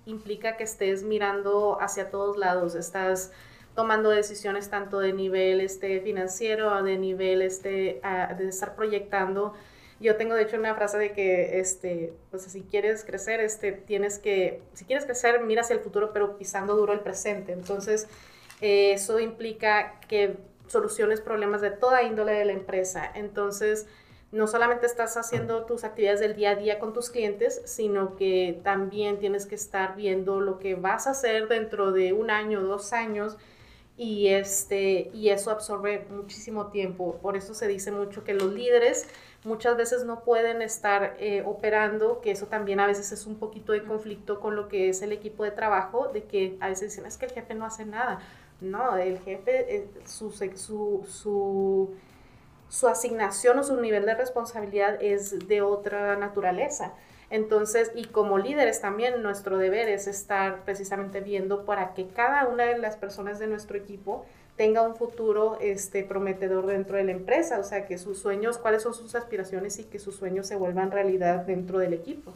implica 0.05 0.57
que 0.57 0.63
estés 0.63 1.03
mirando 1.03 1.79
hacia 1.81 2.09
todos 2.09 2.37
lados, 2.37 2.75
estás 2.75 3.31
tomando 3.75 4.09
decisiones 4.09 4.69
tanto 4.69 4.99
de 4.99 5.13
nivel 5.13 5.61
este, 5.61 5.99
financiero, 6.01 6.81
de 6.81 6.97
nivel 6.97 7.41
este, 7.41 8.01
de 8.37 8.47
estar 8.47 8.75
proyectando. 8.75 9.53
Yo 9.99 10.15
tengo 10.15 10.35
de 10.35 10.43
hecho 10.43 10.57
una 10.57 10.75
frase 10.75 10.97
de 10.97 11.11
que, 11.11 11.59
este, 11.59 12.13
pues 12.29 12.43
si 12.43 12.61
quieres 12.61 13.03
crecer, 13.03 13.39
este, 13.39 13.71
tienes 13.71 14.19
que, 14.19 14.61
si 14.73 14.85
quieres 14.85 15.05
crecer, 15.05 15.41
mira 15.41 15.61
hacia 15.61 15.75
el 15.75 15.79
futuro, 15.79 16.11
pero 16.13 16.37
pisando 16.37 16.75
duro 16.75 16.93
el 16.93 16.99
presente. 16.99 17.51
Entonces, 17.51 18.07
eh, 18.61 18.93
eso 18.93 19.19
implica 19.19 19.99
que 20.07 20.37
soluciones 20.67 21.21
problemas 21.21 21.61
de 21.61 21.71
toda 21.71 22.03
índole 22.03 22.33
de 22.33 22.45
la 22.45 22.53
empresa. 22.53 23.11
Entonces, 23.13 23.87
no 24.31 24.47
solamente 24.47 24.85
estás 24.85 25.15
haciendo 25.15 25.65
tus 25.65 25.83
actividades 25.83 26.19
del 26.19 26.35
día 26.35 26.51
a 26.51 26.55
día 26.55 26.79
con 26.79 26.93
tus 26.93 27.09
clientes, 27.09 27.61
sino 27.65 28.15
que 28.15 28.59
también 28.63 29.19
tienes 29.19 29.45
que 29.45 29.55
estar 29.55 29.95
viendo 29.95 30.41
lo 30.41 30.59
que 30.59 30.75
vas 30.75 31.07
a 31.07 31.11
hacer 31.11 31.47
dentro 31.47 31.91
de 31.91 32.13
un 32.13 32.29
año, 32.29 32.61
dos 32.61 32.91
años, 32.91 33.37
y, 33.97 34.27
este, 34.27 35.09
y 35.13 35.29
eso 35.29 35.49
absorbe 35.49 36.05
muchísimo 36.11 36.67
tiempo. 36.67 37.17
Por 37.21 37.35
eso 37.35 37.53
se 37.55 37.67
dice 37.67 37.91
mucho 37.91 38.23
que 38.23 38.33
los 38.33 38.53
líderes 38.53 39.07
muchas 39.43 39.75
veces 39.75 40.03
no 40.03 40.23
pueden 40.23 40.61
estar 40.61 41.15
eh, 41.19 41.41
operando, 41.45 42.21
que 42.21 42.31
eso 42.31 42.45
también 42.47 42.79
a 42.79 42.85
veces 42.85 43.11
es 43.11 43.25
un 43.25 43.35
poquito 43.39 43.71
de 43.71 43.83
conflicto 43.83 44.39
con 44.39 44.55
lo 44.55 44.67
que 44.67 44.89
es 44.89 45.01
el 45.01 45.13
equipo 45.13 45.43
de 45.43 45.51
trabajo, 45.51 46.09
de 46.09 46.25
que 46.25 46.57
a 46.59 46.67
veces 46.67 46.91
dicen, 46.91 47.05
es 47.07 47.17
que 47.17 47.25
el 47.25 47.31
jefe 47.31 47.55
no 47.55 47.65
hace 47.65 47.85
nada. 47.85 48.19
No, 48.61 48.97
el 48.97 49.19
jefe, 49.19 49.75
eh, 49.75 49.87
su, 50.05 50.31
su, 50.31 51.05
su 51.07 51.93
su 52.69 52.87
asignación 52.87 53.59
o 53.59 53.63
su 53.63 53.79
nivel 53.79 54.05
de 54.05 54.15
responsabilidad 54.15 55.01
es 55.01 55.47
de 55.47 55.61
otra 55.61 56.15
naturaleza. 56.15 56.93
Entonces, 57.29 57.91
y 57.93 58.05
como 58.05 58.37
líderes 58.37 58.79
también 58.79 59.21
nuestro 59.21 59.57
deber 59.57 59.89
es 59.89 60.07
estar 60.07 60.63
precisamente 60.63 61.19
viendo 61.19 61.65
para 61.65 61.93
que 61.93 62.07
cada 62.07 62.47
una 62.47 62.63
de 62.63 62.77
las 62.77 62.95
personas 62.95 63.37
de 63.39 63.47
nuestro 63.47 63.77
equipo 63.77 64.25
tenga 64.55 64.81
un 64.81 64.95
futuro 64.95 65.57
este, 65.61 66.03
prometedor 66.03 66.65
dentro 66.65 66.97
de 66.97 67.03
la 67.03 67.11
empresa, 67.11 67.59
o 67.59 67.63
sea, 67.63 67.85
que 67.85 67.97
sus 67.97 68.19
sueños, 68.19 68.57
cuáles 68.57 68.81
son 68.81 68.93
sus 68.93 69.13
aspiraciones 69.13 69.77
y 69.77 69.83
que 69.83 69.99
sus 69.99 70.15
sueños 70.15 70.47
se 70.47 70.55
vuelvan 70.55 70.89
realidad 70.89 71.45
dentro 71.45 71.79
del 71.79 71.93
equipo. 71.93 72.33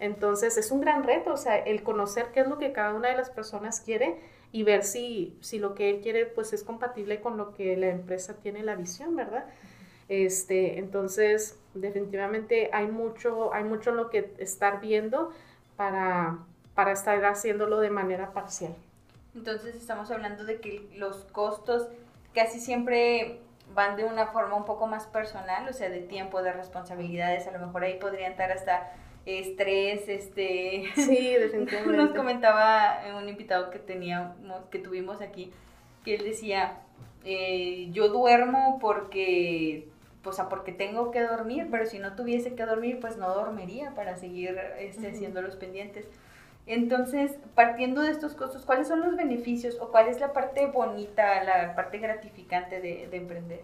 Entonces, 0.00 0.56
es 0.56 0.72
un 0.72 0.80
gran 0.80 1.04
reto, 1.04 1.32
o 1.32 1.36
sea, 1.36 1.56
el 1.58 1.84
conocer 1.84 2.26
qué 2.34 2.40
es 2.40 2.48
lo 2.48 2.58
que 2.58 2.72
cada 2.72 2.94
una 2.94 3.08
de 3.08 3.16
las 3.16 3.30
personas 3.30 3.80
quiere 3.80 4.18
y 4.52 4.62
ver 4.62 4.84
si, 4.84 5.36
si 5.40 5.58
lo 5.58 5.74
que 5.74 5.90
él 5.90 6.00
quiere 6.02 6.26
pues 6.26 6.52
es 6.52 6.62
compatible 6.62 7.20
con 7.20 7.36
lo 7.36 7.54
que 7.54 7.76
la 7.76 7.88
empresa 7.88 8.34
tiene 8.34 8.62
la 8.62 8.76
visión, 8.76 9.16
¿verdad? 9.16 9.46
Este, 10.08 10.78
entonces, 10.78 11.58
definitivamente 11.74 12.68
hay 12.72 12.86
mucho, 12.86 13.54
hay 13.54 13.64
mucho 13.64 13.92
lo 13.92 14.10
que 14.10 14.34
estar 14.38 14.80
viendo 14.80 15.32
para, 15.76 16.38
para 16.74 16.92
estar 16.92 17.24
haciéndolo 17.24 17.80
de 17.80 17.90
manera 17.90 18.32
parcial. 18.32 18.74
Entonces 19.34 19.74
estamos 19.74 20.10
hablando 20.10 20.44
de 20.44 20.60
que 20.60 20.86
los 20.96 21.24
costos 21.32 21.88
casi 22.34 22.60
siempre 22.60 23.40
van 23.74 23.96
de 23.96 24.04
una 24.04 24.26
forma 24.26 24.56
un 24.56 24.66
poco 24.66 24.86
más 24.86 25.06
personal, 25.06 25.66
o 25.68 25.72
sea, 25.72 25.88
de 25.88 26.00
tiempo, 26.00 26.42
de 26.42 26.52
responsabilidades, 26.52 27.46
a 27.46 27.52
lo 27.52 27.66
mejor 27.66 27.84
ahí 27.84 27.98
podrían 27.98 28.32
estar 28.32 28.52
hasta 28.52 28.92
estrés, 29.26 30.08
este... 30.08 30.84
Sí, 30.94 31.34
definitivamente. 31.34 31.96
Nos 31.96 32.10
comentaba 32.10 33.00
un 33.16 33.28
invitado 33.28 33.70
que 33.70 33.78
teníamos, 33.78 34.36
que 34.70 34.78
tuvimos 34.78 35.20
aquí, 35.20 35.52
que 36.04 36.16
él 36.16 36.24
decía, 36.24 36.80
eh, 37.24 37.88
yo 37.92 38.08
duermo 38.08 38.78
porque, 38.80 39.88
o 40.24 40.32
sea, 40.32 40.48
porque 40.48 40.72
tengo 40.72 41.10
que 41.10 41.20
dormir, 41.22 41.68
pero 41.70 41.86
si 41.86 41.98
no 41.98 42.16
tuviese 42.16 42.54
que 42.54 42.66
dormir, 42.66 42.98
pues 43.00 43.16
no 43.16 43.32
dormiría 43.32 43.94
para 43.94 44.16
seguir 44.16 44.58
este, 44.78 45.08
haciendo 45.08 45.40
los 45.42 45.56
pendientes. 45.56 46.08
Entonces, 46.66 47.32
partiendo 47.54 48.02
de 48.02 48.10
estos 48.10 48.34
costos, 48.34 48.64
¿cuáles 48.64 48.86
son 48.86 49.00
los 49.00 49.16
beneficios 49.16 49.78
o 49.80 49.90
cuál 49.90 50.08
es 50.08 50.20
la 50.20 50.32
parte 50.32 50.66
bonita, 50.66 51.42
la 51.42 51.74
parte 51.74 51.98
gratificante 51.98 52.80
de, 52.80 53.08
emprender? 53.16 53.62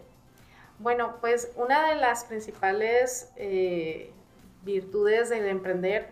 Bueno, 0.79 1.15
pues 1.21 1.51
una 1.55 1.89
de 1.89 1.95
las 1.95 2.25
principales 2.25 3.31
eh, 3.37 4.11
virtudes 4.63 5.29
de 5.29 5.49
emprender 5.49 6.07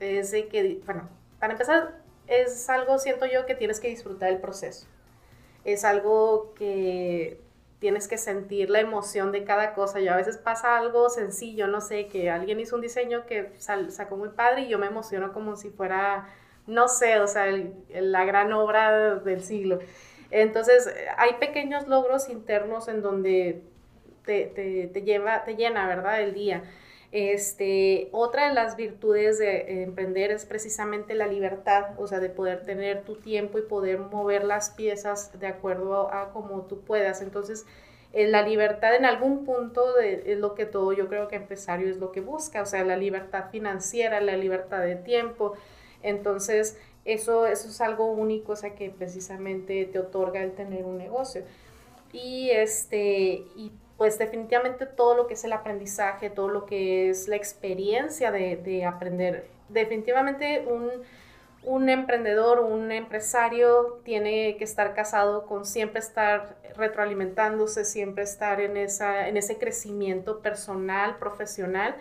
es 0.00 0.30
de 0.30 0.48
que, 0.48 0.80
bueno, 0.84 1.08
para 1.38 1.52
empezar, 1.52 2.02
es 2.26 2.68
algo, 2.68 2.98
siento 2.98 3.26
yo, 3.26 3.46
que 3.46 3.54
tienes 3.54 3.80
que 3.80 3.88
disfrutar 3.88 4.30
el 4.30 4.38
proceso. 4.38 4.86
Es 5.64 5.84
algo 5.84 6.54
que 6.54 7.40
tienes 7.78 8.06
que 8.06 8.16
sentir 8.16 8.70
la 8.70 8.80
emoción 8.80 9.32
de 9.32 9.44
cada 9.44 9.74
cosa. 9.74 10.00
Yo 10.00 10.12
a 10.12 10.16
veces 10.16 10.38
pasa 10.38 10.78
algo 10.78 11.10
sencillo, 11.10 11.66
no 11.66 11.80
sé, 11.80 12.06
que 12.06 12.30
alguien 12.30 12.60
hizo 12.60 12.76
un 12.76 12.82
diseño 12.82 13.26
que 13.26 13.50
sacó 13.58 14.16
muy 14.16 14.28
padre 14.30 14.62
y 14.62 14.68
yo 14.68 14.78
me 14.78 14.86
emociono 14.86 15.32
como 15.32 15.56
si 15.56 15.70
fuera, 15.70 16.28
no 16.66 16.86
sé, 16.88 17.18
o 17.18 17.26
sea, 17.26 17.46
la 17.90 18.24
gran 18.24 18.52
obra 18.52 19.16
del 19.16 19.42
siglo. 19.42 19.80
Entonces, 20.30 20.94
hay 21.18 21.34
pequeños 21.34 21.88
logros 21.88 22.28
internos 22.28 22.88
en 22.88 23.02
donde 23.02 23.62
te, 24.24 24.46
te, 24.46 24.86
te 24.86 25.02
lleva, 25.02 25.44
te 25.44 25.56
llena, 25.56 25.86
¿verdad? 25.86 26.20
El 26.22 26.34
día. 26.34 26.62
Este, 27.12 28.08
otra 28.12 28.48
de 28.48 28.54
las 28.54 28.76
virtudes 28.76 29.38
de 29.38 29.82
emprender 29.82 30.30
es 30.30 30.46
precisamente 30.46 31.14
la 31.14 31.26
libertad, 31.26 31.90
o 31.98 32.06
sea, 32.06 32.20
de 32.20 32.30
poder 32.30 32.62
tener 32.62 33.04
tu 33.04 33.16
tiempo 33.16 33.58
y 33.58 33.62
poder 33.62 33.98
mover 33.98 34.44
las 34.44 34.70
piezas 34.70 35.38
de 35.38 35.46
acuerdo 35.46 36.10
a, 36.10 36.30
como 36.32 36.62
tú 36.62 36.80
puedas. 36.80 37.20
Entonces, 37.20 37.66
eh, 38.14 38.28
la 38.28 38.42
libertad 38.42 38.94
en 38.96 39.04
algún 39.04 39.44
punto 39.44 39.92
de, 39.94 40.22
es 40.32 40.38
lo 40.38 40.54
que 40.54 40.64
todo 40.64 40.94
yo 40.94 41.08
creo 41.08 41.28
que 41.28 41.36
empresario 41.36 41.90
es 41.90 41.98
lo 41.98 42.12
que 42.12 42.20
busca, 42.20 42.62
o 42.62 42.66
sea, 42.66 42.82
la 42.82 42.96
libertad 42.96 43.50
financiera, 43.50 44.20
la 44.22 44.36
libertad 44.38 44.80
de 44.80 44.96
tiempo. 44.96 45.52
Entonces, 46.02 46.78
eso, 47.04 47.46
eso 47.46 47.68
es 47.68 47.80
algo 47.82 48.06
único, 48.06 48.52
o 48.52 48.56
sea, 48.56 48.74
que 48.74 48.88
precisamente 48.90 49.84
te 49.84 49.98
otorga 49.98 50.42
el 50.42 50.52
tener 50.52 50.84
un 50.84 50.96
negocio. 50.96 51.42
Y, 52.12 52.50
este, 52.50 53.44
y 53.56 53.72
pues 53.96 54.18
definitivamente 54.18 54.86
todo 54.86 55.16
lo 55.16 55.26
que 55.26 55.34
es 55.34 55.44
el 55.44 55.52
aprendizaje, 55.52 56.30
todo 56.30 56.48
lo 56.48 56.66
que 56.66 57.10
es 57.10 57.28
la 57.28 57.36
experiencia 57.36 58.32
de, 58.32 58.84
aprender. 58.84 59.46
Definitivamente 59.68 60.64
un, 60.66 60.90
un 61.64 61.88
emprendedor, 61.88 62.60
un 62.60 62.90
empresario 62.90 64.00
tiene 64.04 64.56
que 64.56 64.64
estar 64.64 64.94
casado 64.94 65.46
con 65.46 65.64
siempre 65.64 66.00
estar 66.00 66.56
retroalimentándose, 66.76 67.84
siempre 67.84 68.24
estar 68.24 68.60
en, 68.60 68.76
esa, 68.76 69.28
en 69.28 69.36
ese 69.36 69.58
crecimiento 69.58 70.40
personal, 70.40 71.18
profesional. 71.18 71.94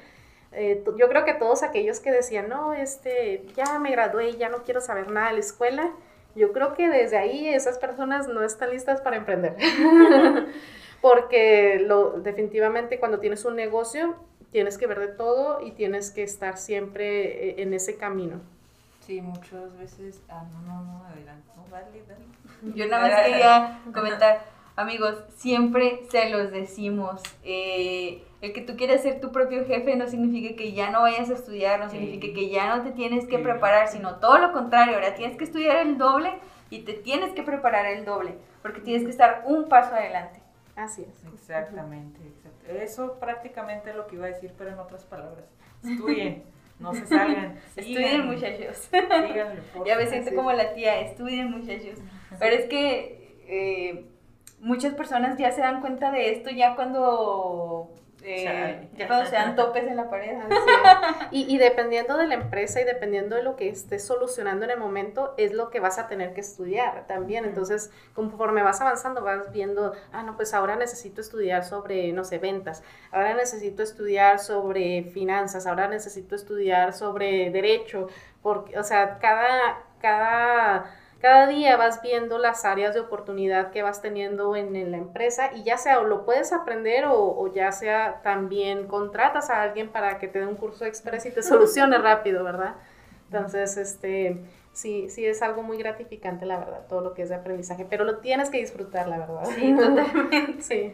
Eh, 0.53 0.83
yo 0.97 1.07
creo 1.07 1.23
que 1.23 1.33
todos 1.33 1.63
aquellos 1.63 1.99
que 1.99 2.11
decían, 2.11 2.49
no, 2.49 2.73
este, 2.73 3.45
ya 3.55 3.79
me 3.79 3.91
gradué, 3.91 4.35
ya 4.37 4.49
no 4.49 4.63
quiero 4.63 4.81
saber 4.81 5.09
nada 5.09 5.27
de 5.27 5.33
la 5.33 5.39
escuela, 5.39 5.91
yo 6.35 6.51
creo 6.53 6.73
que 6.73 6.87
desde 6.87 7.17
ahí 7.17 7.47
esas 7.47 7.77
personas 7.77 8.27
no 8.27 8.43
están 8.43 8.69
listas 8.69 9.01
para 9.01 9.17
emprender. 9.17 9.55
porque 11.01 11.83
lo, 11.85 12.19
definitivamente 12.19 12.99
cuando 12.99 13.19
tienes 13.19 13.43
un 13.45 13.55
negocio 13.55 14.15
tienes 14.51 14.77
que 14.77 14.87
ver 14.87 14.99
de 14.99 15.07
todo 15.07 15.65
y 15.65 15.71
tienes 15.71 16.11
que 16.11 16.23
estar 16.23 16.57
siempre 16.57 17.49
eh, 17.49 17.55
en 17.63 17.73
ese 17.73 17.97
camino. 17.97 18.41
Sí, 18.99 19.21
muchas 19.21 19.75
veces, 19.77 20.21
ah, 20.29 20.43
no, 20.53 20.61
no, 20.61 20.83
no, 20.83 21.05
adelante, 21.05 21.49
no, 21.55 21.65
dale, 21.71 22.03
dale. 22.07 22.25
Yo 22.75 22.85
nada 22.87 23.07
más 23.07 23.21
quería 23.25 23.81
comentar, 23.93 24.45
amigos, 24.75 25.15
siempre 25.35 26.01
se 26.11 26.29
los 26.29 26.51
decimos, 26.51 27.21
eh, 27.43 28.23
el 28.41 28.53
que 28.53 28.61
tú 28.61 28.75
quieras 28.75 29.01
ser 29.01 29.19
tu 29.19 29.31
propio 29.31 29.65
jefe 29.65 29.95
no 29.95 30.07
significa 30.07 30.55
que 30.55 30.73
ya 30.73 30.91
no 30.91 31.01
vayas 31.01 31.29
a 31.29 31.33
estudiar, 31.33 31.79
no 31.79 31.89
significa 31.89 32.33
que 32.33 32.49
ya 32.49 32.75
no 32.75 32.83
te 32.83 32.91
tienes 32.91 33.25
que 33.25 33.39
preparar, 33.39 33.87
sino 33.87 34.15
todo 34.15 34.37
lo 34.37 34.51
contrario, 34.51 34.95
ahora 34.95 35.15
tienes 35.15 35.37
que 35.37 35.45
estudiar 35.45 35.77
el 35.77 35.97
doble 35.97 36.31
y 36.69 36.79
te 36.79 36.93
tienes 36.93 37.33
que 37.33 37.43
preparar 37.43 37.85
el 37.85 38.05
doble, 38.05 38.35
porque 38.61 38.81
tienes 38.81 39.03
que 39.03 39.11
estar 39.11 39.43
un 39.45 39.67
paso 39.67 39.95
adelante. 39.95 40.40
Así 40.75 41.03
es. 41.03 41.33
Exactamente, 41.33 42.19
Eso 42.67 43.19
prácticamente 43.19 43.89
es 43.89 43.95
lo 43.95 44.07
que 44.07 44.15
iba 44.15 44.25
a 44.25 44.29
decir, 44.29 44.53
pero 44.57 44.71
en 44.71 44.79
otras 44.79 45.03
palabras. 45.05 45.45
Estudien, 45.83 46.43
no 46.79 46.93
se 46.93 47.05
salgan. 47.05 47.59
Estudien, 47.75 48.25
muchachos. 48.27 48.89
ya 49.85 49.95
me 49.95 50.07
siento 50.07 50.33
como 50.35 50.51
la 50.53 50.73
tía, 50.73 51.01
estudien, 51.01 51.51
muchachos. 51.51 51.99
Pero 52.39 52.55
es 52.55 52.65
que 52.65 53.37
eh, 53.47 54.05
muchas 54.59 54.93
personas 54.93 55.37
ya 55.37 55.51
se 55.51 55.61
dan 55.61 55.81
cuenta 55.81 56.11
de 56.11 56.31
esto 56.31 56.49
ya 56.49 56.75
cuando 56.75 57.93
eh, 58.23 58.89
ya 58.95 59.07
cuando 59.07 59.29
sean 59.29 59.55
topes 59.55 59.85
en 59.85 59.95
la 59.95 60.09
pared. 60.09 60.37
Y, 61.31 61.53
y, 61.53 61.57
dependiendo 61.57 62.17
de 62.17 62.27
la 62.27 62.33
empresa 62.33 62.81
y 62.81 62.83
dependiendo 62.83 63.37
de 63.37 63.43
lo 63.43 63.55
que 63.55 63.69
estés 63.69 64.03
solucionando 64.03 64.65
en 64.65 64.71
el 64.71 64.79
momento, 64.79 65.33
es 65.37 65.53
lo 65.53 65.69
que 65.69 65.79
vas 65.79 65.97
a 65.97 66.07
tener 66.07 66.33
que 66.33 66.41
estudiar 66.41 67.07
también. 67.07 67.45
Entonces, 67.45 67.91
conforme 68.13 68.63
vas 68.63 68.81
avanzando, 68.81 69.23
vas 69.23 69.51
viendo, 69.51 69.93
ah, 70.11 70.23
no, 70.23 70.35
pues 70.35 70.53
ahora 70.53 70.75
necesito 70.75 71.21
estudiar 71.21 71.63
sobre, 71.63 72.11
no 72.11 72.25
sé, 72.25 72.37
ventas, 72.37 72.83
ahora 73.11 73.33
necesito 73.33 73.81
estudiar 73.81 74.39
sobre 74.39 75.03
finanzas, 75.03 75.65
ahora 75.67 75.87
necesito 75.87 76.35
estudiar 76.35 76.93
sobre 76.93 77.49
derecho, 77.49 78.07
porque, 78.41 78.77
o 78.77 78.83
sea, 78.83 79.19
cada, 79.19 79.83
cada 80.01 81.00
cada 81.21 81.45
día 81.45 81.77
vas 81.77 82.01
viendo 82.01 82.39
las 82.39 82.65
áreas 82.65 82.95
de 82.95 82.99
oportunidad 82.99 83.69
que 83.69 83.83
vas 83.83 84.01
teniendo 84.01 84.55
en, 84.55 84.91
la 84.91 84.97
empresa 84.97 85.51
y 85.53 85.63
ya 85.63 85.77
sea 85.77 85.99
o 85.99 86.03
lo 86.03 86.25
puedes 86.25 86.51
aprender 86.51 87.05
o, 87.07 87.51
ya 87.53 87.71
sea 87.71 88.21
también 88.23 88.87
contratas 88.87 89.51
a 89.51 89.61
alguien 89.61 89.89
para 89.89 90.17
que 90.17 90.27
te 90.27 90.39
dé 90.39 90.47
un 90.47 90.55
curso 90.55 90.83
express 90.85 91.27
y 91.27 91.31
te 91.31 91.43
solucione 91.43 91.99
rápido, 91.99 92.43
¿verdad? 92.43 92.75
Entonces, 93.31 93.77
este, 93.77 94.41
sí, 94.73 95.09
sí 95.09 95.25
es 95.25 95.43
algo 95.43 95.61
muy 95.61 95.77
gratificante, 95.77 96.45
la 96.45 96.57
verdad, 96.57 96.87
todo 96.89 97.01
lo 97.01 97.13
que 97.13 97.21
es 97.21 97.29
de 97.29 97.35
aprendizaje, 97.35 97.85
pero 97.87 98.03
lo 98.03 98.17
tienes 98.17 98.49
que 98.49 98.57
disfrutar, 98.57 99.07
la 99.07 99.19
verdad. 99.19 99.45
Sí, 99.55 99.75
totalmente. 99.77 100.55
sí. 100.63 100.93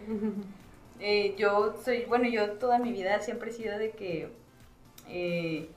Eh, 0.99 1.35
yo 1.37 1.73
soy, 1.83 2.03
bueno, 2.05 2.27
yo 2.27 2.51
toda 2.53 2.79
mi 2.79 2.91
vida 2.91 3.21
siempre 3.21 3.51
he 3.51 3.53
sido 3.53 3.79
de 3.79 3.91
que... 3.91 4.29
Eh, 5.07 5.69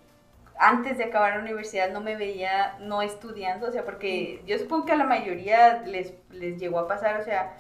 antes 0.60 0.98
de 0.98 1.04
acabar 1.04 1.34
la 1.34 1.40
universidad 1.40 1.90
no 1.90 2.02
me 2.02 2.16
veía 2.16 2.76
no 2.80 3.00
estudiando, 3.00 3.66
o 3.66 3.72
sea, 3.72 3.84
porque 3.84 4.42
yo 4.46 4.58
supongo 4.58 4.84
que 4.84 4.92
a 4.92 4.96
la 4.96 5.04
mayoría 5.04 5.82
les, 5.86 6.12
les 6.30 6.60
llegó 6.60 6.78
a 6.78 6.86
pasar, 6.86 7.18
o 7.18 7.24
sea, 7.24 7.54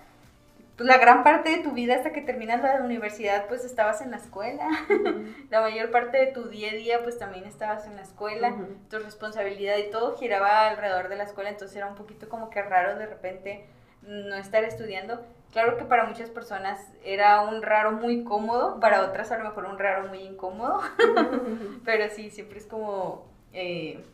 pues 0.76 0.86
la 0.86 0.98
gran 0.98 1.24
parte 1.24 1.48
de 1.48 1.62
tu 1.62 1.72
vida 1.72 1.94
hasta 1.94 2.12
que 2.12 2.20
terminas 2.20 2.62
la 2.62 2.82
universidad, 2.82 3.48
pues 3.48 3.64
estabas 3.64 4.02
en 4.02 4.10
la 4.10 4.18
escuela. 4.18 4.68
la 5.50 5.60
mayor 5.62 5.90
parte 5.90 6.18
de 6.18 6.32
tu 6.32 6.48
día 6.48 6.70
a 6.70 6.74
día, 6.74 7.02
pues 7.02 7.18
también 7.18 7.44
estabas 7.44 7.86
en 7.86 7.96
la 7.96 8.02
escuela. 8.02 8.54
Tu 8.88 8.98
responsabilidad 8.98 9.76
y 9.76 9.90
todo 9.90 10.16
giraba 10.16 10.68
alrededor 10.68 11.08
de 11.08 11.16
la 11.16 11.24
escuela, 11.24 11.50
entonces 11.50 11.76
era 11.76 11.86
un 11.86 11.96
poquito 11.96 12.28
como 12.28 12.48
que 12.48 12.62
raro 12.62 12.98
de 12.98 13.06
repente 13.06 13.66
no 14.02 14.36
estar 14.36 14.64
estudiando. 14.64 15.20
Claro 15.52 15.76
que 15.76 15.84
para 15.84 16.04
muchas 16.04 16.30
personas 16.30 16.80
era 17.04 17.40
un 17.42 17.62
raro 17.62 17.92
muy 17.92 18.22
cómodo, 18.22 18.78
para 18.78 19.02
otras 19.02 19.32
a 19.32 19.38
lo 19.38 19.44
mejor 19.44 19.64
un 19.64 19.78
raro 19.78 20.08
muy 20.08 20.20
incómodo, 20.20 20.80
pero 21.84 22.08
sí, 22.14 22.30
siempre 22.30 22.58
es 22.58 22.66
como 22.66 23.26
eh, 23.52 24.04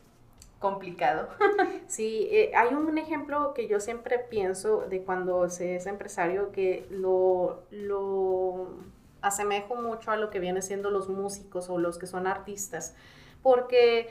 complicado. 0.59 1.29
sí, 1.87 2.27
eh, 2.31 2.51
hay 2.55 2.73
un 2.73 2.97
ejemplo 2.97 3.53
que 3.53 3.67
yo 3.67 3.79
siempre 3.79 4.17
pienso 4.17 4.81
de 4.87 5.03
cuando 5.03 5.47
se 5.49 5.75
es 5.75 5.85
empresario 5.85 6.51
que 6.51 6.87
lo, 6.89 7.61
lo 7.69 8.69
asemejo 9.21 9.75
mucho 9.75 10.09
a 10.09 10.17
lo 10.17 10.31
que 10.31 10.39
vienen 10.39 10.63
siendo 10.63 10.89
los 10.89 11.07
músicos 11.07 11.69
o 11.69 11.77
los 11.77 11.99
que 11.99 12.07
son 12.07 12.25
artistas, 12.25 12.95
porque 13.43 14.09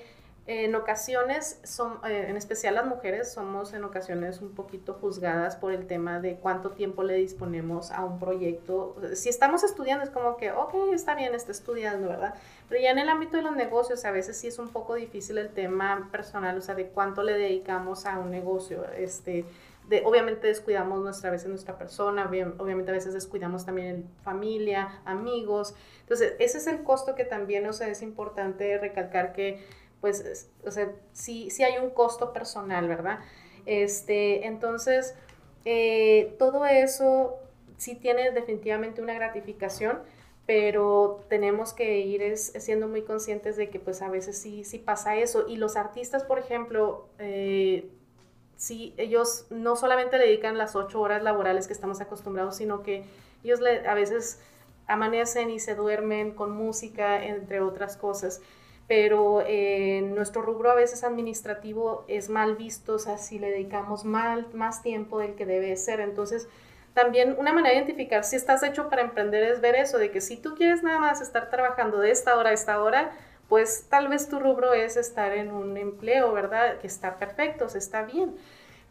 en 0.49 0.77
ocasiones, 0.77 1.59
son, 1.65 1.99
eh, 2.05 2.27
en 2.29 2.37
especial 2.37 2.77
las 2.77 2.87
mujeres, 2.87 3.33
somos 3.33 3.73
en 3.73 3.83
ocasiones 3.83 4.41
un 4.41 4.55
poquito 4.55 4.95
juzgadas 4.95 5.57
por 5.57 5.73
el 5.73 5.89
tema 5.89 6.21
de 6.21 6.37
cuánto 6.37 6.71
tiempo 6.71 7.03
le 7.03 7.15
disponemos 7.15 7.91
a 7.91 8.05
un 8.05 8.21
proyecto. 8.21 8.97
Si 9.15 9.29
estamos 9.29 9.65
estudiando 9.65 10.05
es 10.05 10.11
como 10.11 10.37
que, 10.37 10.53
ok, 10.53 10.75
está 10.93 11.17
bien, 11.17 11.35
está 11.35 11.51
estudiando, 11.51 12.09
¿verdad? 12.09 12.35
Pero 12.69 12.81
ya 12.81 12.91
en 12.93 12.99
el 13.01 13.09
ámbito 13.09 13.37
de 13.37 13.43
los 13.43 13.57
negocios 13.57 14.05
a 14.05 14.13
veces 14.13 14.37
sí 14.37 14.47
es 14.47 14.61
un 14.61 14.69
poco 14.69 14.95
difícil 14.95 15.39
el 15.39 15.49
tema 15.49 16.09
personal, 16.13 16.57
o 16.57 16.61
sea, 16.61 16.77
de 16.77 16.87
cuánto 16.87 17.25
le 17.25 17.33
dedicamos 17.33 18.07
a 18.07 18.21
un 18.21 18.31
negocio. 18.31 18.85
Este, 18.97 19.45
obviamente 20.05 20.47
descuidamos 20.47 21.01
nuestra, 21.01 21.31
a 21.31 21.33
veces 21.33 21.49
nuestra 21.49 21.79
persona, 21.79 22.31
obviamente 22.59 22.91
a 22.91 22.95
veces 22.95 23.15
descuidamos 23.15 23.65
también 23.65 24.09
familia, 24.23 25.01
amigos. 25.05 25.75
Entonces, 26.01 26.35
ese 26.39 26.59
es 26.59 26.67
el 26.67 26.83
costo 26.83 27.15
que 27.15 27.25
también, 27.25 27.67
o 27.67 27.73
sea, 27.73 27.89
es 27.89 28.03
importante 28.03 28.79
recalcar 28.79 29.33
que 29.33 29.61
pues, 30.07 30.49
o 30.65 30.71
sea, 30.71 30.93
sí, 31.13 31.51
sí 31.51 31.65
hay 31.65 31.79
un 31.79 31.91
costo 31.91 32.33
personal, 32.33 32.87
¿verdad? 32.87 33.19
Este, 33.67 34.47
entonces, 34.47 35.17
eh, 35.65 36.37
todo 36.39 36.65
eso 36.65 37.35
sí 37.77 37.97
tiene 37.97 38.31
definitivamente 38.31 39.03
una 39.03 39.15
gratificación, 39.15 39.99
pero 40.47 41.25
tenemos 41.29 41.73
que 41.73 41.99
ir 41.99 42.23
es, 42.23 42.53
siendo 42.57 42.87
muy 42.87 43.03
conscientes 43.03 43.57
de 43.57 43.69
que 43.69 43.81
pues 43.81 44.01
a 44.01 44.09
veces 44.09 44.39
sí, 44.39 44.63
sí 44.63 44.79
pasa 44.79 45.17
eso. 45.17 45.49
Y 45.49 45.57
los 45.57 45.75
artistas, 45.75 46.23
por 46.23 46.39
ejemplo, 46.39 47.09
eh, 47.19 47.91
sí, 48.57 48.95
ellos 48.97 49.47
no 49.51 49.75
solamente 49.75 50.19
le 50.19 50.27
dedican 50.27 50.57
las 50.57 50.77
ocho 50.77 51.01
horas 51.01 51.25
laborales 51.25 51.67
que 51.67 51.73
estamos 51.73 52.01
acostumbrados, 52.01 52.55
sino 52.55 52.85
que 52.85 53.03
ellos 53.43 53.59
a 53.89 53.95
veces 53.95 54.39
amanecen 54.87 55.51
y 55.51 55.59
se 55.59 55.75
duermen 55.75 56.31
con 56.31 56.53
música, 56.53 57.25
entre 57.25 57.61
otras 57.61 57.97
cosas. 57.97 58.41
Pero 58.89 59.43
eh, 59.47 60.01
nuestro 60.03 60.43
rubro 60.43 60.71
a 60.71 60.75
veces 60.75 61.03
administrativo 61.03 62.05
es 62.07 62.29
mal 62.29 62.57
visto, 62.57 62.95
o 62.95 62.99
sea, 62.99 63.19
si 63.19 63.39
le 63.39 63.51
dedicamos 63.51 64.05
mal, 64.05 64.47
más 64.53 64.83
tiempo 64.83 65.19
del 65.19 65.35
que 65.35 65.45
debe 65.45 65.77
ser. 65.77 66.01
Entonces, 66.01 66.49
también 66.95 67.35
una 67.39 67.53
manera 67.53 67.75
de 67.75 67.81
identificar 67.83 68.25
si 68.25 68.37
estás 68.37 68.63
hecho 68.63 68.89
para 68.89 69.03
emprender 69.03 69.43
es 69.43 69.61
ver 69.61 69.75
eso, 69.75 69.99
de 69.99 70.11
que 70.11 70.21
si 70.21 70.37
tú 70.37 70.55
quieres 70.55 70.83
nada 70.83 70.99
más 70.99 71.21
estar 71.21 71.51
trabajando 71.51 71.99
de 71.99 72.11
esta 72.11 72.37
hora 72.39 72.51
a 72.51 72.53
esta 72.53 72.83
hora, 72.83 73.13
pues 73.49 73.87
tal 73.89 74.09
vez 74.09 74.29
tu 74.29 74.39
rubro 74.39 74.73
es 74.73 74.97
estar 74.97 75.33
en 75.33 75.53
un 75.53 75.77
empleo, 75.77 76.33
¿verdad? 76.33 76.79
Que 76.79 76.87
está 76.87 77.17
perfecto, 77.17 77.69
se 77.69 77.79
está 77.79 78.03
bien. 78.03 78.37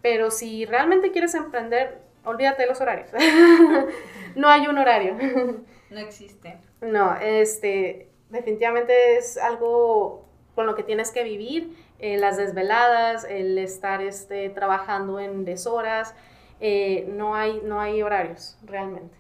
Pero 0.01 0.29
si 0.29 0.65
realmente 0.65 1.11
quieres 1.11 1.33
emprender, 1.35 1.99
olvídate 2.23 2.63
de 2.63 2.69
los 2.69 2.79
horarios. 2.79 3.09
no 4.35 4.49
hay 4.49 4.67
un 4.67 4.77
horario. 4.77 5.17
no 5.89 5.99
existe. 5.99 6.57
No, 6.81 7.15
este, 7.15 8.09
definitivamente 8.29 9.17
es 9.17 9.37
algo 9.37 10.25
con 10.55 10.65
lo 10.65 10.75
que 10.75 10.83
tienes 10.83 11.11
que 11.11 11.23
vivir, 11.23 11.75
eh, 11.99 12.17
las 12.17 12.37
desveladas, 12.37 13.25
el 13.25 13.57
estar 13.57 14.01
este, 14.01 14.49
trabajando 14.49 15.19
en 15.19 15.45
deshoras, 15.45 16.13
eh, 16.59 17.05
no, 17.09 17.35
hay, 17.35 17.61
no 17.63 17.81
hay 17.81 18.01
horarios 18.01 18.57
realmente. 18.63 19.15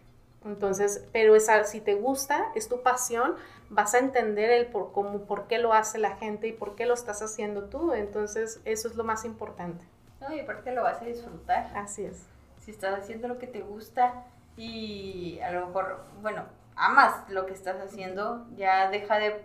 Entonces, 0.45 1.05
pero 1.11 1.35
es, 1.35 1.49
si 1.65 1.81
te 1.81 1.95
gusta, 1.95 2.45
es 2.55 2.69
tu 2.69 2.81
pasión, 2.81 3.35
vas 3.69 3.95
a 3.95 3.99
entender 3.99 4.51
el 4.51 4.67
por, 4.67 4.91
cómo, 4.91 5.19
por 5.21 5.47
qué 5.47 5.57
lo 5.57 5.73
hace 5.73 5.97
la 5.97 6.15
gente 6.15 6.47
y 6.47 6.51
por 6.51 6.75
qué 6.75 6.85
lo 6.85 6.93
estás 6.93 7.21
haciendo 7.21 7.63
tú. 7.63 7.93
Entonces, 7.93 8.61
eso 8.63 8.87
es 8.87 8.95
lo 8.95 9.03
más 9.03 9.25
importante. 9.25 9.83
No, 10.21 10.33
y 10.33 10.39
aparte 10.39 10.71
lo 10.71 10.83
vas 10.83 11.01
a 11.01 11.05
disfrutar. 11.05 11.71
Así 11.75 12.05
es. 12.05 12.23
Si 12.61 12.71
estás 12.71 12.99
haciendo 12.99 13.27
lo 13.27 13.39
que 13.39 13.47
te 13.47 13.61
gusta 13.61 14.25
y 14.55 15.39
a 15.39 15.51
lo 15.51 15.67
mejor, 15.67 16.05
bueno, 16.21 16.43
amas 16.75 17.29
lo 17.29 17.45
que 17.45 17.53
estás 17.53 17.77
haciendo, 17.81 18.45
ya 18.55 18.89
deja 18.89 19.17
de, 19.17 19.43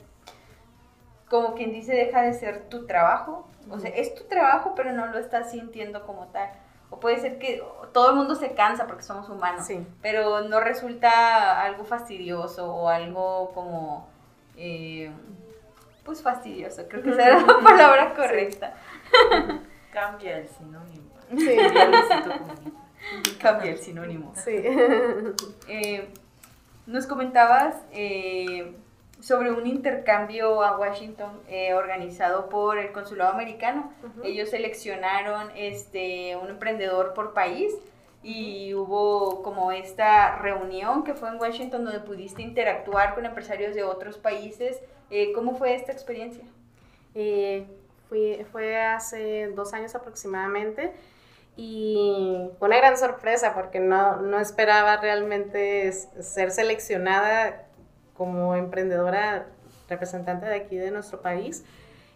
como 1.29 1.55
quien 1.55 1.73
dice, 1.73 1.95
deja 1.95 2.23
de 2.23 2.35
ser 2.35 2.69
tu 2.69 2.87
trabajo. 2.87 3.47
O 3.71 3.79
sea, 3.79 3.91
es 3.91 4.15
tu 4.15 4.25
trabajo, 4.25 4.75
pero 4.75 4.93
no 4.93 5.07
lo 5.07 5.19
estás 5.19 5.51
sintiendo 5.51 6.05
como 6.07 6.27
tal. 6.29 6.51
O 6.91 6.99
puede 6.99 7.19
ser 7.19 7.39
que 7.39 7.63
todo 7.93 8.11
el 8.11 8.17
mundo 8.17 8.35
se 8.35 8.55
cansa 8.55 8.87
porque 8.87 9.05
somos 9.05 9.29
humanos, 9.29 9.69
pero 10.03 10.43
no 10.43 10.61
resulta 10.61 11.63
algo 11.63 11.85
fastidioso 11.85 12.75
o 12.75 12.89
algo 12.89 13.53
como, 13.53 14.09
eh, 14.57 15.13
pues 16.05 16.21
fastidioso, 16.21 16.89
creo 16.89 17.03
que 17.03 17.13
será 17.15 17.41
la 17.41 17.61
palabra 17.61 18.15
correcta. 18.15 18.75
Cambia 19.93 20.39
el 20.39 20.49
sinónimo. 20.49 21.11
Sí. 21.39 21.57
Cambia 23.41 23.71
el 23.71 23.79
sinónimo. 23.79 24.33
Sí. 24.35 24.63
Eh, 25.69 26.13
nos 26.91 27.07
comentabas 27.07 27.77
eh, 27.93 28.75
sobre 29.21 29.53
un 29.53 29.67
intercambio 29.67 30.63
a 30.63 30.77
Washington 30.77 31.41
eh, 31.49 31.73
organizado 31.73 32.49
por 32.49 32.79
el 32.79 32.91
consulado 32.91 33.33
americano. 33.33 33.93
Ellos 34.25 34.51
seleccionaron 34.51 35.51
este, 35.55 36.35
un 36.37 36.51
emprendedor 36.51 37.15
por 37.15 37.33
país 37.33 37.73
y 38.25 38.75
hubo 38.75 39.43
como 39.43 39.71
esta 39.71 40.37
reunión 40.39 41.05
que 41.05 41.15
fue 41.15 41.29
en 41.29 41.41
Washington 41.41 41.85
donde 41.85 42.01
pudiste 42.01 42.43
interactuar 42.43 43.15
con 43.15 43.25
empresarios 43.25 43.75
de 43.77 43.85
otros 43.85 44.19
países. 44.19 44.81
Eh, 45.11 45.33
¿Cómo 45.33 45.55
fue 45.55 45.75
esta 45.75 45.93
experiencia? 45.93 46.45
fui, 48.09 48.47
fue 48.53 48.77
hace 48.77 49.49
dos 49.49 49.75
años 49.75 49.97
aproximadamente 49.97 50.93
y 51.63 52.49
fue 52.59 52.69
una 52.69 52.79
gran 52.79 52.97
sorpresa 52.97 53.53
porque 53.53 53.81
no, 53.81 54.17
no 54.17 54.41
esperaba 54.41 54.97
realmente 54.97 55.93
ser 55.93 56.53
seleccionada 56.53 57.67
como 58.15 58.55
emprendedora 58.55 59.47
representante 59.87 60.47
de 60.47 60.55
aquí 60.55 60.79
de 60.79 60.91
nuestro 60.91 61.21
país. 61.21 61.63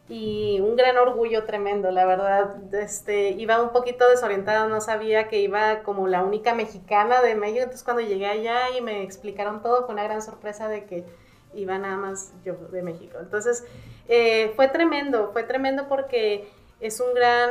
Y 0.09 0.61
un 0.61 0.77
gran 0.77 0.97
orgullo 0.97 1.45
tremendo, 1.45 1.91
la 1.91 2.07
verdad, 2.07 2.57
este, 2.73 3.33
iba 3.33 3.61
un 3.61 3.71
poquito 3.73 4.09
desorientada, 4.09 4.67
no 4.67 4.81
sabía 4.81 5.29
que 5.29 5.41
iba 5.41 5.83
como 5.83 6.09
la 6.09 6.25
única 6.25 6.55
mexicana 6.55 7.21
de 7.21 7.35
México, 7.35 7.65
entonces 7.65 7.85
cuando 7.85 8.01
llegué 8.01 8.27
allá 8.27 8.71
y 8.71 8.81
me 8.81 9.03
explicaron 9.03 9.61
todo, 9.61 9.85
fue 9.85 9.93
una 9.93 10.05
gran 10.05 10.23
sorpresa 10.23 10.69
de 10.69 10.87
que 10.87 11.05
iba 11.53 11.77
nada 11.77 11.99
más 11.99 12.33
yo 12.47 12.55
de 12.73 12.81
México. 12.81 13.19
Entonces, 13.21 13.63
eh, 14.09 14.55
fue 14.57 14.69
tremendo, 14.69 15.33
fue 15.35 15.43
tremendo 15.43 15.87
porque 15.87 16.49
es 16.81 16.99
un 17.01 17.13
gran, 17.13 17.51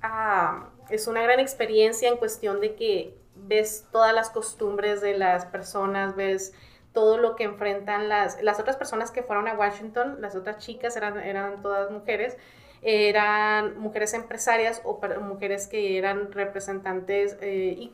ah, 0.00 0.68
es 0.90 1.06
una 1.06 1.22
gran 1.22 1.40
experiencia 1.40 2.08
en 2.08 2.16
cuestión 2.16 2.60
de 2.60 2.74
que 2.74 3.14
ves 3.34 3.86
todas 3.90 4.14
las 4.14 4.30
costumbres 4.30 5.00
de 5.00 5.16
las 5.16 5.46
personas, 5.46 6.16
ves 6.16 6.52
todo 6.92 7.18
lo 7.18 7.34
que 7.36 7.44
enfrentan 7.44 8.08
las, 8.08 8.40
las 8.42 8.60
otras 8.60 8.76
personas 8.76 9.10
que 9.10 9.22
fueron 9.22 9.48
a 9.48 9.54
Washington, 9.54 10.18
las 10.20 10.36
otras 10.36 10.58
chicas 10.58 10.96
eran, 10.96 11.18
eran 11.18 11.60
todas 11.60 11.90
mujeres, 11.90 12.36
eran 12.82 13.78
mujeres 13.78 14.14
empresarias 14.14 14.82
o 14.84 15.00
mujeres 15.20 15.66
que 15.66 15.98
eran 15.98 16.30
representantes, 16.32 17.36
eh, 17.40 17.90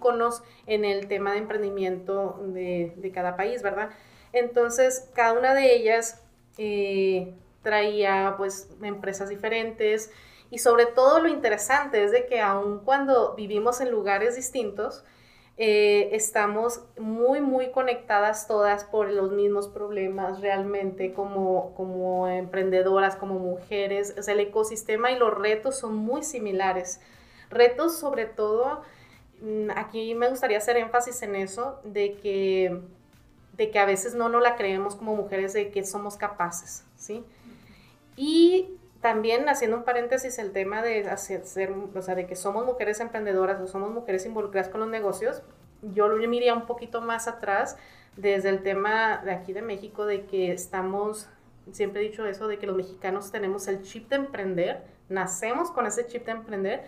en 0.66 0.84
el 0.84 1.07
tema 1.07 1.32
de 1.32 1.38
emprendimiento 1.38 2.41
de, 2.49 2.93
de, 2.97 3.11
cada 3.12 3.36
país, 3.36 3.62
¿verdad? 3.62 3.91
Entonces, 4.32 5.09
cada 5.14 5.32
una 5.32 5.55
de 5.55 5.74
ellas 5.74 6.22
eh, 6.59 7.34
traía 7.62 8.34
pues 8.36 8.68
empresas 8.82 9.28
diferentes 9.28 10.11
y 10.51 10.59
sobre 10.59 10.86
todo 10.86 11.20
lo 11.20 11.28
interesante 11.28 12.03
es 12.03 12.11
de 12.11 12.26
que 12.26 12.40
aun 12.40 12.80
cuando 12.80 13.34
vivimos 13.34 13.80
en 13.80 13.90
lugares 13.90 14.34
distintos, 14.36 15.05
eh, 15.62 16.16
estamos 16.16 16.80
muy, 16.98 17.42
muy 17.42 17.70
conectadas 17.70 18.48
todas 18.48 18.84
por 18.84 19.11
los 19.11 19.30
mismos 19.30 19.68
problemas 19.68 20.40
realmente 20.40 21.12
como, 21.12 21.74
como 21.74 22.26
emprendedoras, 22.28 23.14
como 23.14 23.38
mujeres. 23.38 24.14
O 24.18 24.22
sea, 24.22 24.32
el 24.32 24.40
ecosistema 24.40 25.12
y 25.12 25.18
los 25.18 25.36
retos 25.36 25.78
son 25.78 25.94
muy 25.96 26.22
similares. 26.22 27.01
Retos 27.51 27.98
sobre 27.98 28.24
todo, 28.24 28.80
mm, 29.42 29.72
aquí 29.76 30.14
me 30.14 30.30
gustaría 30.30 30.57
hacer 30.57 30.78
énfasis 30.78 31.20
en 31.22 31.36
eso, 31.36 31.78
de 31.84 32.14
que, 32.14 32.80
de 33.53 33.70
que 33.70 33.78
a 33.78 33.84
veces 33.84 34.14
no 34.14 34.30
nos 34.30 34.42
la 34.42 34.57
creemos 34.57 34.96
como 34.96 35.14
mujeres 35.14 35.53
de 35.53 35.70
que 35.70 35.84
somos 35.84 36.16
capaces, 36.16 36.84
¿sí? 36.96 37.22
Y 38.16 38.80
también 39.01 39.48
haciendo 39.48 39.78
un 39.78 39.84
paréntesis 39.84 40.38
el 40.38 40.53
tema 40.53 40.82
de 40.82 41.09
hacer, 41.09 41.42
o 41.94 42.03
sea, 42.03 42.14
de 42.14 42.26
que 42.26 42.36
somos 42.36 42.66
mujeres 42.66 43.01
emprendedoras 43.01 43.61
o 43.61 43.66
somos 43.66 43.90
mujeres 43.90 44.26
involucradas 44.26 44.68
con 44.68 44.80
los 44.80 44.90
negocios, 44.90 45.42
yo 45.82 46.09
lo 46.09 46.16
miraría 46.28 46.55
un 46.55 46.66
poquito 46.66 47.01
más 47.01 47.26
atrás 47.26 47.78
desde 48.16 48.51
el 48.51 48.62
tema 48.62 49.22
de 49.24 49.32
aquí 49.32 49.53
de 49.53 49.62
México 49.62 50.05
de 50.05 50.26
que 50.26 50.53
estamos, 50.53 51.28
siempre 51.72 52.03
he 52.03 52.09
dicho 52.09 52.26
eso, 52.26 52.48
de 52.48 52.59
que 52.59 52.66
los 52.66 52.76
mexicanos 52.76 53.32
tenemos 53.32 53.66
el 53.68 53.82
chip 53.82 54.11
de 54.11 54.16
emprender, 54.16 54.84
nacemos 55.09 55.70
con 55.70 55.86
ese 55.86 56.07
chip 56.07 56.26
de 56.26 56.32
emprender, 56.32 56.84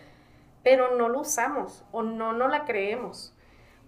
pero 0.63 0.97
no 0.97 1.09
lo 1.09 1.21
usamos 1.21 1.85
o 1.93 2.03
no 2.03 2.35
no 2.35 2.49
la 2.49 2.65
creemos. 2.67 3.35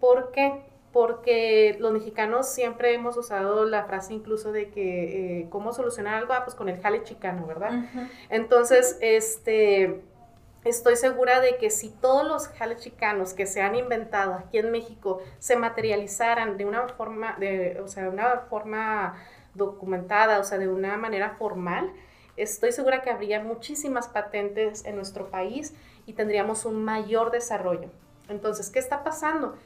¿Por 0.00 0.32
qué? 0.32 0.62
Porque 0.94 1.76
los 1.80 1.92
mexicanos 1.92 2.48
siempre 2.48 2.94
hemos 2.94 3.16
usado 3.16 3.64
la 3.64 3.82
frase 3.82 4.14
incluso 4.14 4.52
de 4.52 4.70
que 4.70 5.40
eh, 5.40 5.46
cómo 5.50 5.72
solucionar 5.72 6.14
algo, 6.14 6.32
ah, 6.34 6.44
pues 6.44 6.54
con 6.54 6.68
el 6.68 6.80
jale 6.80 7.02
chicano, 7.02 7.48
¿verdad? 7.48 7.72
Entonces, 8.30 8.96
este, 9.00 10.02
estoy 10.62 10.94
segura 10.94 11.40
de 11.40 11.56
que 11.56 11.70
si 11.70 11.90
todos 11.90 12.24
los 12.24 12.46
jales 12.46 12.80
chicanos 12.80 13.34
que 13.34 13.46
se 13.46 13.60
han 13.60 13.74
inventado 13.74 14.34
aquí 14.34 14.58
en 14.58 14.70
México 14.70 15.20
se 15.40 15.56
materializaran 15.56 16.56
de 16.56 16.64
una 16.64 16.86
forma, 16.86 17.34
de, 17.40 17.80
o 17.82 17.88
sea, 17.88 18.04
de 18.04 18.10
una 18.10 18.44
forma 18.48 19.16
documentada, 19.54 20.38
o 20.38 20.44
sea, 20.44 20.58
de 20.58 20.68
una 20.68 20.96
manera 20.96 21.30
formal, 21.30 21.92
estoy 22.36 22.70
segura 22.70 23.02
que 23.02 23.10
habría 23.10 23.40
muchísimas 23.40 24.06
patentes 24.06 24.84
en 24.84 24.94
nuestro 24.94 25.28
país 25.28 25.74
y 26.06 26.12
tendríamos 26.12 26.64
un 26.64 26.84
mayor 26.84 27.32
desarrollo. 27.32 27.90
Entonces, 28.28 28.70
¿qué 28.70 28.78
está 28.78 29.02
pasando? 29.02 29.56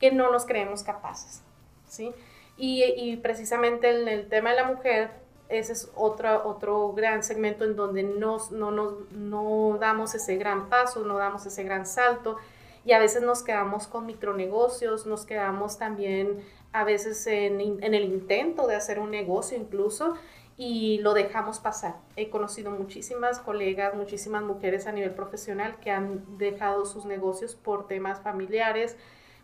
Que 0.00 0.10
no 0.10 0.32
nos 0.32 0.46
creemos 0.46 0.82
capaces, 0.82 1.42
¿sí? 1.86 2.12
Y, 2.56 3.16
precisamente 3.18 3.88
en 3.88 4.08
el 4.08 4.28
tema 4.28 4.50
de 4.50 4.56
la 4.56 4.64
mujer, 4.64 5.10
ese 5.48 5.72
es 5.72 5.90
otro, 5.94 6.46
otro 6.46 6.92
gran 6.92 7.22
segmento 7.22 7.64
en 7.64 7.74
donde 7.74 8.02
nos, 8.02 8.50
no, 8.50 8.70
nos, 8.70 9.10
no 9.12 9.78
damos 9.80 10.14
ese 10.14 10.36
gran 10.36 10.68
paso, 10.68 11.04
no 11.04 11.16
damos 11.16 11.46
ese 11.46 11.64
gran 11.64 11.86
salto 11.86 12.36
y 12.84 12.92
a 12.92 12.98
veces 12.98 13.22
nos 13.22 13.42
quedamos 13.42 13.86
con 13.86 14.06
micronegocios, 14.06 15.06
nos 15.06 15.24
quedamos 15.24 15.78
también 15.78 16.44
a 16.72 16.84
veces 16.84 17.26
en, 17.26 17.60
en, 17.60 17.94
el 17.94 18.04
intento 18.04 18.66
de 18.66 18.76
hacer 18.76 18.98
un 18.98 19.10
negocio 19.10 19.56
incluso 19.56 20.14
y 20.56 20.98
lo 20.98 21.14
dejamos 21.14 21.58
pasar. 21.58 21.96
He 22.16 22.28
conocido 22.28 22.70
muchísimas 22.70 23.38
colegas, 23.38 23.94
muchísimas 23.94 24.42
mujeres 24.42 24.86
a 24.86 24.92
nivel 24.92 25.12
profesional 25.12 25.76
que 25.80 25.90
han 25.90 26.38
dejado 26.38 26.84
sus 26.84 27.06
negocios 27.06 27.54
por 27.54 27.88
temas 27.88 28.20
familiares, 28.20 28.96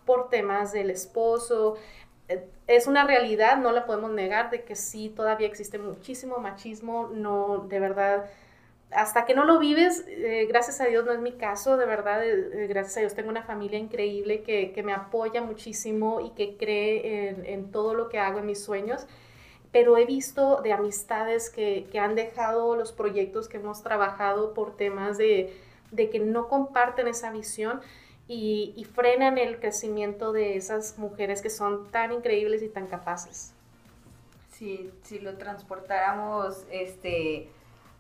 por 0.07 0.31
temas 0.31 0.73
del 0.73 0.91
esposo. 0.91 1.77
Eh, 2.29 2.49
Es 2.67 2.87
una 2.87 3.07
realidad, 3.07 3.59
no 3.59 3.73
la 3.73 3.87
podemos 3.87 4.11
negar, 4.13 4.51
de 4.51 4.65
que 4.65 4.75
sí, 4.77 5.11
todavía 5.11 5.47
existe 5.49 5.79
muchísimo 5.79 6.39
machismo, 6.39 7.11
no, 7.13 7.67
de 7.69 7.81
verdad, 7.81 8.27
hasta 8.91 9.25
que 9.27 9.35
no 9.35 9.45
lo 9.45 9.59
vives, 9.59 10.05
eh, 10.09 10.47
gracias 10.49 10.81
a 10.81 10.87
Dios 10.87 11.05
no 11.05 11.13
es 11.13 11.21
mi 11.21 11.33
caso, 11.33 11.77
de 11.77 11.87
verdad, 11.87 12.25
eh, 12.25 12.51
eh, 12.65 12.67
gracias 12.69 12.97
a 12.99 13.01
Dios 13.01 13.15
tengo 13.15 13.31
una 13.31 13.43
familia 13.43 13.79
increíble 13.79 14.43
que, 14.43 14.73
que 14.73 14.83
me 14.83 14.93
apoya 14.93 15.43
muchísimo 15.43 16.21
y 16.21 16.31
que 16.31 16.57
cree 16.57 17.29
en, 17.31 17.47
en 17.47 17.71
todo 17.73 17.95
lo 17.95 18.09
que 18.09 18.19
hago, 18.19 18.39
en 18.39 18.47
mis 18.47 18.63
sueños. 18.63 19.07
Pero 19.73 19.99
he 19.99 20.07
visto 20.07 20.63
de 20.63 20.73
amistades 20.73 21.51
que, 21.51 21.87
que, 21.91 21.99
han 21.99 22.15
dejado 22.15 22.77
los 22.77 22.93
proyectos 22.93 23.49
que 23.49 23.59
hemos 23.59 23.83
trabajado 23.83 24.55
por 24.55 24.77
temas 24.77 25.19
de, 25.19 25.53
de 25.91 26.09
que 26.11 26.19
no 26.21 26.49
comparten 26.49 27.09
esa 27.09 27.31
visión 27.31 27.81
y, 28.29 28.75
y, 28.77 28.85
frenan 28.85 29.39
el 29.39 29.61
crecimiento 29.61 30.33
de 30.33 30.57
esas 30.57 30.99
mujeres 30.99 31.43
que 31.43 31.51
son 31.51 31.91
tan 31.91 32.13
increíbles 32.13 32.63
y 32.63 32.69
tan 32.69 32.87
capaces. 32.87 33.53
Si, 34.53 34.91
si 35.03 35.21
lo 35.21 35.37
transportáramos 35.39 36.65
este, 36.71 37.49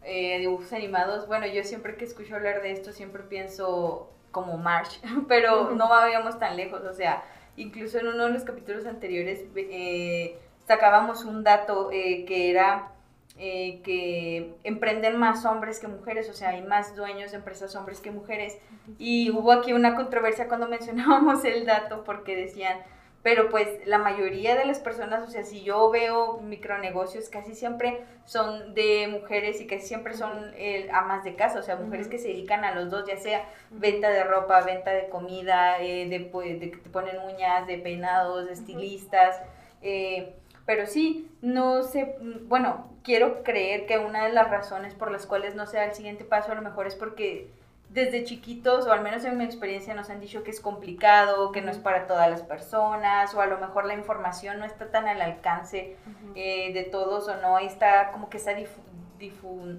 eh, 0.03 0.39
dibujos 0.39 0.73
animados, 0.73 1.29
bueno, 1.29 1.47
yo 1.47 1.63
siempre 1.63 1.97
que 1.97 2.05
escucho 2.05 2.35
hablar 2.35 2.63
de 2.63 2.73
esto 2.73 2.93
siempre 2.93 3.23
pienso 3.23 4.11
como 4.33 4.57
March, 4.57 5.01
pero 5.29 5.71
no 5.71 5.89
vayamos 5.89 6.39
tan 6.39 6.57
lejos, 6.57 6.83
o 6.83 6.93
sea, 6.93 7.23
incluso 7.57 7.99
en 7.99 8.09
uno 8.09 8.25
de 8.25 8.31
los 8.31 8.45
capítulos 8.45 8.87
anteriores... 8.87 9.45
Eh, 9.57 10.39
sacábamos 10.67 11.25
un 11.25 11.45
dato 11.45 11.91
eh, 11.93 12.25
que 12.27 12.51
era 12.51 12.93
eh, 13.39 13.81
que 13.85 14.55
emprenden 14.65 15.19
más 15.19 15.45
hombres 15.45 15.79
que 15.79 15.89
mujeres, 15.89 16.31
o 16.31 16.33
sea, 16.33 16.51
hay 16.51 16.63
más 16.63 16.97
dueños 16.97 17.33
de 17.33 17.39
empresas 17.39 17.75
hombres 17.77 18.01
que 18.01 18.11
mujeres. 18.11 18.59
Y 18.99 19.31
hubo 19.31 19.53
aquí 19.53 19.73
una 19.73 19.95
controversia 19.95 20.49
cuando 20.49 20.69
mencionábamos 20.71 21.45
el 21.45 21.67
dato 21.67 22.03
porque 22.05 22.37
decían, 22.37 22.79
pero 23.27 23.49
pues 23.49 23.69
la 23.87 23.99
mayoría 23.99 24.55
de 24.55 24.65
las 24.67 24.79
personas, 24.79 25.25
o 25.25 25.27
sea, 25.29 25.43
si 25.43 25.65
yo 25.65 25.91
veo 25.91 26.39
micronegocios, 26.43 27.29
casi 27.29 27.57
siempre 27.57 28.05
son 28.25 28.73
de 28.73 29.09
mujeres 29.09 29.61
y 29.61 29.67
casi 29.67 29.85
siempre 29.85 30.15
son 30.15 30.53
eh, 30.55 30.89
amas 30.93 31.25
de 31.25 31.35
casa, 31.35 31.59
o 31.59 31.63
sea, 31.65 31.75
mujeres 31.75 32.07
que 32.07 32.19
se 32.19 32.29
dedican 32.29 32.65
a 32.65 32.73
los 32.73 32.89
dos, 32.89 33.05
ya 33.05 33.17
sea 33.17 33.45
venta 33.71 34.11
de 34.11 34.23
ropa, 34.23 34.61
venta 34.61 34.93
de 34.93 35.09
comida, 35.09 35.83
eh, 35.83 36.09
de, 36.09 36.21
de, 36.21 36.71
que 36.71 36.77
te 36.77 36.89
ponen 36.89 37.19
uñas, 37.19 37.67
de 37.67 37.79
peinados, 37.79 38.47
de 38.47 38.53
estilistas. 38.53 39.43
Eh, 39.83 40.33
pero 40.67 40.87
sí, 40.87 41.31
no 41.41 41.85
sé, 41.85 42.17
bueno, 42.49 42.91
quiero 43.05 43.45
creer 43.45 43.87
que 43.87 43.99
una 43.99 44.25
de 44.25 44.33
las 44.33 44.51
razones 44.51 44.95
por 44.95 45.13
las 45.13 45.25
cuales 45.25 45.55
no 45.55 45.67
se 45.67 45.77
da 45.77 45.85
el 45.85 45.95
siguiente 45.95 46.25
paso 46.25 46.51
a 46.51 46.57
lo 46.57 46.63
mejor 46.63 46.89
es 46.89 46.97
porque 46.97 47.49
desde 47.89 48.25
chiquitos, 48.25 48.87
o 48.87 48.93
al 48.93 49.01
menos 49.01 49.25
en 49.25 49.39
mi 49.39 49.45
experiencia, 49.45 49.95
nos 49.95 50.11
han 50.11 50.21
dicho 50.21 50.43
que 50.43 50.51
es 50.51 50.61
complicado, 50.61 51.53
que 51.53 51.63
no 51.63 51.71
es 51.71 51.79
para 51.79 52.09
todas 52.09 52.29
las 52.29 52.43
personas, 52.43 53.33
o 53.35 53.41
a 53.41 53.47
lo 53.47 53.59
mejor 53.59 53.87
la 53.87 53.95
información 53.95 54.59
no 54.59 54.65
está 54.65 54.91
tan 54.91 55.07
al 55.07 55.23
alcance 55.23 55.97
uh 56.05 56.11
-huh. 56.11 56.33
eh, 56.35 56.73
de 56.75 56.83
todos, 56.83 57.29
o 57.29 57.41
no, 57.41 57.59
está 57.59 58.11
como 58.11 58.29
que 58.29 58.39
esa 58.39 58.55
difu... 58.55 58.81
difu, 59.19 59.79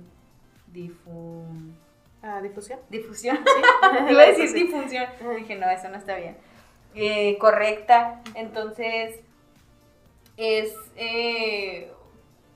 difu 0.67 1.11
uh, 1.11 2.41
¿Difusión? 2.41 2.79
Difusión, 2.89 3.37
sí. 3.37 3.61
Iba 4.09 4.21
a 4.21 4.25
decir 4.27 4.53
difusión. 4.53 5.05
Dije, 5.35 5.55
no, 5.55 5.69
eso 5.69 5.89
no 5.89 5.97
está 5.97 6.15
bien. 6.15 6.37
Eh, 6.95 7.37
correcta, 7.37 8.21
entonces 8.33 9.19
es 10.37 10.73
eh, 10.95 11.91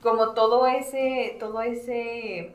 como 0.00 0.34
todo 0.34 0.66
ese, 0.66 1.36
todo 1.38 1.62
ese, 1.62 2.54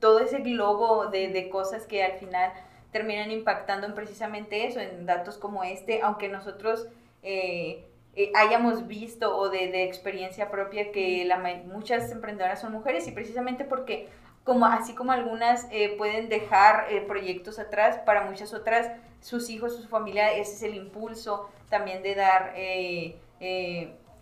todo 0.00 0.20
ese 0.20 0.38
globo 0.38 1.06
de, 1.06 1.28
de, 1.28 1.48
cosas 1.50 1.86
que 1.86 2.02
al 2.02 2.18
final 2.18 2.52
terminan 2.92 3.30
impactando 3.30 3.86
en 3.86 3.94
precisamente 3.94 4.66
eso, 4.66 4.80
en 4.80 5.06
datos 5.06 5.38
como 5.38 5.62
este, 5.64 6.02
aunque 6.02 6.28
nosotros 6.28 6.88
eh, 7.22 7.84
eh, 8.16 8.32
hayamos 8.34 8.86
visto 8.88 9.36
o 9.36 9.48
de, 9.50 9.68
de, 9.68 9.84
experiencia 9.84 10.50
propia 10.50 10.90
que 10.90 11.24
la, 11.24 11.38
muchas 11.66 12.10
emprendedoras 12.10 12.60
son 12.60 12.72
mujeres 12.72 13.06
y 13.06 13.12
precisamente 13.12 13.64
porque 13.64 14.08
como 14.44 14.66
así 14.66 14.94
como 14.94 15.12
algunas 15.12 15.68
eh, 15.70 15.94
pueden 15.98 16.28
dejar 16.30 16.86
proyectos 17.06 17.58
atrás, 17.58 17.98
para 18.06 18.22
muchas 18.24 18.54
otras 18.54 18.90
sus 19.20 19.50
hijos, 19.50 19.76
su 19.76 19.88
familia, 19.88 20.32
ese 20.32 20.54
es 20.54 20.62
el 20.62 20.74
impulso 20.74 21.50
también 21.68 22.02
de 22.02 22.14
dar 22.14 22.54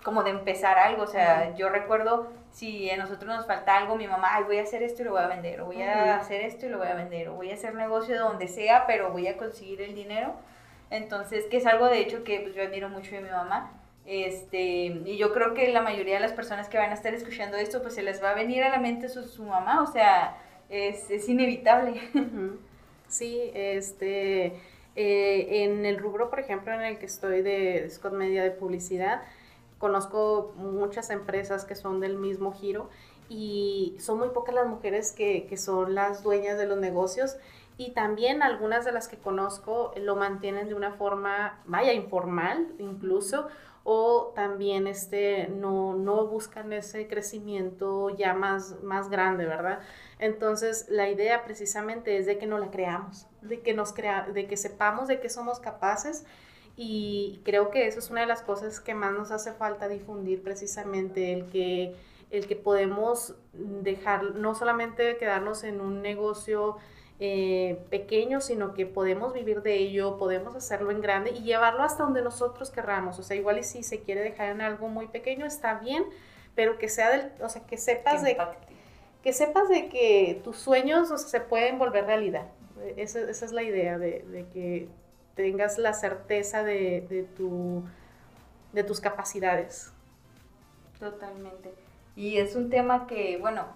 como 0.07 0.23
de 0.23 0.31
empezar 0.31 0.79
algo, 0.79 1.03
o 1.03 1.07
sea, 1.09 1.49
uh 1.49 1.53
-huh. 1.53 1.57
yo 1.57 1.69
recuerdo 1.69 2.31
si 2.53 2.89
a 2.89 2.97
nosotros 2.97 3.29
nos 3.35 3.45
falta 3.45 3.77
algo, 3.77 3.97
mi 3.97 4.07
mamá, 4.07 4.37
ay, 4.37 4.45
voy 4.45 4.59
a 4.59 4.63
hacer 4.63 4.85
esto 4.85 5.03
y 5.03 5.05
lo 5.05 5.11
voy 5.11 5.23
a 5.23 5.27
vender, 5.27 5.61
o 5.61 5.65
voy 5.67 5.83
a 5.83 5.87
uh 5.87 5.89
-huh. 5.89 6.21
hacer 6.21 6.43
esto 6.43 6.67
y 6.67 6.69
lo 6.69 6.79
voy 6.79 6.87
a 6.87 6.95
vender, 6.95 7.29
o 7.29 7.35
voy 7.35 7.51
a 7.51 7.55
hacer 7.55 7.75
negocio 7.75 8.15
de 8.15 8.21
donde 8.21 8.47
sea, 8.47 8.87
pero 8.87 9.11
voy 9.11 9.27
a 9.27 9.37
conseguir 9.37 9.81
el 9.83 9.97
dinero. 9.97 10.35
Entonces, 10.91 11.47
que 11.51 11.57
es 11.57 11.67
algo 11.67 11.89
de 11.89 11.99
hecho 11.99 12.23
que 12.23 12.39
pues, 12.39 12.55
yo 12.55 12.63
admiro 12.63 12.89
mucho 12.89 13.17
de 13.17 13.21
mi 13.21 13.31
mamá. 13.31 13.73
Este, 14.07 14.59
y 15.13 15.17
yo 15.17 15.33
creo 15.33 15.55
que 15.55 15.73
la 15.73 15.83
mayoría 15.83 16.15
de 16.15 16.21
las 16.21 16.33
personas 16.33 16.69
que 16.69 16.79
van 16.79 16.91
a 16.91 16.95
estar 16.95 17.13
escuchando 17.13 17.57
esto, 17.57 17.83
pues 17.83 17.95
se 17.97 18.05
les 18.05 18.23
va 18.23 18.31
a 18.31 18.35
venir 18.35 18.63
a 18.63 18.69
la 18.69 18.79
mente 18.79 19.09
su, 19.09 19.25
su 19.25 19.43
mamá, 19.43 19.83
o 19.83 19.89
sea, 19.89 20.37
es, 20.69 21.11
es 21.11 21.29
inevitable. 21.29 22.01
Uh 22.15 22.19
-huh. 22.19 22.57
Sí, 23.09 23.51
este, 23.55 24.53
eh, 24.95 25.65
en 25.65 25.85
el 25.85 25.99
rubro, 25.99 26.31
por 26.31 26.39
ejemplo, 26.39 26.73
en 26.73 26.83
el 26.83 26.99
que 26.99 27.07
estoy 27.07 27.43
de 27.43 27.91
Scott 27.91 28.13
Media 28.13 28.45
de 28.45 28.53
publicidad, 28.53 29.23
conozco 29.79 30.55
muchas 30.57 31.11
empresas 31.11 31.65
que 31.65 31.75
son 31.75 32.01
del 32.01 32.17
mismo 32.17 32.53
giro 32.53 32.89
y 33.29 33.97
son 33.99 34.19
muy 34.19 34.29
pocas 34.31 34.55
las 34.55 34.67
mujeres 34.67 35.13
que, 35.13 35.47
que, 35.47 35.57
son 35.57 35.95
las 35.95 36.23
dueñas 36.23 36.59
de 36.59 36.67
los 36.67 36.79
negocios 36.79 37.37
y 37.77 37.93
también 37.93 38.43
algunas 38.43 38.85
de 38.85 38.93
las 38.93 39.09
que 39.09 39.19
conozco 39.19 39.93
lo 39.97 40.17
mantienen 40.17 40.69
de 40.69 40.75
una 40.75 40.93
forma, 40.93 41.61
vaya, 41.67 41.93
informal 41.93 42.69
incluso, 42.79 43.49
o 43.89 44.33
también 44.35 44.89
este, 44.89 45.47
no, 45.47 45.95
no 45.95 46.27
buscan 46.27 46.73
ese 46.73 47.07
crecimiento 47.07 48.11
ya 48.11 48.35
más, 48.35 48.83
más 48.83 49.09
grande, 49.11 49.47
¿verdad? 49.47 49.79
Entonces, 50.19 50.87
la 50.89 51.09
idea 51.09 51.45
precisamente 51.45 52.19
es 52.19 52.27
de 52.27 52.37
que 52.37 52.47
no 52.47 52.59
la 52.59 52.73
creamos, 52.73 53.29
de 53.43 53.61
que, 53.61 53.75
nos 53.75 53.93
crea, 53.93 54.27
de 54.27 54.49
que 54.49 54.57
sepamos 54.57 55.07
de 55.07 55.21
que 55.21 55.29
somos 55.29 55.61
capaces 55.61 56.27
y 56.77 57.41
creo 57.45 57.71
que 57.71 57.87
eso 57.87 57.99
es 57.99 58.11
una 58.11 58.21
de 58.21 58.27
las 58.27 58.43
cosas 58.43 58.81
que 58.81 58.95
más 58.95 59.13
nos 59.13 59.31
hace 59.31 59.53
falta 59.53 59.89
difundir 59.89 60.43
precisamente, 60.43 61.33
el 61.33 61.47
que, 61.47 61.97
el 62.31 62.47
que 62.47 62.57
podemos 62.57 63.35
dejar, 63.55 64.35
no 64.35 64.55
solamente 64.55 65.17
quedarnos 65.17 65.65
en 65.65 65.81
un 65.81 66.03
negocio 66.03 66.77
eh, 67.19 67.83
pequeño, 67.89 68.43
sino 68.43 68.75
que 68.75 68.85
podemos 68.85 69.33
vivir 69.33 69.63
de 69.63 69.77
ello, 69.77 70.19
podemos 70.19 70.55
hacerlo 70.55 70.91
en 70.91 71.01
grande 71.01 71.31
y 71.31 71.45
llevarlo 71.45 71.83
hasta 71.83 72.03
donde 72.03 72.21
nosotros 72.21 72.71
querramos. 72.71 73.19
O 73.19 73.23
sea, 73.23 73.39
igual 73.39 73.59
y 73.59 73.63
si 73.63 73.83
se 73.83 74.01
quiere 74.01 74.21
dejar 74.21 74.51
en 74.51 74.61
algo 74.61 74.89
muy 74.89 75.09
pequeño, 75.09 75.47
está 75.47 75.79
bien, 75.79 76.05
pero 76.55 76.77
que 76.77 76.91
sea 76.91 77.11
del, 77.11 77.33
o 77.41 77.49
sea, 77.49 77.63
que 77.67 77.79
sepas 77.79 78.23
que 78.23 78.29
de 78.29 78.37
que 79.23 79.33
sepas 79.33 79.69
de 79.71 79.89
que 79.89 80.41
tus 80.45 80.59
sueños 80.59 81.11
o 81.11 81.17
sea, 81.17 81.29
se 81.29 81.41
pueden 81.41 81.79
volver 81.79 82.05
realidad. 82.05 82.49
Esa, 82.97 83.21
esa 83.21 83.47
es 83.47 83.53
la 83.53 83.63
idea, 83.63 83.99
de, 83.99 84.23
de, 84.31 84.47
que 84.53 84.89
tengas 85.37 85.79
la 85.79 85.93
certeza 85.93 86.65
de, 86.65 87.07
de, 87.09 87.23
tu, 87.23 87.85
de 88.73 88.83
tus 88.83 88.99
capacidades. 89.01 89.93
Totalmente. 90.99 91.73
Y 92.17 92.39
es 92.39 92.57
un 92.57 92.71
tema 92.71 93.07
que, 93.07 93.37
bueno, 93.37 93.67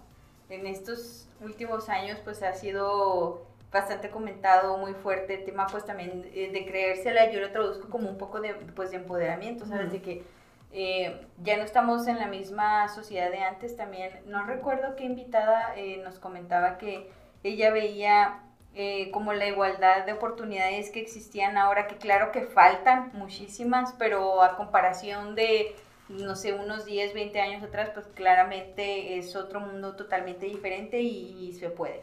en 0.49 0.67
estos 0.67 1.29
últimos 1.41 1.89
años 1.89 2.19
pues 2.25 2.43
ha 2.43 2.55
sido 2.55 3.47
bastante 3.71 4.11
comentado, 4.11 4.79
muy 4.79 4.95
fuerte, 4.95 5.35
el 5.35 5.45
tema 5.45 5.67
pues 5.69 5.85
también 5.85 6.23
de 6.23 6.67
creérsela, 6.67 7.31
yo 7.31 7.41
lo 7.41 7.53
traduzco 7.53 7.89
como 7.89 8.09
un 8.09 8.19
poco 8.19 8.41
de, 8.41 8.55
pues, 8.55 8.91
de 8.91 8.97
empoderamiento, 8.97 9.65
¿sabes? 9.67 9.93
De 9.93 10.03
que 10.03 10.25
eh, 10.73 11.27
ya 11.43 11.57
no 11.57 11.63
estamos 11.63 12.09
en 12.09 12.19
la 12.19 12.27
misma 12.27 12.89
sociedad 12.89 13.31
de 13.31 13.41
antes 13.41 13.77
también. 13.77 14.23
No 14.27 14.45
recuerdo 14.45 14.97
qué 14.97 15.05
invitada 15.05 15.75
eh, 15.77 15.99
nos 16.03 16.19
comentaba 16.19 16.79
que 16.79 17.11
ella 17.45 17.71
veía 17.71 18.43
eh, 18.75 19.11
como 19.11 19.33
la 19.33 19.47
igualdad 19.47 20.07
de 20.07 20.13
oportunidades 20.13 20.91
que 20.91 21.01
existían 21.01 21.59
ahora, 21.59 21.87
que 21.87 21.97
claro 21.97 22.33
que 22.33 22.43
faltan 22.43 23.11
muchísimas, 23.15 23.95
pero 23.99 24.43
a 24.43 24.57
comparación 24.57 25.35
de 25.35 25.75
no 26.11 26.35
sé, 26.35 26.53
unos 26.53 26.85
10, 26.85 27.15
20 27.15 27.41
años 27.41 27.63
atrás, 27.63 27.91
pues 27.95 28.07
claramente 28.15 29.17
es 29.17 29.37
otro 29.37 29.61
mundo 29.61 29.95
totalmente 29.95 30.47
diferente 30.47 31.01
y, 31.01 31.49
y 31.49 31.53
se 31.53 31.71
puede. 31.71 32.03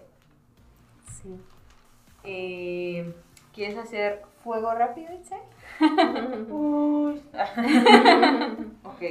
Sí. 1.22 1.36
Eh, 2.24 3.14
¿Quieres 3.54 3.78
hacer 3.78 4.24
fuego 4.44 4.74
rápido, 4.74 5.14
Itzel? 5.14 5.40
ok, 8.84 9.02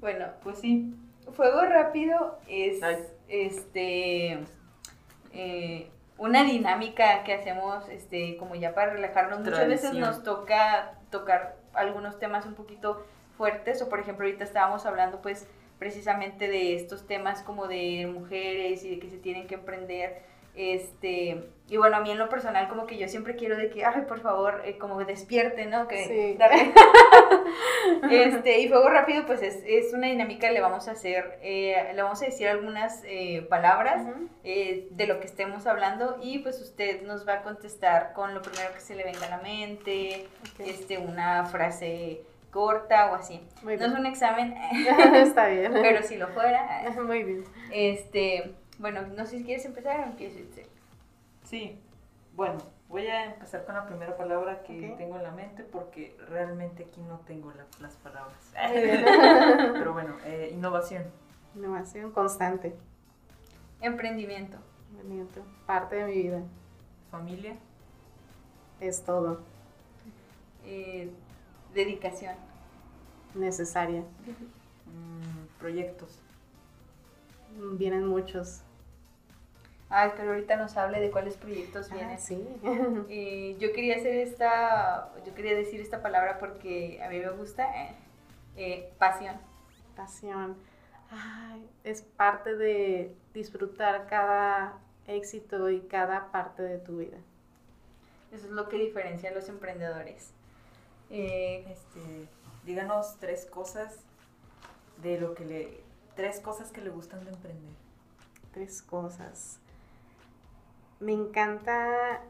bueno, 0.00 0.26
pues 0.42 0.58
sí. 0.58 0.92
Fuego 1.32 1.62
rápido 1.62 2.38
es 2.48 2.82
Ay. 2.82 2.96
este 3.28 4.40
eh, 5.32 5.88
una 6.22 6.44
dinámica 6.44 7.24
que 7.24 7.34
hacemos 7.34 7.88
este 7.88 8.36
como 8.36 8.54
ya 8.54 8.74
para 8.74 8.92
relajarnos. 8.92 9.42
Tradición. 9.42 9.68
Muchas 9.68 9.82
veces 9.82 9.98
nos 9.98 10.22
toca 10.22 10.94
tocar 11.10 11.56
algunos 11.74 12.18
temas 12.20 12.46
un 12.46 12.54
poquito 12.54 13.04
fuertes 13.36 13.82
o 13.82 13.88
por 13.88 13.98
ejemplo 13.98 14.24
ahorita 14.24 14.44
estábamos 14.44 14.86
hablando 14.86 15.20
pues 15.20 15.48
precisamente 15.80 16.48
de 16.48 16.76
estos 16.76 17.08
temas 17.08 17.42
como 17.42 17.66
de 17.66 18.06
mujeres 18.06 18.84
y 18.84 18.90
de 18.90 18.98
que 19.00 19.10
se 19.10 19.18
tienen 19.18 19.48
que 19.48 19.56
emprender 19.56 20.22
Este, 20.54 21.48
y 21.68 21.76
bueno, 21.78 21.96
a 21.96 22.00
mí 22.00 22.10
en 22.10 22.18
lo 22.18 22.28
personal 22.28 22.68
como 22.68 22.86
que 22.86 22.98
yo 22.98 23.08
siempre 23.08 23.36
quiero 23.36 23.56
de 23.56 23.70
que, 23.70 23.84
ay, 23.86 24.02
por 24.06 24.20
favor, 24.20 24.60
eh, 24.66 24.76
como 24.76 25.02
despierte, 25.04 25.64
¿no? 25.66 25.88
Que 25.88 26.04
Sí. 26.04 26.36
darle- 26.38 26.72
este, 28.10 28.60
y 28.60 28.68
fuego 28.68 28.88
rápido, 28.90 29.24
pues 29.26 29.42
es, 29.42 29.62
es 29.66 29.92
una 29.94 30.08
dinámica, 30.08 30.50
le 30.50 30.60
vamos 30.60 30.88
a 30.88 30.92
hacer, 30.92 31.38
eh, 31.42 31.92
le 31.94 32.02
vamos 32.02 32.20
a 32.22 32.26
decir 32.26 32.48
algunas 32.48 33.02
eh, 33.06 33.46
palabras 33.48 34.04
eh, 34.44 34.88
de 34.90 35.06
lo 35.06 35.20
que 35.20 35.26
estemos 35.26 35.66
hablando 35.66 36.18
y 36.22 36.38
pues 36.40 36.60
usted 36.60 37.02
nos 37.02 37.26
va 37.26 37.34
a 37.34 37.42
contestar 37.42 38.12
con 38.12 38.34
lo 38.34 38.42
primero 38.42 38.72
que 38.74 38.80
se 38.80 38.94
le 38.94 39.04
venga 39.04 39.26
a 39.26 39.30
la 39.30 39.38
mente, 39.38 40.26
este, 40.58 40.98
una 40.98 41.44
frase 41.46 42.22
corta 42.50 43.10
o 43.10 43.14
así. 43.14 43.40
Muy 43.62 43.78
No 43.78 43.86
es 43.86 43.92
un 43.92 44.04
examen, 44.06 44.54
Está 45.14 45.46
bien. 45.46 45.72
pero 45.80 46.02
si 46.02 46.16
lo 46.18 46.28
fuera. 46.28 46.84
Muy 47.02 47.22
bien. 47.22 47.44
Este, 47.72 48.52
bueno, 48.82 49.06
no 49.16 49.24
sé 49.24 49.38
si 49.38 49.44
quieres 49.44 49.64
empezar 49.64 50.00
o 50.00 50.04
empiezo. 50.04 50.38
Itzel? 50.40 50.66
Sí, 51.44 51.78
bueno, 52.34 52.58
voy 52.88 53.06
a 53.06 53.24
empezar 53.32 53.64
con 53.64 53.74
la 53.74 53.86
primera 53.86 54.16
palabra 54.16 54.62
que 54.64 54.94
tengo 54.98 55.16
en 55.16 55.22
la 55.22 55.30
mente 55.30 55.62
porque 55.64 56.14
realmente 56.28 56.84
aquí 56.84 57.00
no 57.00 57.18
tengo 57.20 57.50
la- 57.52 57.66
las 57.80 57.94
palabras. 57.96 58.52
Pero 59.78 59.92
bueno, 59.94 60.14
eh, 60.26 60.50
innovación, 60.52 61.04
Innovación 61.54 62.10
constante. 62.12 62.74
Emprendimiento, 63.80 64.58
Emprendimiento, 64.90 65.42
Parte 65.66 65.96
de 65.96 66.04
mi 66.06 66.12
vida. 66.22 66.42
familia, 67.10 67.56
Es 68.80 69.02
todo. 69.04 69.40
eh, 70.64 71.10
dedicación, 71.74 72.34
Necesaria. 73.34 74.00
mm, 74.00 75.58
proyectos, 75.58 76.18
Vienen 77.74 78.06
muchos. 78.06 78.62
Ay, 79.94 80.10
pero 80.16 80.30
ahorita 80.30 80.56
nos 80.56 80.74
hable 80.78 81.00
de 81.00 81.10
cuáles 81.10 81.36
proyectos 81.36 81.90
vienen. 81.90 82.16
Ah, 82.16 82.18
sí. 82.18 82.48
Eh, 83.10 83.56
yo 83.60 83.72
quería 83.72 83.96
hacer 83.96 84.14
esta, 84.16 85.12
yo 85.26 85.34
quería 85.34 85.54
decir 85.54 85.82
esta 85.82 86.00
palabra 86.00 86.38
porque 86.38 86.98
a 87.04 87.10
mí 87.10 87.18
me 87.18 87.28
gusta, 87.30 87.64
eh, 87.84 87.94
eh, 88.56 88.92
pasión. 88.98 89.36
Pasión. 89.94 90.56
Ay, 91.10 91.68
es 91.84 92.00
parte 92.00 92.56
de 92.56 93.14
disfrutar 93.34 94.06
cada 94.06 94.78
éxito 95.06 95.68
y 95.68 95.80
cada 95.80 96.32
parte 96.32 96.62
de 96.62 96.78
tu 96.78 96.96
vida. 96.96 97.18
Eso 98.32 98.46
es 98.46 98.52
lo 98.52 98.70
que 98.70 98.78
diferencia 98.78 99.28
a 99.28 99.34
los 99.34 99.50
emprendedores. 99.50 100.32
Eh, 101.10 101.66
este, 101.68 102.28
díganos 102.64 103.18
tres 103.20 103.44
cosas 103.44 103.98
de 105.02 105.20
lo 105.20 105.34
que 105.34 105.44
le, 105.44 105.80
tres 106.16 106.40
cosas 106.40 106.72
que 106.72 106.80
le 106.80 106.88
gustan 106.88 107.22
de 107.26 107.32
emprender. 107.32 107.74
Tres 108.54 108.80
cosas. 108.80 109.58
Me 111.02 111.12
encanta 111.12 112.20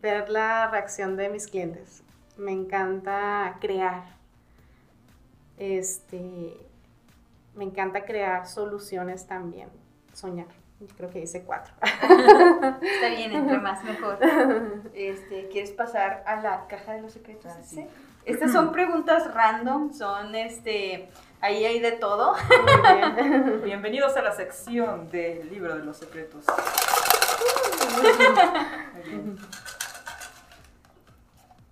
ver 0.00 0.30
la 0.30 0.70
reacción 0.70 1.18
de 1.18 1.28
mis 1.28 1.46
clientes. 1.46 2.02
Me 2.38 2.50
encanta 2.50 3.58
crear. 3.60 4.04
Este, 5.58 6.56
me 7.54 7.64
encanta 7.64 8.06
crear 8.06 8.46
soluciones 8.46 9.26
también. 9.26 9.68
Soñar. 10.14 10.46
Creo 10.96 11.10
que 11.10 11.20
hice 11.20 11.42
cuatro. 11.42 11.74
está 11.82 13.08
bien, 13.10 13.32
entre 13.32 13.58
más 13.60 13.84
mejor. 13.84 14.18
Este, 14.94 15.48
¿Quieres 15.48 15.72
pasar 15.72 16.22
a 16.26 16.36
la 16.40 16.66
caja 16.68 16.94
de 16.94 17.02
los 17.02 17.12
secretos? 17.12 17.52
Ah, 17.54 17.62
sí. 17.62 17.76
Sí. 17.76 17.86
Estas 18.24 18.50
son 18.50 18.72
preguntas 18.72 19.34
random, 19.34 19.92
son 19.92 20.34
este, 20.34 21.10
ahí 21.42 21.66
hay 21.66 21.80
de 21.80 21.92
todo. 21.92 22.32
Muy 22.32 22.98
bien. 22.98 23.62
Bienvenidos 23.62 24.16
a 24.16 24.22
la 24.22 24.32
sección 24.32 25.10
del 25.10 25.50
libro 25.50 25.76
de 25.76 25.84
los 25.84 25.98
secretos. 25.98 26.46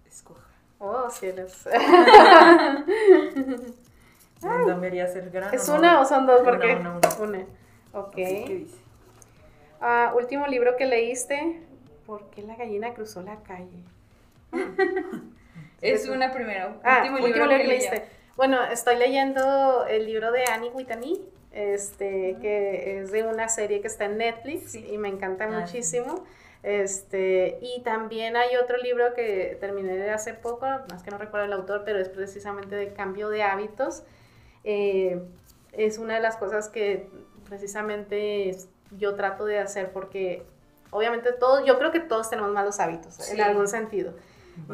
Escoja. 0.06 0.46
Oh, 0.78 1.10
cielos. 1.10 1.64
Brenda 4.40 4.76
me 4.76 4.86
haría 4.86 5.04
hacer 5.04 5.30
gran 5.30 5.52
¿Es 5.52 5.68
una 5.68 6.00
o 6.00 6.04
son 6.04 6.26
dos? 6.26 6.40
Una, 6.42 6.50
Porque 6.50 6.76
una, 6.76 6.90
una. 6.96 7.08
Una. 7.20 7.38
Ok. 7.92 8.14
Así 8.18 8.44
que 8.44 8.54
dice. 8.56 8.76
Ah, 9.80 10.12
último 10.16 10.46
libro 10.46 10.76
que 10.76 10.86
leíste. 10.86 11.60
¿Por 12.06 12.30
qué 12.30 12.42
la 12.42 12.56
gallina 12.56 12.94
cruzó 12.94 13.22
la 13.22 13.36
calle? 13.42 13.82
Es 15.80 16.08
una 16.08 16.32
primero. 16.32 16.74
Ah, 16.82 16.98
último, 17.02 17.16
último 17.18 17.26
libro 17.28 17.46
libro 17.46 17.48
que 17.50 17.62
que 17.62 17.68
leí. 17.68 17.78
leíste. 17.78 18.04
Bueno, 18.36 18.64
estoy 18.64 18.96
leyendo 18.96 19.86
el 19.86 20.06
libro 20.06 20.32
de 20.32 20.42
Annie 20.44 20.70
Whitney, 20.70 21.24
este, 21.52 22.36
que 22.40 23.00
es 23.00 23.10
de 23.10 23.22
una 23.24 23.48
serie 23.48 23.80
que 23.80 23.86
está 23.88 24.04
en 24.06 24.18
Netflix 24.18 24.72
Sí. 24.72 24.86
y 24.90 24.98
me 24.98 25.08
encanta 25.08 25.44
Ah, 25.44 25.60
muchísimo. 25.60 26.24
Este, 26.62 27.58
y 27.62 27.82
también 27.82 28.36
hay 28.36 28.56
otro 28.56 28.76
libro 28.78 29.14
que 29.14 29.56
terminé 29.60 29.96
de 29.96 30.10
hace 30.10 30.34
poco, 30.34 30.66
más 30.90 31.02
que 31.02 31.10
no 31.10 31.18
recuerdo 31.18 31.46
el 31.46 31.52
autor, 31.52 31.82
pero 31.84 31.98
es 32.00 32.08
precisamente 32.08 32.74
de 32.74 32.92
cambio 32.92 33.28
de 33.28 33.42
hábitos. 33.42 34.02
Eh, 34.64 35.20
es 35.72 35.98
una 35.98 36.14
de 36.14 36.20
las 36.20 36.36
cosas 36.36 36.68
que 36.68 37.08
precisamente 37.48 38.56
yo 38.98 39.14
trato 39.14 39.44
de 39.44 39.58
hacer 39.58 39.92
porque 39.92 40.42
obviamente 40.90 41.32
todos, 41.32 41.64
yo 41.64 41.78
creo 41.78 41.92
que 41.92 42.00
todos 42.00 42.28
tenemos 42.30 42.50
malos 42.52 42.80
hábitos 42.80 43.14
Sí. 43.14 43.34
en 43.34 43.42
algún 43.42 43.68
sentido 43.68 44.14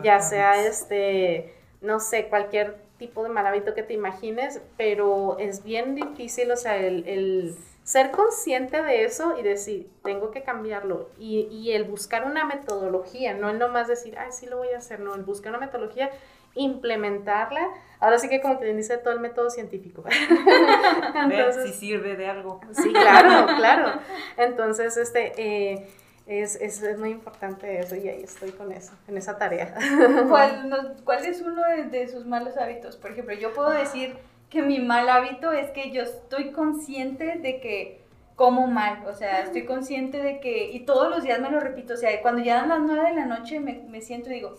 ya 0.02 0.20
sea 0.20 0.64
este, 0.66 1.52
no 1.82 2.00
sé, 2.00 2.28
cualquier 2.28 2.76
tipo 2.99 3.22
de 3.22 3.28
mal 3.28 3.47
hábito 3.47 3.74
que 3.74 3.82
te 3.82 3.95
imagines, 3.95 4.61
pero 4.76 5.36
es 5.38 5.64
bien 5.64 5.95
difícil, 5.95 6.51
o 6.51 6.57
sea, 6.57 6.76
el, 6.76 7.07
el 7.07 7.57
ser 7.82 8.11
consciente 8.11 8.82
de 8.82 9.05
eso 9.05 9.36
y 9.38 9.42
decir, 9.42 9.90
tengo 10.03 10.30
que 10.30 10.42
cambiarlo, 10.42 11.11
y, 11.18 11.49
y 11.51 11.72
el 11.72 11.84
buscar 11.84 12.24
una 12.24 12.45
metodología, 12.45 13.34
no 13.34 13.51
el 13.51 13.59
nomás 13.59 13.88
decir, 13.88 14.16
ay, 14.18 14.32
sí 14.32 14.47
lo 14.47 14.59
voy 14.59 14.68
a 14.68 14.78
hacer, 14.78 15.01
no, 15.01 15.14
el 15.14 15.22
buscar 15.22 15.51
una 15.51 15.61
metodología, 15.66 16.11
implementarla, 16.55 17.68
ahora 18.01 18.18
sí 18.18 18.28
que 18.28 18.40
como 18.40 18.59
que 18.59 18.72
dice 18.72 18.97
todo 18.99 19.12
el 19.12 19.20
método 19.20 19.51
científico. 19.51 20.05
Ve 21.28 21.53
si 21.64 21.72
sirve 21.72 22.16
de 22.16 22.28
algo. 22.28 22.61
Sí, 22.72 22.92
claro, 22.92 23.47
claro. 23.57 24.01
Entonces, 24.36 24.97
este, 24.97 25.32
eh, 25.36 25.88
es, 26.26 26.56
es, 26.56 26.82
es 26.82 26.98
muy 26.98 27.10
importante 27.10 27.78
eso 27.78 27.96
y 27.96 28.08
ahí 28.08 28.22
estoy 28.22 28.50
con 28.52 28.72
eso, 28.72 28.92
en 29.08 29.18
esa 29.18 29.36
tarea. 29.38 29.74
¿Cuál, 30.28 30.68
no- 30.68 30.94
cuál 31.04 31.24
es 31.24 31.40
uno 31.42 31.62
de, 31.64 31.84
de 31.84 32.08
sus 32.08 32.24
malos 32.26 32.56
hábitos? 32.56 32.96
Por 32.96 33.10
ejemplo, 33.12 33.34
yo 33.34 33.52
puedo 33.52 33.70
decir 33.70 34.16
que 34.50 34.62
mi 34.62 34.78
mal 34.78 35.08
hábito 35.08 35.52
es 35.52 35.70
que 35.70 35.90
yo 35.90 36.02
estoy 36.02 36.50
consciente 36.52 37.38
de 37.38 37.60
que 37.60 38.00
como 38.36 38.66
mal, 38.66 39.06
o 39.06 39.14
sea, 39.14 39.42
estoy 39.42 39.64
consciente 39.64 40.20
de 40.22 40.40
que, 40.40 40.70
y 40.72 40.80
todos 40.80 41.08
los 41.08 41.22
días 41.22 41.38
me 41.40 41.50
lo 41.50 41.60
repito, 41.60 41.94
o 41.94 41.96
sea, 41.96 42.20
cuando 42.20 42.42
ya 42.42 42.56
dan 42.56 42.68
las 42.68 42.80
9 42.80 43.10
de 43.10 43.14
la 43.14 43.26
noche 43.26 43.60
me, 43.60 43.74
me 43.88 44.00
siento 44.00 44.28
y 44.30 44.34
digo, 44.34 44.56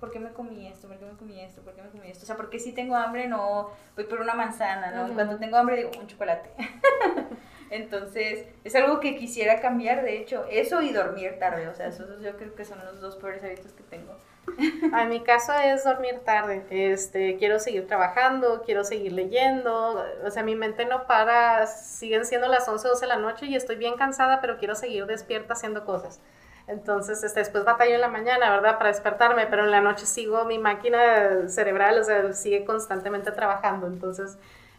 ¿por 0.00 0.10
qué 0.10 0.18
me 0.18 0.30
comí 0.32 0.66
esto? 0.66 0.88
¿Por 0.88 0.96
qué 0.98 1.04
me 1.04 1.12
comí 1.12 1.40
esto? 1.40 1.60
¿Por 1.62 1.74
qué 1.74 1.82
me 1.82 1.88
comí 1.90 2.08
esto? 2.08 2.22
O 2.24 2.26
sea, 2.26 2.36
porque 2.36 2.58
si 2.58 2.72
tengo 2.72 2.94
hambre 2.96 3.26
no 3.28 3.70
voy 3.96 4.04
por 4.04 4.20
una 4.20 4.32
manzana, 4.34 4.92
¿no? 4.92 5.02
Y 5.02 5.04
Ujú. 5.06 5.14
Cuando 5.14 5.36
tengo 5.38 5.56
hambre 5.58 5.76
digo, 5.76 5.90
un 6.00 6.06
chocolate. 6.06 6.48
Entonces, 7.70 8.46
es 8.64 8.74
algo 8.74 9.00
que 9.00 9.16
quisiera 9.16 9.60
cambiar, 9.60 10.02
de 10.02 10.18
hecho, 10.18 10.44
eso 10.50 10.80
y 10.80 10.92
dormir 10.92 11.38
tarde, 11.38 11.68
o 11.68 11.74
sea, 11.74 11.88
esos 11.88 12.20
yo 12.22 12.36
creo 12.36 12.54
que 12.54 12.64
son 12.64 12.78
los 12.84 13.00
dos 13.00 13.16
peores 13.16 13.42
hábitos 13.44 13.72
que 13.72 13.82
tengo. 13.82 14.16
En 14.58 15.08
mi 15.08 15.20
caso 15.20 15.52
es 15.52 15.84
dormir 15.84 16.20
tarde. 16.24 16.64
Este, 16.70 17.36
quiero 17.36 17.58
seguir 17.58 17.86
trabajando, 17.86 18.62
quiero 18.64 18.84
seguir 18.84 19.12
leyendo. 19.12 20.04
O 20.24 20.30
sea, 20.30 20.42
mi 20.42 20.54
mente 20.54 20.84
no 20.86 21.06
para. 21.06 21.66
Siguen 21.66 22.24
siendo 22.24 22.48
las 22.48 22.68
11, 22.68 22.88
12 22.88 23.00
de 23.00 23.08
la 23.08 23.16
noche 23.16 23.46
y 23.46 23.54
estoy 23.54 23.76
bien 23.76 23.96
cansada, 23.96 24.40
pero 24.40 24.58
quiero 24.58 24.74
seguir 24.74 25.06
despierta 25.06 25.52
haciendo 25.52 25.84
cosas. 25.84 26.20
Entonces, 26.66 27.22
este, 27.24 27.40
después 27.40 27.64
batallo 27.64 27.94
en 27.94 28.00
la 28.00 28.08
mañana, 28.08 28.50
¿verdad? 28.50 28.76
Para 28.76 28.90
despertarme, 28.90 29.46
pero 29.46 29.64
en 29.64 29.70
la 29.70 29.80
noche 29.80 30.04
sigo, 30.04 30.44
mi 30.44 30.58
máquina 30.58 31.48
cerebral, 31.48 31.98
o 31.98 32.04
sea, 32.04 32.32
sigue 32.34 32.64
constantemente 32.64 33.32
trabajando. 33.32 33.86
Entonces, 33.86 34.38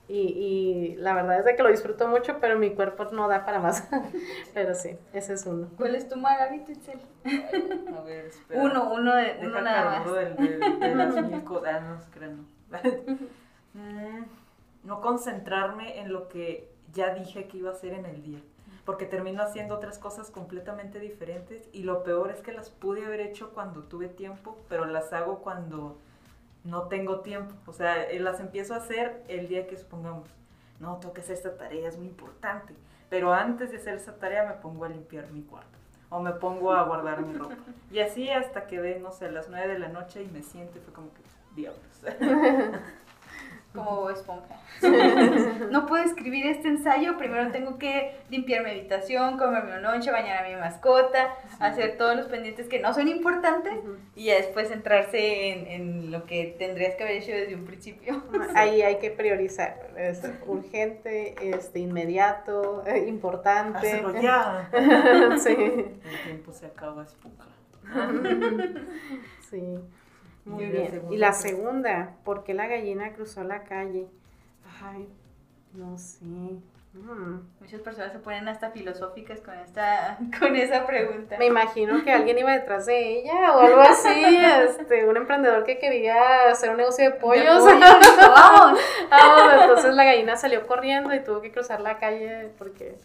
y, 0.10 0.18
y 0.20 0.95
la 0.97 1.14
verdad 1.14 1.39
es 1.39 1.45
de 1.45 1.55
que 1.55 1.64
lo 1.64 1.70
disfruto 1.70 2.07
mucho, 2.07 2.39
pero 2.41 2.57
mi 2.57 2.72
cuerpo 2.76 3.05
no 3.12 3.28
da 3.28 3.45
para 3.45 3.60
más. 3.60 3.88
pero 4.53 4.74
sí, 4.76 4.97
ese 5.14 5.34
es 5.34 5.45
uno. 5.45 5.70
¿Cuál 5.78 5.95
es 5.95 6.10
tu 6.10 6.18
mal 6.18 6.39
hábito, 6.41 6.72
Itzel? 6.72 6.99
A 7.95 8.01
ver, 8.01 8.26
espera. 8.26 8.62
Uno, 8.62 8.91
uno, 8.93 9.16
de, 9.16 9.24
Deja 9.36 9.45
uno 9.47 9.62
nada 9.62 9.99
más. 9.99 10.12
del- 10.14 10.36
del- 10.36 10.80
de 10.80 10.95
las 10.95 11.16
mil 11.30 11.43
cosas. 11.43 11.76
Ah, 11.76 11.80
no, 11.80 12.28
no. 12.28 12.45
Mm, 13.74 14.24
no 14.84 14.99
concentrarme 14.99 15.99
en 15.99 16.12
lo 16.12 16.28
que 16.28 16.68
ya 16.91 17.14
dije 17.14 17.47
que 17.47 17.57
iba 17.57 17.70
a 17.70 17.74
hacer 17.74 17.93
en 17.93 18.05
el 18.05 18.24
día. 18.24 18.39
Porque 18.84 19.05
termino 19.05 19.43
haciendo 19.43 19.76
otras 19.76 19.99
cosas 19.99 20.32
completamente 20.32 20.99
diferentes. 20.99 21.70
Y 21.72 21.84
lo 21.84 22.03
peor 22.03 22.32
es 22.32 22.41
que 22.41 22.51
las 22.51 22.72
pude 22.72 23.05
haber 23.05 23.20
hecho 23.20 23.51
cuando 23.53 23.84
tuve 23.84 24.07
tiempo, 24.07 24.57
pero 24.68 24.86
las 24.86 25.14
hago 25.14 25.39
cuando 25.43 25.99
no 26.64 26.84
tengo 26.84 27.22
tiempo. 27.22 27.53
O 27.66 27.74
sea, 27.74 28.03
eh, 28.03 28.20
las 28.20 28.39
empiezo 28.39 28.74
a 28.74 28.78
hacer 28.78 29.24
el 29.28 29.47
día 29.47 29.68
que 29.68 29.78
supongamos, 29.78 30.30
no, 30.80 30.97
tengo 30.97 31.14
que 31.14 31.22
hacer 31.22 31.36
esta 31.36 31.57
tarea, 31.57 31.88
es 31.88 31.97
muy 31.97 32.07
importante. 32.07 32.74
Pero 33.10 33.34
antes 33.34 33.72
de 33.72 33.78
hacer 33.78 33.95
esa 33.95 34.16
tarea 34.16 34.43
me 34.45 34.53
pongo 34.53 34.86
a 34.86 34.89
limpiar 34.89 35.32
mi 35.32 35.41
cuarto. 35.41 35.78
O 36.10 36.22
me 36.22 36.32
pongo 36.32 36.72
a 36.72 36.84
guardar 36.84 37.22
mi 37.22 37.34
ropa. 37.38 37.55
Y 37.91 37.99
así 37.99 38.30
hasta 38.30 38.68
que 38.68 38.80
de, 38.82 38.99
no 38.99 39.12
sé, 39.12 39.32
las 39.32 39.49
9 39.49 39.74
de 39.74 39.80
la 39.80 39.89
noche 39.89 40.24
y 40.24 40.28
me 40.28 40.41
siento 40.41 40.78
y 40.78 40.82
fue 40.82 40.93
como 40.93 41.10
que, 41.14 41.22
diablos. 41.55 41.84
como 43.80 44.09
esponja. 44.09 44.55
no 45.71 45.86
puedo 45.86 46.03
escribir 46.03 46.45
este 46.47 46.67
ensayo, 46.67 47.17
primero 47.17 47.51
tengo 47.51 47.77
que 47.77 48.15
limpiar 48.30 48.63
mi 48.63 48.71
habitación, 48.71 49.38
comerme 49.38 49.75
un 49.75 49.84
lonche, 49.84 50.11
bañar 50.11 50.45
a 50.45 50.47
mi 50.47 50.55
mascota, 50.55 51.36
hacer 51.59 51.97
todos 51.97 52.15
los 52.15 52.27
pendientes 52.27 52.67
que 52.67 52.80
no 52.80 52.93
son 52.93 53.07
importantes 53.07 53.73
y 54.15 54.25
ya 54.25 54.36
después 54.36 54.69
centrarse 54.69 55.49
en, 55.49 55.67
en, 55.67 56.11
lo 56.11 56.25
que 56.25 56.55
tendrías 56.57 56.95
que 56.95 57.03
haber 57.03 57.17
hecho 57.17 57.32
desde 57.32 57.55
un 57.55 57.65
principio. 57.65 58.23
Ahí 58.55 58.82
hay 58.82 58.99
que 58.99 59.11
priorizar, 59.11 59.91
es 59.97 60.21
urgente, 60.45 61.36
este, 61.41 61.80
inmediato, 61.80 62.84
eh, 62.86 63.05
importante. 63.07 63.77
Hacerlo 63.77 64.21
ya. 64.21 64.69
sí. 65.39 65.51
El 65.51 66.23
tiempo 66.25 66.51
se 66.51 66.65
acaba, 66.67 67.03
esponja. 67.03 67.45
sí. 69.49 69.80
Muy 70.45 70.65
bien. 70.65 71.03
Y 71.11 71.17
la 71.17 71.33
segunda, 71.33 72.15
¿por 72.23 72.43
qué 72.43 72.53
la 72.53 72.67
gallina 72.67 73.13
cruzó 73.13 73.43
la 73.43 73.63
calle? 73.63 74.07
Ay, 74.81 75.07
no 75.73 75.97
sé. 75.97 76.25
Mm. 76.93 77.41
Muchas 77.59 77.81
personas 77.81 78.11
se 78.11 78.17
ponen 78.17 78.47
hasta 78.47 78.71
filosóficas 78.71 79.41
con 79.41 79.53
esta 79.59 80.17
con 80.39 80.55
esa 80.55 80.87
pregunta. 80.87 81.37
Me 81.37 81.45
imagino 81.45 82.03
que 82.03 82.11
alguien 82.11 82.39
iba 82.39 82.51
detrás 82.51 82.87
de 82.87 83.19
ella 83.19 83.55
o 83.55 83.59
algo 83.59 83.81
así, 83.81 84.37
este, 84.79 85.07
un 85.07 85.15
emprendedor 85.15 85.63
que 85.65 85.77
quería 85.77 86.49
hacer 86.49 86.71
un 86.71 86.77
negocio 86.77 87.05
de 87.05 87.11
pollos. 87.17 87.63
vamos. 88.19 88.79
entonces 89.61 89.93
la 89.93 90.03
gallina 90.03 90.35
salió 90.35 90.65
corriendo 90.65 91.13
y 91.13 91.23
tuvo 91.23 91.41
que 91.41 91.51
cruzar 91.51 91.79
la 91.79 91.99
calle 91.99 92.49
porque 92.57 92.95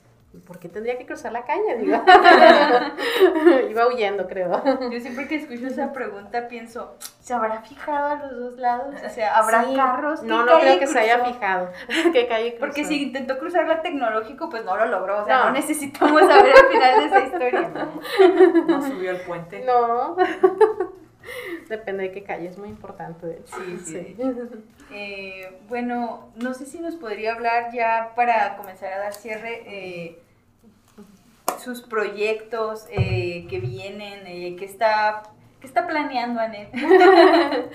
¿por 0.46 0.58
qué 0.58 0.68
tendría 0.68 0.98
que 0.98 1.06
cruzar 1.06 1.32
la 1.32 1.44
calle? 1.44 1.84
Iba 3.70 3.86
huyendo, 3.88 4.26
creo. 4.26 4.62
Yo 4.90 5.00
siempre 5.00 5.28
que 5.28 5.36
escucho 5.36 5.66
esa 5.66 5.92
pregunta 5.92 6.48
pienso, 6.48 6.96
¿se 7.20 7.34
habrá 7.34 7.62
fijado 7.62 8.08
a 8.08 8.16
los 8.26 8.38
dos 8.38 8.58
lados? 8.58 8.94
O 9.04 9.08
sea, 9.08 9.36
¿habrá 9.36 9.64
carros? 9.74 10.22
No, 10.22 10.44
no 10.44 10.58
creo 10.58 10.78
que 10.78 10.86
se 10.86 10.98
haya 10.98 11.24
fijado. 11.24 11.70
¿Qué 12.12 12.26
calle 12.26 12.56
Porque 12.58 12.84
si 12.84 13.02
intentó 13.02 13.38
cruzar 13.38 13.66
la 13.66 13.82
tecnológico, 13.82 14.48
pues 14.48 14.64
no 14.64 14.76
lo 14.76 14.86
logró. 14.86 15.22
O 15.22 15.24
sea, 15.24 15.44
no, 15.44 15.50
necesitamos 15.50 16.20
saber 16.22 16.54
el 16.56 16.66
final 16.72 17.00
de 17.00 17.06
esa 17.06 17.20
historia. 17.20 17.70
No, 18.66 18.82
subió 18.82 19.10
al 19.10 19.20
puente. 19.20 19.64
No. 19.64 20.16
Depende 21.68 22.04
de 22.04 22.12
qué 22.12 22.22
calle, 22.22 22.48
es 22.48 22.58
muy 22.58 22.68
importante. 22.68 23.42
Sí, 23.46 23.78
sí. 23.84 24.16
Eh, 24.92 25.58
bueno, 25.68 26.30
no 26.36 26.54
sé 26.54 26.66
si 26.66 26.78
nos 26.78 26.94
podría 26.96 27.34
hablar 27.34 27.72
ya 27.72 28.12
para 28.14 28.56
comenzar 28.56 28.92
a 28.92 28.98
dar 28.98 29.14
cierre. 29.14 29.62
Eh, 29.66 30.18
sus 31.58 31.82
proyectos 31.82 32.86
eh, 32.90 33.46
que 33.48 33.60
vienen, 33.60 34.24
que 34.56 34.64
está 34.64 35.22
¿Qué 35.64 35.68
está 35.68 35.86
planeando, 35.86 36.40
Anet? 36.40 36.68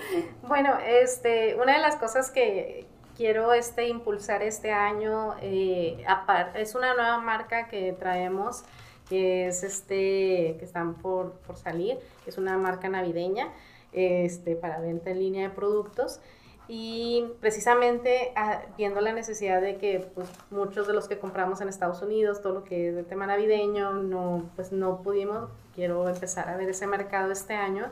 bueno, 0.46 0.78
este, 0.86 1.56
una 1.56 1.72
de 1.72 1.80
las 1.80 1.96
cosas 1.96 2.30
que 2.30 2.86
quiero 3.16 3.52
este, 3.52 3.88
impulsar 3.88 4.44
este 4.44 4.70
año 4.70 5.34
eh, 5.42 6.06
es 6.54 6.76
una 6.76 6.94
nueva 6.94 7.18
marca 7.18 7.66
que 7.66 7.92
traemos, 7.98 8.62
que 9.08 9.48
es 9.48 9.64
este, 9.64 10.54
que 10.56 10.64
están 10.64 10.94
por, 10.94 11.32
por 11.40 11.56
salir, 11.56 11.98
es 12.26 12.38
una 12.38 12.56
marca 12.58 12.88
navideña 12.88 13.48
este, 13.92 14.56
para 14.56 14.80
venta 14.80 15.10
en 15.10 15.18
línea 15.18 15.48
de 15.48 15.54
productos 15.54 16.20
y 16.72 17.24
precisamente 17.40 18.32
ah, 18.36 18.62
viendo 18.78 19.00
la 19.00 19.12
necesidad 19.12 19.60
de 19.60 19.76
que 19.76 20.08
pues, 20.14 20.28
muchos 20.52 20.86
de 20.86 20.92
los 20.92 21.08
que 21.08 21.18
compramos 21.18 21.60
en 21.60 21.68
Estados 21.68 22.00
Unidos, 22.00 22.42
todo 22.42 22.52
lo 22.52 22.62
que 22.62 22.90
es 22.90 22.94
de 22.94 23.02
tema 23.02 23.26
navideño, 23.26 23.94
no, 23.94 24.48
pues 24.54 24.70
no 24.70 25.02
pudimos, 25.02 25.50
quiero 25.74 26.08
empezar 26.08 26.48
a 26.48 26.56
ver 26.56 26.68
ese 26.68 26.86
mercado 26.86 27.32
este 27.32 27.54
año. 27.54 27.90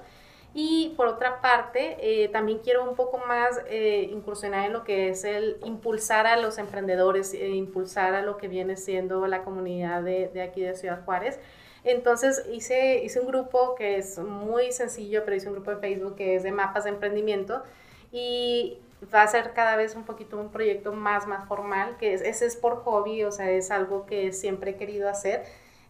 Y 0.55 0.95
por 0.97 1.09
otra 1.09 1.41
parte, 1.41 1.97
eh, 2.01 2.29
también 2.29 2.61
quiero 2.61 2.89
un 2.89 2.95
poco 2.95 3.19
más 3.27 3.61
eh, 3.69 4.09
incursionar 4.13 4.67
en 4.67 4.73
lo 4.73 4.85
que 4.85 5.09
es 5.09 5.25
el 5.25 5.57
impulsar 5.65 6.29
a 6.29 6.37
los 6.37 6.57
emprendedores, 6.59 7.35
e 7.35 7.49
impulsar 7.49 8.15
a 8.15 8.23
lo 8.23 8.37
que 8.37 8.47
viene 8.47 8.77
siendo 8.77 9.27
la 9.27 9.43
comunidad 9.43 10.05
de, 10.05 10.29
de 10.29 10.41
aquí 10.41 10.61
de 10.61 10.77
Ciudad 10.77 11.05
Juárez. 11.05 11.41
Entonces 11.85 12.45
hice, 12.53 13.03
hice 13.05 13.21
un 13.21 13.27
grupo 13.27 13.75
que 13.75 13.97
es 13.97 14.19
muy 14.19 14.73
sencillo, 14.73 15.23
pero 15.25 15.37
hice 15.37 15.49
un 15.49 15.55
grupo 15.55 15.71
de 15.71 15.77
Facebook 15.79 16.17
que 16.17 16.35
es 16.35 16.43
de 16.43 16.53
mapas 16.53 16.85
de 16.85 16.91
emprendimiento 16.91 17.63
y 18.13 18.79
va 19.13 19.23
a 19.23 19.29
ser 19.29 19.53
cada 19.53 19.77
vez 19.77 19.95
un 19.95 20.05
poquito 20.05 20.39
un 20.39 20.51
proyecto 20.51 20.93
más, 20.93 21.27
más 21.27 21.47
formal, 21.47 21.97
que 21.99 22.15
es, 22.15 22.23
ese 22.23 22.47
es 22.47 22.57
por 22.57 22.83
hobby, 22.83 23.23
o 23.25 23.33
sea, 23.33 23.51
es 23.51 23.71
algo 23.71 24.07
que 24.07 24.33
siempre 24.33 24.73
he 24.73 24.77
querido 24.77 25.09
hacer, 25.09 25.45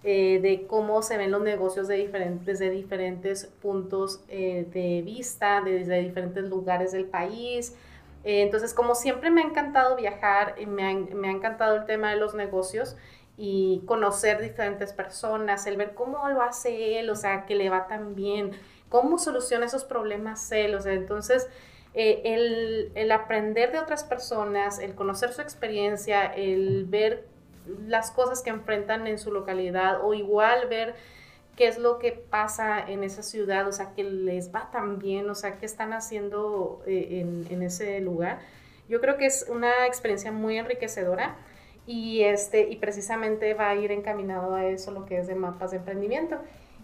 eh, 0.05 0.39
de 0.41 0.67
cómo 0.67 1.03
se 1.03 1.17
ven 1.17 1.31
los 1.31 1.43
negocios 1.43 1.89
de 1.89 1.97
diferentes, 1.97 2.47
desde 2.47 2.71
diferentes 2.71 3.47
puntos 3.47 4.21
eh, 4.29 4.67
de 4.73 5.03
vista, 5.03 5.61
desde 5.65 6.01
diferentes 6.01 6.45
lugares 6.45 6.93
del 6.93 7.07
país. 7.07 7.75
Eh, 8.25 8.43
entonces, 8.43 8.75
como 8.75 8.95
siempre 8.95 9.31
me 9.31 9.43
ha 9.43 9.45
encantado 9.45 9.97
viajar, 9.97 10.55
y 10.59 10.67
me 10.67 10.89
ha, 10.89 10.95
me 10.95 11.29
ha 11.29 11.33
encantado 11.33 11.77
el 11.77 11.87
tema 11.87 12.11
de 12.11 12.17
los 12.17 12.35
negocios 12.35 12.97
y 13.39 13.83
conocer 13.87 14.43
diferentes 14.43 14.93
personas, 14.93 15.67
el 15.67 15.77
ver 15.77 15.95
cómo 15.95 16.29
lo 16.29 16.43
hace 16.43 16.99
él, 16.99 17.09
o 17.09 17.15
sea, 17.15 17.47
que 17.47 17.55
le 17.55 17.71
va 17.71 17.87
tan 17.87 18.17
bien, 18.17 18.51
cómo 18.89 19.19
soluciona 19.19 19.67
esos 19.67 19.85
problemas 19.85 20.51
él, 20.51 20.75
o 20.75 20.81
sea, 20.81 20.93
entonces 20.93 21.49
eh, 21.95 22.91
el, 22.95 23.11
aprender 23.13 23.73
de 23.73 23.79
otras 23.79 24.05
personas, 24.05 24.79
el 24.79 24.95
conocer 24.95 25.33
su 25.33 25.41
experiencia, 25.41 26.27
el 26.27 26.85
ver 26.85 27.27
las 27.87 28.11
cosas 28.11 28.43
que 28.43 28.51
enfrentan 28.51 29.07
en 29.07 29.19
su 29.19 29.33
localidad 29.33 30.05
o 30.05 30.15
igual 30.15 30.69
ver 30.69 30.95
qué 31.57 31.67
es 31.67 31.79
lo 31.79 31.99
que 31.99 32.13
pasa 32.13 32.79
en 32.79 33.03
esa 33.03 33.23
ciudad, 33.23 33.67
o 33.67 33.73
sea, 33.73 33.95
que 33.95 34.05
les 34.05 34.55
va 34.55 34.71
tan 34.71 34.99
bien, 34.99 35.29
o 35.29 35.35
sea, 35.35 35.59
qué 35.59 35.67
están 35.67 35.93
haciendo 35.93 36.83
eh, 36.87 37.27
en, 37.51 37.63
ese 37.63 38.01
lugar. 38.01 38.39
Yo 38.89 39.01
creo 39.01 39.17
que 39.17 39.27
es 39.27 39.47
una 39.49 39.87
experiencia 39.87 40.31
muy 40.31 40.57
enriquecedora 40.57 41.37
y, 41.89 42.23
este, 42.23 42.69
y 42.69 42.77
precisamente 42.77 43.55
va 43.55 43.71
a 43.71 43.75
ir 43.75 43.91
encaminado 43.91 44.55
a 44.55 44.67
eso, 44.67 44.91
lo 44.91 45.07
que 45.07 45.19
es 45.19 45.27
de 45.27 45.35
mapas 45.35 45.71
de 45.71 45.79
emprendimiento 45.79 46.37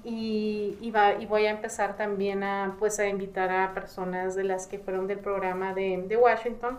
y, 0.03 0.79
y, 0.81 0.91
va, 0.91 1.13
y, 1.15 1.27
voy 1.27 1.45
a 1.45 1.51
empezar 1.51 1.97
también 1.97 2.43
a, 2.43 2.77
pues, 2.79 2.99
a 2.99 3.07
invitar 3.07 3.51
a 3.51 3.75
personas 3.75 4.35
de 4.35 4.45
las 4.45 4.67
que 4.67 4.79
fueron 4.79 5.07
del 5.07 5.19
programa 5.19 5.75
de, 5.75 6.05
de 6.09 6.17
Washington 6.17 6.79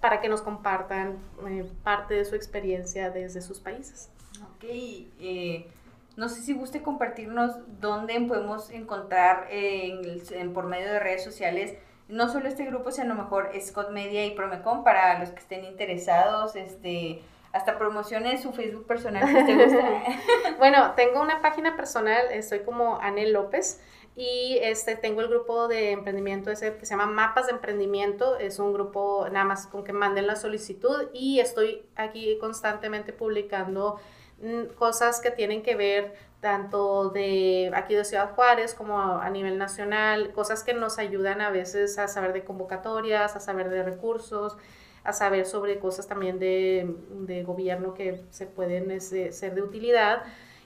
para 0.00 0.20
que 0.20 0.28
nos 0.28 0.42
compartan 0.42 1.16
eh, 1.48 1.64
parte 1.84 2.14
de 2.14 2.24
su 2.24 2.34
experiencia 2.34 3.10
desde 3.10 3.40
sus 3.40 3.60
países. 3.60 4.10
Ok, 4.42 4.64
eh, 4.64 5.68
no 6.16 6.28
sé 6.28 6.42
si 6.42 6.54
guste 6.54 6.82
compartirnos 6.82 7.52
dónde 7.80 8.20
podemos 8.20 8.70
encontrar 8.70 9.46
en, 9.50 10.52
por 10.52 10.66
medio 10.66 10.92
de 10.92 10.98
redes 10.98 11.22
sociales 11.22 11.74
no 12.08 12.28
solo 12.28 12.48
este 12.48 12.66
grupo, 12.66 12.90
sino 12.90 13.12
a 13.12 13.16
lo 13.16 13.22
mejor 13.22 13.50
Scott 13.60 13.90
Media 13.90 14.26
y 14.26 14.32
Promecom 14.32 14.84
para 14.84 15.18
los 15.20 15.30
que 15.30 15.38
estén 15.38 15.64
interesados, 15.64 16.54
este 16.54 17.22
hasta 17.54 17.78
promociones 17.78 18.42
su 18.42 18.52
Facebook 18.52 18.84
personal 18.84 19.24
que 19.32 19.44
te 19.44 19.64
gusta. 19.64 20.02
bueno, 20.58 20.92
tengo 20.96 21.22
una 21.22 21.40
página 21.40 21.76
personal, 21.76 22.26
estoy 22.32 22.60
como 22.60 22.98
Anel 23.00 23.32
López 23.32 23.80
y 24.16 24.58
este 24.60 24.96
tengo 24.96 25.20
el 25.20 25.28
grupo 25.28 25.68
de 25.68 25.92
emprendimiento 25.92 26.50
ese 26.50 26.76
que 26.76 26.84
se 26.84 26.90
llama 26.90 27.06
Mapas 27.06 27.46
de 27.46 27.52
Emprendimiento, 27.52 28.38
es 28.38 28.58
un 28.58 28.72
grupo 28.72 29.28
nada 29.30 29.44
más 29.44 29.68
con 29.68 29.84
que 29.84 29.92
manden 29.92 30.26
la 30.26 30.34
solicitud 30.34 31.08
y 31.12 31.38
estoy 31.38 31.86
aquí 31.94 32.38
constantemente 32.40 33.12
publicando 33.12 34.00
mm, 34.42 34.74
cosas 34.76 35.20
que 35.20 35.30
tienen 35.30 35.62
que 35.62 35.76
ver 35.76 36.12
tanto 36.40 37.10
de 37.10 37.70
aquí 37.72 37.94
de 37.94 38.04
Ciudad 38.04 38.34
Juárez 38.34 38.74
como 38.74 38.98
a 38.98 39.30
nivel 39.30 39.58
nacional, 39.58 40.32
cosas 40.32 40.64
que 40.64 40.74
nos 40.74 40.98
ayudan 40.98 41.40
a 41.40 41.50
veces 41.50 41.98
a 41.98 42.08
saber 42.08 42.32
de 42.32 42.42
convocatorias, 42.42 43.36
a 43.36 43.40
saber 43.40 43.70
de 43.70 43.84
recursos, 43.84 44.58
a 45.04 45.12
saber 45.12 45.46
sobre 45.46 45.78
cosas 45.78 46.08
también 46.08 46.38
de, 46.38 46.94
de 47.10 47.42
gobierno 47.44 47.94
que 47.94 48.22
se 48.30 48.46
pueden 48.46 48.90
este, 48.90 49.32
ser 49.32 49.54
de 49.54 49.62
utilidad. 49.62 50.22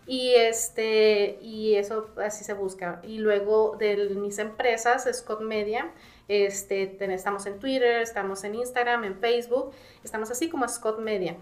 Y, 0.07 0.35
este, 0.37 1.39
y 1.43 1.75
eso 1.75 2.09
así 2.17 2.43
se 2.45 2.55
busca. 2.55 3.01
Y 3.03 3.19
luego 3.19 3.77
de 3.79 4.09
mis 4.17 4.39
empresas, 4.39 5.07
Scott 5.13 5.43
Media, 5.43 5.91
este, 6.29 6.97
estamos 7.13 7.45
en 7.45 7.59
Twitter, 7.59 8.01
estamos 8.01 8.43
en 8.45 8.55
Instagram, 8.55 9.05
en 9.05 9.17
Facebook, 9.17 9.73
estamos 10.03 10.31
así 10.31 10.49
como 10.49 10.67
Scott 10.67 10.99
Media 10.99 11.37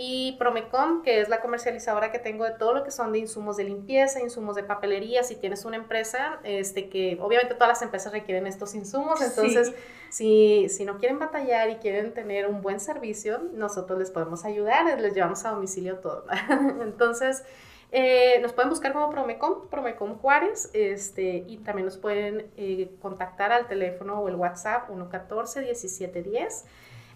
y 0.00 0.36
Promecom, 0.38 1.02
que 1.02 1.20
es 1.20 1.28
la 1.28 1.40
comercializadora 1.40 2.12
que 2.12 2.20
tengo 2.20 2.44
de 2.44 2.52
todo 2.52 2.72
lo 2.72 2.84
que 2.84 2.92
son 2.92 3.10
de 3.10 3.18
insumos 3.18 3.56
de 3.56 3.64
limpieza, 3.64 4.22
insumos 4.22 4.54
de 4.54 4.62
papelería, 4.62 5.24
si 5.24 5.34
tienes 5.34 5.64
una 5.64 5.74
empresa, 5.74 6.38
este 6.44 6.88
que 6.88 7.18
obviamente 7.20 7.54
todas 7.54 7.70
las 7.70 7.82
empresas 7.82 8.12
requieren 8.12 8.46
estos 8.46 8.76
insumos, 8.76 9.20
entonces 9.20 9.74
si, 10.08 10.68
si 10.68 10.84
no 10.84 10.98
quieren 10.98 11.18
batallar 11.18 11.68
y 11.70 11.76
quieren 11.78 12.14
tener 12.14 12.46
un 12.46 12.62
buen 12.62 12.78
servicio, 12.78 13.40
nosotros 13.52 13.98
les 13.98 14.12
podemos 14.12 14.44
ayudar, 14.44 15.00
les 15.00 15.14
llevamos 15.14 15.44
a 15.44 15.50
domicilio 15.50 15.96
todo. 15.96 16.26
entonces, 16.80 17.42
eh, 17.90 18.38
nos 18.40 18.52
pueden 18.52 18.70
buscar 18.70 18.92
como 18.92 19.10
Promecom, 19.10 19.68
Promecom 19.68 20.16
Juárez, 20.18 20.70
este, 20.74 21.44
y 21.48 21.56
también 21.56 21.86
nos 21.86 21.96
pueden 21.96 22.46
eh, 22.56 22.88
contactar 23.02 23.50
al 23.50 23.66
teléfono 23.66 24.20
o 24.20 24.28
el 24.28 24.36
WhatsApp 24.36 24.86
114 24.86 25.62
1710 25.62 26.66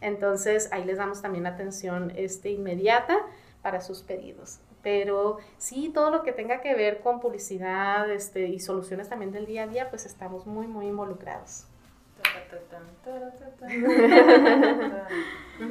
entonces 0.02 0.68
ahí 0.72 0.84
les 0.84 0.98
damos 0.98 1.22
también 1.22 1.46
atención 1.46 2.12
este, 2.16 2.50
inmediata 2.50 3.16
para 3.62 3.80
sus 3.80 4.02
pedidos. 4.02 4.58
Pero 4.82 5.38
sí, 5.58 5.90
todo 5.94 6.10
lo 6.10 6.24
que 6.24 6.32
tenga 6.32 6.60
que 6.60 6.74
ver 6.74 6.98
con 7.00 7.20
publicidad 7.20 8.10
este, 8.10 8.48
y 8.48 8.58
soluciones 8.58 9.08
también 9.08 9.30
del 9.30 9.46
día 9.46 9.62
a 9.62 9.66
día, 9.68 9.90
pues 9.90 10.06
estamos 10.06 10.44
muy, 10.46 10.66
muy 10.66 10.86
involucrados. 10.88 11.66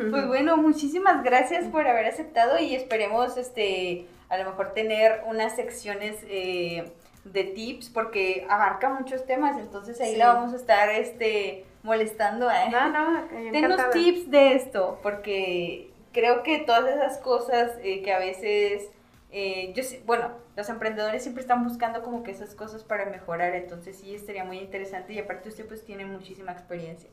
Pues 0.10 0.28
bueno, 0.28 0.58
muchísimas 0.58 1.24
gracias 1.24 1.66
por 1.66 1.86
haber 1.88 2.06
aceptado 2.06 2.60
y 2.60 2.76
esperemos 2.76 3.36
este 3.38 4.08
a 4.30 4.38
lo 4.38 4.46
mejor 4.46 4.74
tener 4.74 5.22
unas 5.28 5.56
secciones 5.56 6.18
eh, 6.30 6.92
de 7.26 7.44
tips 7.44 7.90
porque 7.90 8.46
abarca 8.50 8.90
muchos 8.90 9.26
temas, 9.26 9.58
entonces 9.58 10.00
ahí 10.00 10.14
Sí. 10.14 10.18
la 10.18 10.34
vamos 10.34 10.54
a 10.54 10.56
estar 10.56 10.90
este 10.90 11.66
molestando 11.84 12.50
a 12.50 12.70
No, 12.70 12.90
no, 12.90 13.28
Denos 13.52 13.90
tips 13.92 14.30
de 14.32 14.54
esto, 14.56 15.00
porque 15.04 15.92
creo 16.14 16.44
que 16.44 16.60
todas 16.60 16.86
esas 16.96 17.18
cosas 17.20 17.72
eh, 17.84 18.02
que 18.04 18.14
a 18.14 18.20
veces, 18.20 18.90
eh, 19.32 19.74
yo 19.74 19.84
bueno, 20.06 20.30
los 20.56 20.68
emprendedores 20.70 21.24
siempre 21.24 21.42
están 21.42 21.64
buscando 21.64 22.02
como 22.04 22.24
que 22.24 22.32
esas 22.32 22.54
cosas 22.56 22.84
para 22.84 23.06
mejorar, 23.06 23.56
entonces 23.56 23.98
sí 23.98 24.14
estaría 24.14 24.44
muy 24.44 24.60
interesante 24.60 25.14
y 25.14 25.20
aparte 25.20 25.50
usted 25.50 25.66
pues 25.68 25.84
tiene 25.86 26.06
muchísima 26.06 26.52
experiencia. 26.52 27.10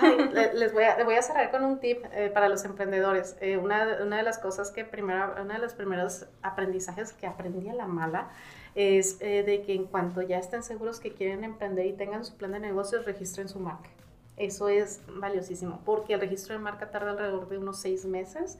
Ay, 0.00 0.28
le- 0.32 0.54
les 0.54 0.72
voy 0.72 0.84
a, 0.84 0.96
le 0.96 1.04
voy 1.04 1.16
a 1.16 1.22
cerrar 1.22 1.50
con 1.50 1.64
un 1.64 1.80
tip 1.80 2.04
eh, 2.12 2.30
para 2.32 2.48
los 2.48 2.64
emprendedores. 2.64 3.36
Eh, 3.40 3.56
una, 3.56 3.98
una 4.02 4.18
de 4.18 4.22
las 4.22 4.38
cosas 4.38 4.70
que 4.70 4.84
primero, 4.84 5.34
uno 5.40 5.52
de 5.54 5.58
los 5.58 5.74
primeros 5.74 6.26
aprendizajes 6.42 7.12
que 7.12 7.26
aprendí 7.26 7.68
a 7.68 7.74
la 7.74 7.86
mala 7.86 8.28
es 8.76 9.16
eh, 9.20 9.42
de 9.42 9.62
que 9.62 9.74
en 9.74 9.86
cuanto 9.86 10.20
ya 10.20 10.38
estén 10.38 10.62
seguros 10.62 11.00
que 11.00 11.12
quieren 11.12 11.42
emprender 11.44 11.86
y 11.86 11.94
tengan 11.94 12.24
su 12.24 12.36
plan 12.36 12.52
de 12.52 12.60
negocios, 12.60 13.06
registren 13.06 13.48
su 13.48 13.58
marca. 13.58 13.88
Eso 14.36 14.68
es 14.68 15.00
valiosísimo 15.08 15.80
porque 15.86 16.12
el 16.12 16.20
registro 16.20 16.54
de 16.54 16.60
marca 16.60 16.90
tarda 16.90 17.12
alrededor 17.12 17.48
de 17.48 17.56
unos 17.56 17.80
seis 17.80 18.04
meses 18.04 18.58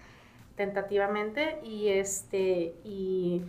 tentativamente 0.57 1.59
y 1.63 1.89
este 1.89 2.75
y 2.83 3.43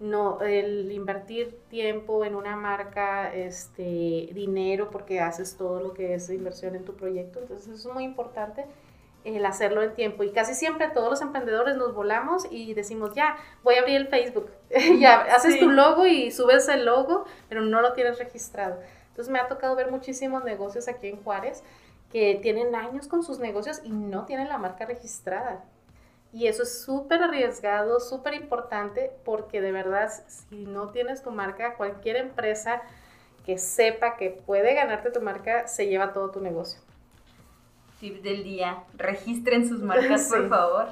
no 0.00 0.40
el 0.40 0.90
invertir 0.90 1.58
tiempo 1.68 2.24
en 2.24 2.34
una 2.34 2.56
marca 2.56 3.34
este 3.34 4.30
dinero 4.32 4.90
porque 4.90 5.20
haces 5.20 5.56
todo 5.56 5.80
lo 5.80 5.92
que 5.92 6.14
es 6.14 6.30
inversión 6.30 6.76
en 6.76 6.84
tu 6.84 6.94
proyecto 6.94 7.40
entonces 7.40 7.68
eso 7.68 7.88
es 7.90 7.94
muy 7.94 8.04
importante 8.04 8.64
el 9.34 9.44
hacerlo 9.44 9.82
en 9.82 9.94
tiempo 9.94 10.22
y 10.22 10.30
casi 10.30 10.54
siempre 10.54 10.88
todos 10.88 11.10
los 11.10 11.20
emprendedores 11.20 11.76
nos 11.76 11.94
volamos 11.94 12.46
y 12.50 12.74
decimos 12.74 13.14
ya 13.14 13.36
voy 13.64 13.74
a 13.74 13.80
abrir 13.80 13.96
el 13.96 14.06
Facebook 14.08 14.50
ya 15.00 15.22
haces 15.34 15.54
Sí. 15.54 15.60
tu 15.60 15.70
logo 15.70 16.06
y 16.06 16.30
subes 16.30 16.68
el 16.68 16.84
logo 16.84 17.24
pero 17.48 17.62
no 17.62 17.80
lo 17.80 17.92
tienes 17.94 18.18
registrado 18.18 18.78
entonces 19.08 19.32
me 19.32 19.38
ha 19.40 19.48
tocado 19.48 19.74
ver 19.74 19.90
muchísimos 19.90 20.44
negocios 20.44 20.86
aquí 20.86 21.08
en 21.08 21.22
Juárez 21.24 21.64
que 22.12 22.38
tienen 22.40 22.74
años 22.76 23.08
con 23.08 23.22
sus 23.24 23.38
negocios 23.40 23.80
y 23.82 23.90
no 23.90 24.26
tienen 24.26 24.48
la 24.48 24.58
marca 24.58 24.86
registrada. 24.86 25.64
Y 26.32 26.46
eso 26.46 26.62
es 26.62 26.82
súper 26.82 27.22
arriesgado, 27.22 27.98
súper 27.98 28.34
importante, 28.34 29.10
porque 29.24 29.60
de 29.60 29.72
verdad, 29.72 30.10
si 30.28 30.66
no 30.66 30.90
tienes 30.90 31.22
tu 31.22 31.30
marca, 31.32 31.74
cualquier 31.74 32.16
empresa 32.16 32.82
que 33.44 33.58
sepa 33.58 34.16
que 34.16 34.30
puede 34.30 34.74
ganarte 34.74 35.10
tu 35.10 35.20
marca, 35.20 35.66
se 35.66 35.88
lleva 35.88 36.12
todo 36.12 36.30
tu 36.30 36.40
negocio. 36.40 36.80
Tip 38.00 38.22
del 38.22 38.44
día, 38.44 38.84
registren 38.94 39.66
sus 39.68 39.82
marcas 39.82 40.24
por 40.30 40.42
Sí. 40.42 40.48
favor. 40.48 40.88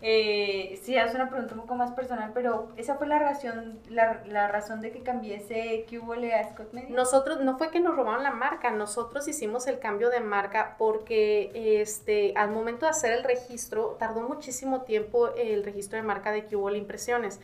Eh, 0.00 0.78
sí, 0.84 0.94
es 0.96 1.12
una 1.12 1.28
pregunta 1.28 1.54
un 1.54 1.62
poco 1.62 1.74
más 1.74 1.90
personal, 1.90 2.30
pero 2.32 2.68
esa 2.76 2.94
fue 2.94 3.08
la 3.08 3.18
razón, 3.18 3.80
la, 3.88 4.22
la 4.26 4.46
razón 4.46 4.80
de 4.80 4.92
que 4.92 5.02
cambiese 5.02 5.86
QVole 5.90 6.34
a 6.34 6.48
Scott 6.50 6.72
Media. 6.72 6.94
Nosotros, 6.94 7.40
no 7.40 7.58
fue 7.58 7.70
que 7.72 7.80
nos 7.80 7.96
robaron 7.96 8.22
la 8.22 8.30
marca, 8.30 8.70
nosotros 8.70 9.26
hicimos 9.26 9.66
el 9.66 9.80
cambio 9.80 10.08
de 10.10 10.20
marca 10.20 10.76
porque 10.78 11.50
este, 11.82 12.32
al 12.36 12.50
momento 12.52 12.86
de 12.86 12.90
hacer 12.90 13.12
el 13.12 13.24
registro, 13.24 13.96
tardó 13.98 14.20
muchísimo 14.20 14.82
tiempo 14.82 15.34
el 15.34 15.64
registro 15.64 15.96
de 15.96 16.04
marca 16.04 16.30
de 16.30 16.44
Cubol 16.44 16.76
Impresiones. 16.76 17.40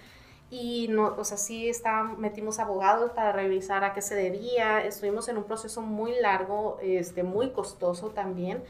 Y 0.50 0.86
no, 0.90 1.14
o 1.18 1.24
sea, 1.24 1.36
sí 1.38 1.68
está, 1.68 2.04
metimos 2.04 2.60
abogados 2.60 3.10
para 3.12 3.32
revisar 3.32 3.82
a 3.82 3.92
qué 3.94 4.02
se 4.02 4.14
debía, 4.14 4.84
estuvimos 4.84 5.28
en 5.28 5.38
un 5.38 5.44
proceso 5.44 5.80
muy 5.80 6.12
largo, 6.20 6.78
este, 6.82 7.24
muy 7.24 7.50
costoso 7.50 8.10
también. 8.10 8.62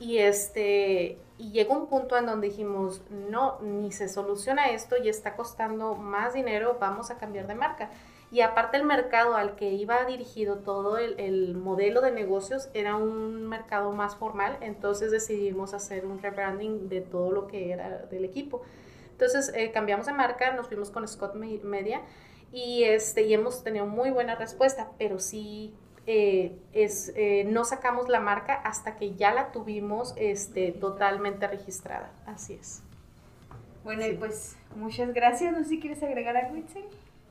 Y, 0.00 0.18
este, 0.18 1.18
y 1.38 1.52
llegó 1.52 1.74
un 1.74 1.86
punto 1.86 2.16
en 2.16 2.26
donde 2.26 2.48
dijimos, 2.48 3.02
no, 3.10 3.58
ni 3.60 3.92
se 3.92 4.08
soluciona 4.08 4.70
esto 4.70 4.96
y 5.02 5.08
está 5.08 5.36
costando 5.36 5.94
más 5.94 6.32
dinero, 6.34 6.78
vamos 6.80 7.10
a 7.10 7.18
cambiar 7.18 7.46
de 7.46 7.54
marca. 7.54 7.90
Y 8.32 8.40
aparte 8.42 8.76
el 8.78 8.84
mercado 8.84 9.34
al 9.34 9.56
que 9.56 9.70
iba 9.72 10.04
dirigido 10.06 10.58
todo 10.58 10.96
el, 10.98 11.18
el 11.20 11.54
modelo 11.56 12.00
de 12.00 12.12
negocios 12.12 12.70
era 12.74 12.96
un 12.96 13.46
mercado 13.48 13.92
más 13.92 14.16
formal, 14.16 14.56
entonces 14.60 15.10
decidimos 15.10 15.74
hacer 15.74 16.06
un 16.06 16.22
rebranding 16.22 16.88
de 16.88 17.00
todo 17.02 17.30
lo 17.32 17.46
que 17.48 17.72
era 17.72 18.06
del 18.10 18.24
equipo. 18.24 18.62
Entonces 19.12 19.52
eh, 19.54 19.70
cambiamos 19.72 20.06
de 20.06 20.12
marca, 20.12 20.52
nos 20.54 20.68
fuimos 20.68 20.90
con 20.90 21.06
Scott 21.06 21.34
Me- 21.34 21.58
Media 21.62 22.00
y, 22.52 22.84
este, 22.84 23.22
y 23.22 23.34
hemos 23.34 23.62
tenido 23.62 23.86
muy 23.86 24.10
buena 24.10 24.34
respuesta, 24.36 24.92
pero 24.98 25.18
sí 25.18 25.74
eh, 26.06 26.58
es, 26.72 27.12
eh, 27.16 27.44
no 27.46 27.64
sacamos 27.64 28.08
la 28.08 28.20
marca 28.20 28.54
hasta 28.54 28.96
que 28.96 29.14
ya 29.14 29.32
la 29.32 29.52
tuvimos 29.52 30.14
este, 30.16 30.72
totalmente 30.72 31.46
registrada. 31.46 32.10
Así 32.26 32.54
es. 32.54 32.82
Bueno, 33.84 34.06
y 34.06 34.12
pues 34.14 34.56
muchas 34.76 35.12
gracias. 35.14 35.52
No 35.52 35.58
sé 35.58 35.70
si 35.70 35.80
quieres 35.80 36.02
agregar 36.02 36.36
algo, 36.36 36.56
Itzel. 36.56 36.84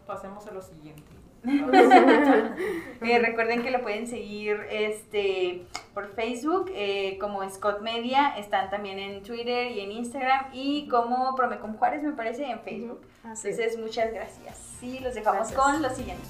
Pasemos 0.08 0.46
a 0.48 0.52
lo 0.52 0.62
siguiente. 0.62 1.04
Eh, 3.02 3.18
recuerden 3.20 3.64
que 3.64 3.72
lo 3.72 3.82
pueden 3.82 4.08
seguir 4.08 4.60
este, 4.70 5.66
por 5.94 6.14
Facebook 6.14 6.70
eh, 6.76 7.18
como 7.20 7.50
Scott 7.50 7.82
Media. 7.82 8.38
Están 8.38 8.70
también 8.70 9.00
en 9.00 9.24
Twitter 9.24 9.72
y 9.72 9.80
en 9.80 9.92
Instagram. 9.92 10.48
Y 10.52 10.88
como 10.90 11.34
Promecom 11.36 11.78
Juárez, 11.78 12.04
me 12.04 12.12
parece, 12.12 12.46
en 12.46 12.60
Facebook. 12.60 13.00
Así 13.24 13.48
es. 13.48 13.58
Entonces, 13.58 13.80
muchas 13.80 14.14
gracias. 14.14 14.58
Sí, 14.80 15.00
los 15.00 15.16
dejamos 15.16 15.50
Gracias. 15.52 15.60
con 15.60 15.82
lo 15.82 15.90
siguiente. 15.90 16.28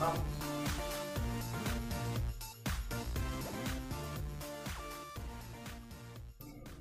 Vamos. 0.00 0.45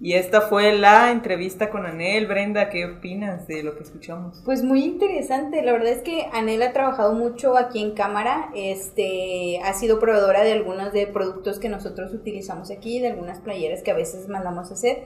Y 0.05 0.13
esta 0.13 0.41
fue 0.41 0.71
la 0.77 1.09
entrevista 1.09 1.71
con 1.71 1.87
Anel. 1.87 2.27
Brenda, 2.27 2.69
¿qué 2.69 2.85
opinas 2.85 3.47
de 3.47 3.63
lo 3.63 3.75
que 3.75 3.81
escuchamos? 3.81 4.39
Pues 4.45 4.61
muy 4.61 4.83
interesante, 4.83 5.63
la 5.63 5.71
verdad 5.71 5.93
es 5.93 6.03
que 6.03 6.27
Anel 6.31 6.61
ha 6.61 6.73
trabajado 6.73 7.15
mucho 7.15 7.57
aquí 7.57 7.81
en 7.81 7.95
cámara, 7.95 8.51
este, 8.53 9.59
ha 9.63 9.73
sido 9.73 9.99
proveedora 9.99 10.43
de 10.43 10.53
algunos 10.53 10.93
de 10.93 11.07
productos 11.07 11.57
que 11.57 11.69
nosotros 11.69 12.13
utilizamos 12.13 12.69
aquí, 12.69 12.99
de 12.99 13.07
algunas 13.07 13.39
playeras 13.39 13.81
que 13.81 13.89
a 13.89 13.95
veces 13.95 14.27
mandamos 14.27 14.69
a 14.69 14.75
hacer. 14.75 15.05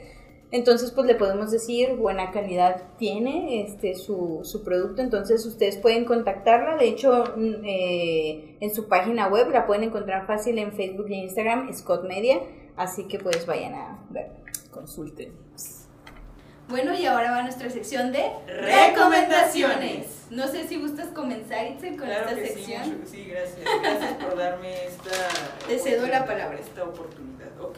Entonces, 0.51 0.91
pues 0.91 1.07
le 1.07 1.15
podemos 1.15 1.49
decir, 1.49 1.95
buena 1.95 2.31
calidad 2.31 2.83
tiene 2.97 3.61
este, 3.61 3.95
su, 3.95 4.41
su 4.43 4.65
producto, 4.65 5.01
entonces 5.01 5.45
ustedes 5.45 5.77
pueden 5.77 6.03
contactarla, 6.03 6.75
de 6.75 6.89
hecho, 6.89 7.23
mm, 7.37 7.53
eh, 7.63 8.57
en 8.59 8.75
su 8.75 8.89
página 8.89 9.29
web 9.29 9.49
la 9.49 9.65
pueden 9.65 9.85
encontrar 9.85 10.27
fácil 10.27 10.57
en 10.57 10.73
Facebook 10.73 11.05
y 11.07 11.21
Instagram, 11.21 11.73
Scott 11.73 12.05
Media, 12.05 12.41
así 12.75 13.05
que 13.05 13.17
pues 13.17 13.45
vayan 13.45 13.75
a 13.75 14.05
ver. 14.09 14.48
Consulten. 14.71 15.33
Bueno, 16.67 16.93
y 16.93 17.05
ahora 17.07 17.31
va 17.31 17.41
nuestra 17.41 17.69
sección 17.69 18.11
de 18.11 18.29
Recomendaciones. 18.47 20.27
No 20.29 20.47
sé 20.47 20.67
si 20.67 20.79
gustas 20.79 21.07
comenzar, 21.07 21.65
Itzel, 21.65 21.97
con 21.97 22.05
Claro 22.07 22.29
esta 22.29 22.35
que 22.35 22.47
sección. 22.49 22.83
sí, 22.83 22.91
mucho- 22.91 23.09
sí, 23.09 23.23
gracias. 23.25 23.59
Gracias 23.81 24.13
por 24.23 24.37
darme 24.37 24.85
esta 24.85 25.09
Te 25.67 25.79
cedo 25.79 26.05
la 26.05 26.19
oportunidad, 26.21 26.25
palabra. 26.27 26.59
Esta 26.59 26.83
oportunidad. 26.83 27.59
Ok. 27.61 27.77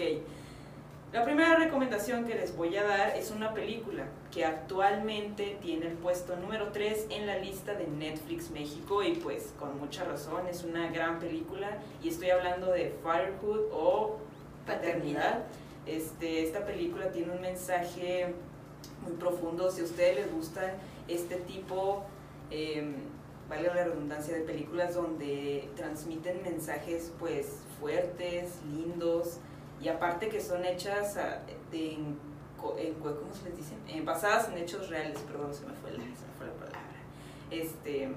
La 1.13 1.23
primera 1.25 1.55
recomendación 1.55 2.25
que 2.25 2.35
les 2.35 2.55
voy 2.55 2.75
a 2.77 2.83
dar 2.83 3.17
es 3.17 3.31
una 3.31 3.53
película 3.53 4.05
que 4.31 4.45
actualmente 4.45 5.57
tiene 5.61 5.87
el 5.87 5.93
puesto 5.93 6.35
número 6.37 6.69
3 6.73 7.07
en 7.09 7.27
la 7.27 7.37
lista 7.37 7.73
de 7.73 7.87
Netflix 7.87 8.49
México 8.49 9.03
y 9.03 9.15
pues 9.15 9.53
con 9.59 9.77
mucha 9.79 10.05
razón 10.05 10.47
es 10.47 10.63
una 10.63 10.89
gran 10.89 11.19
película 11.19 11.79
y 12.01 12.09
estoy 12.09 12.29
hablando 12.29 12.71
de 12.71 12.93
Firehood 13.03 13.59
o 13.73 14.17
Paternidad. 14.65 15.43
Este, 15.85 16.43
esta 16.43 16.65
película 16.65 17.11
tiene 17.11 17.31
un 17.31 17.41
mensaje 17.41 18.33
muy 19.03 19.13
profundo. 19.13 19.71
Si 19.71 19.81
a 19.81 19.83
ustedes 19.83 20.15
les 20.15 20.33
gustan 20.33 20.71
este 21.07 21.37
tipo, 21.37 22.03
eh, 22.49 22.95
valga 23.49 23.75
la 23.75 23.83
redundancia, 23.85 24.35
de 24.35 24.41
películas 24.41 24.95
donde 24.95 25.69
transmiten 25.75 26.41
mensajes 26.43 27.11
pues 27.19 27.47
fuertes, 27.79 28.59
lindos 28.71 29.39
y 29.81 29.89
aparte 29.89 30.29
que 30.29 30.39
son 30.39 30.63
hechas 30.63 31.17
en, 31.71 32.17
en 32.77 32.93
¿cómo 32.95 33.33
se 33.33 33.49
les 33.49 33.57
dice? 33.57 33.73
Eh, 33.87 34.01
basadas 34.01 34.49
en 34.49 34.57
hechos 34.59 34.89
reales, 34.89 35.19
perdón, 35.19 35.53
se 35.53 35.65
me 35.65 35.73
fue 35.73 35.91
la, 35.91 35.97
se 35.97 36.03
me 36.03 36.33
fue 36.37 36.47
la 36.47 36.53
palabra. 36.53 36.79
Este, 37.49 38.09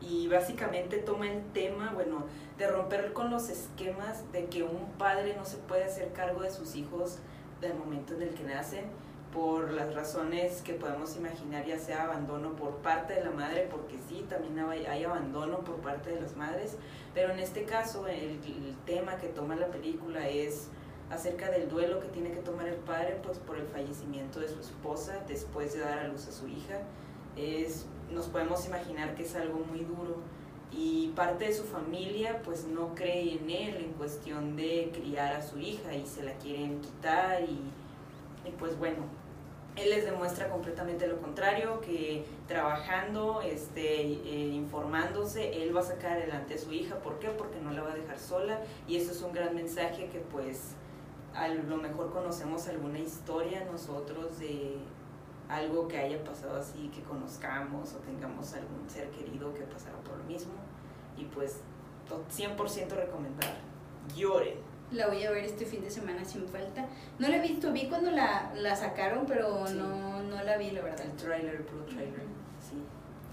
y 0.00 0.28
básicamente 0.28 0.98
toma 0.98 1.30
el 1.30 1.44
tema, 1.52 1.92
bueno, 1.92 2.24
de 2.58 2.66
romper 2.68 3.12
con 3.12 3.30
los 3.30 3.48
esquemas 3.48 4.30
de 4.32 4.46
que 4.46 4.62
un 4.62 4.92
padre 4.98 5.34
no 5.36 5.44
se 5.44 5.56
puede 5.58 5.84
hacer 5.84 6.12
cargo 6.12 6.42
de 6.42 6.50
sus 6.50 6.74
hijos 6.74 7.18
del 7.60 7.74
momento 7.74 8.14
en 8.14 8.22
el 8.22 8.30
que 8.30 8.44
nacen 8.44 8.84
por 9.32 9.70
las 9.70 9.94
razones 9.94 10.62
que 10.62 10.74
podemos 10.74 11.16
imaginar, 11.16 11.64
ya 11.64 11.78
sea 11.78 12.04
abandono 12.04 12.56
por 12.56 12.76
parte 12.78 13.14
de 13.14 13.24
la 13.24 13.30
madre, 13.30 13.68
porque 13.70 13.96
sí, 14.08 14.26
también 14.28 14.58
hay, 14.58 15.04
abandono 15.04 15.60
por 15.60 15.76
parte 15.76 16.10
de 16.10 16.20
las 16.20 16.36
madres, 16.36 16.76
pero 17.14 17.32
en 17.32 17.38
este 17.38 17.64
caso 17.64 18.08
el, 18.08 18.40
el 18.44 18.76
tema 18.86 19.18
que 19.18 19.28
toma 19.28 19.54
la 19.54 19.68
película 19.68 20.28
es 20.28 20.68
acerca 21.10 21.50
del 21.50 21.68
duelo 21.68 22.00
que 22.00 22.08
tiene 22.08 22.30
que 22.30 22.40
tomar 22.40 22.68
el 22.68 22.76
padre 22.76 23.18
pues, 23.22 23.38
por 23.38 23.58
el 23.58 23.66
fallecimiento 23.66 24.40
de 24.40 24.48
su 24.48 24.60
esposa 24.60 25.22
después 25.26 25.74
de 25.74 25.80
dar 25.80 25.98
a 25.98 26.08
luz 26.08 26.26
a 26.28 26.32
su 26.32 26.46
hija. 26.48 26.82
Es, 27.36 27.86
nos 28.12 28.26
podemos 28.26 28.66
imaginar 28.66 29.14
que 29.14 29.22
es 29.22 29.34
algo 29.34 29.58
muy 29.60 29.80
duro 29.80 30.16
y 30.72 31.08
parte 31.16 31.46
de 31.46 31.52
su 31.52 31.64
familia 31.64 32.42
pues 32.44 32.66
no 32.66 32.94
cree 32.94 33.34
en 33.34 33.50
él 33.50 33.76
en 33.76 33.92
cuestión 33.94 34.56
de 34.56 34.90
criar 34.92 35.34
a 35.34 35.42
su 35.42 35.58
hija 35.58 35.94
y 35.94 36.06
se 36.06 36.22
la 36.22 36.32
quieren 36.34 36.80
quitar 36.80 37.42
y, 37.42 37.60
y 38.48 38.52
pues 38.58 38.78
bueno, 38.78 39.04
él 39.76 39.90
les 39.90 40.04
demuestra 40.04 40.48
completamente 40.48 41.06
lo 41.06 41.20
contrario, 41.20 41.80
que 41.80 42.24
trabajando, 42.48 43.40
este, 43.42 44.02
eh, 44.02 44.50
informándose, 44.52 45.62
él 45.62 45.74
va 45.74 45.80
a 45.80 45.84
sacar 45.84 46.12
adelante 46.12 46.54
a 46.54 46.58
su 46.58 46.72
hija. 46.72 46.96
¿Por 46.96 47.18
qué? 47.18 47.28
Porque 47.28 47.60
no 47.60 47.70
la 47.72 47.82
va 47.82 47.92
a 47.92 47.94
dejar 47.94 48.18
sola 48.18 48.60
y 48.88 48.96
eso 48.96 49.12
es 49.12 49.22
un 49.22 49.32
gran 49.32 49.54
mensaje 49.54 50.08
que 50.08 50.18
pues 50.18 50.74
a 51.34 51.48
lo 51.48 51.76
mejor 51.76 52.12
conocemos 52.12 52.66
alguna 52.66 52.98
historia 52.98 53.64
nosotros 53.70 54.38
de 54.38 54.76
algo 55.50 55.88
que 55.88 55.98
haya 55.98 56.22
pasado 56.24 56.58
así, 56.58 56.90
que 56.94 57.02
conozcamos 57.02 57.94
o 57.94 57.98
tengamos 57.98 58.54
algún 58.54 58.88
ser 58.88 59.10
querido 59.10 59.52
que 59.52 59.62
pasara 59.62 59.98
por 59.98 60.16
lo 60.18 60.24
mismo 60.24 60.52
y 61.16 61.24
pues 61.24 61.60
100% 62.08 62.88
recomendar, 62.90 63.54
lloren 64.16 64.70
la 64.92 65.06
voy 65.06 65.22
a 65.24 65.30
ver 65.30 65.44
este 65.44 65.64
fin 65.64 65.82
de 65.82 65.90
semana 65.90 66.24
sin 66.24 66.48
falta. 66.48 66.86
No 67.18 67.28
la 67.28 67.36
he 67.36 67.40
visto, 67.40 67.72
vi 67.72 67.86
cuando 67.86 68.10
la, 68.10 68.52
la 68.56 68.74
sacaron, 68.74 69.24
pero 69.26 69.68
no, 69.68 70.22
no 70.22 70.42
la 70.42 70.56
vi, 70.56 70.70
la 70.70 70.82
verdad. 70.82 71.06
El 71.06 71.12
trailer, 71.12 71.64
pro 71.64 71.84
trailer, 71.84 72.24
sí, 72.58 72.82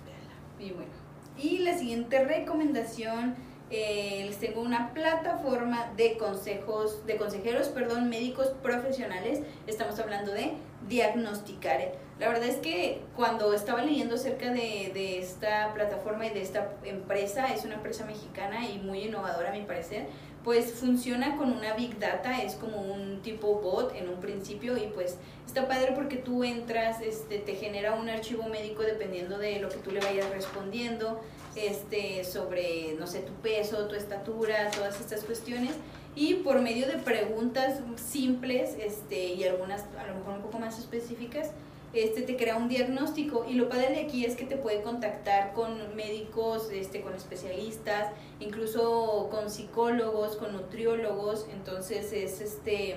véala. 0.05 0.35
Y 0.59 0.73
bueno, 0.73 0.91
y 1.37 1.59
la 1.59 1.77
siguiente 1.77 2.23
recomendación, 2.23 3.35
eh, 3.69 4.23
les 4.27 4.37
tengo 4.37 4.61
una 4.61 4.93
plataforma 4.93 5.91
de 5.97 6.17
consejos, 6.17 7.05
de 7.05 7.17
consejeros, 7.17 7.69
perdón, 7.69 8.09
médicos 8.09 8.49
profesionales. 8.61 9.41
Estamos 9.65 9.99
hablando 9.99 10.31
de 10.31 10.53
Diagnosticare. 10.87 11.93
La 12.19 12.29
verdad 12.29 12.45
es 12.45 12.57
que 12.57 13.01
cuando 13.15 13.53
estaba 13.53 13.83
leyendo 13.83 14.15
acerca 14.15 14.51
de, 14.51 14.91
de 14.93 15.19
esta 15.19 15.73
plataforma 15.73 16.25
y 16.25 16.31
de 16.31 16.41
esta 16.41 16.73
empresa, 16.83 17.53
es 17.53 17.63
una 17.63 17.75
empresa 17.75 18.05
mexicana 18.05 18.67
y 18.67 18.79
muy 18.79 19.03
innovadora 19.03 19.49
a 19.49 19.53
mi 19.53 19.61
parecer, 19.61 20.07
pues 20.43 20.71
funciona 20.71 21.35
con 21.35 21.51
una 21.51 21.73
big 21.73 21.99
data, 21.99 22.41
es 22.41 22.55
como 22.55 22.81
un 22.81 23.21
tipo 23.21 23.55
bot 23.55 23.93
en 23.95 24.07
un 24.07 24.21
principio 24.21 24.77
y 24.77 24.87
pues 24.87 25.17
está 25.45 25.67
padre 25.67 25.91
porque 25.93 26.15
tú 26.15 26.43
entras, 26.43 27.01
este, 27.01 27.39
te 27.39 27.55
genera 27.55 27.93
un 27.95 28.07
archivo 28.09 28.43
médico 28.43 28.83
dependiendo 28.83 29.37
de 29.37 29.59
lo 29.59 29.67
que 29.67 29.75
tú 29.75 29.91
le 29.91 29.99
vayas 29.99 30.29
respondiendo, 30.29 31.19
este, 31.55 32.23
sobre, 32.23 32.95
no 32.97 33.07
sé, 33.07 33.19
tu 33.19 33.33
peso, 33.33 33.87
tu 33.87 33.95
estatura, 33.95 34.71
todas 34.71 35.01
estas 35.01 35.25
cuestiones 35.25 35.75
y 36.17 36.33
por 36.33 36.61
medio 36.61 36.87
de 36.87 36.97
preguntas 36.97 37.79
simples 37.95 38.75
este, 38.79 39.35
y 39.35 39.43
algunas 39.43 39.83
a 39.99 40.07
lo 40.07 40.15
mejor 40.15 40.33
un 40.37 40.41
poco 40.41 40.57
más 40.57 40.79
específicas, 40.79 41.51
este 41.93 42.23
te 42.23 42.35
crea 42.35 42.57
un 42.57 42.67
diagnóstico. 42.67 43.45
Y 43.47 43.53
lo 43.53 43.69
padre 43.69 43.89
de 43.89 43.99
aquí 44.01 44.25
es 44.25 44.35
que 44.35 44.45
te 44.45 44.57
puede 44.57 44.81
contactar 44.81 45.53
con 45.53 45.95
médicos, 45.95 46.69
este, 46.71 47.01
con 47.01 47.13
especialistas, 47.13 48.11
incluso 48.39 49.27
con 49.29 49.51
psicólogos, 49.51 50.37
con 50.37 50.53
nutriólogos, 50.53 51.45
entonces 51.53 52.11
es 52.11 52.41
este 52.41 52.95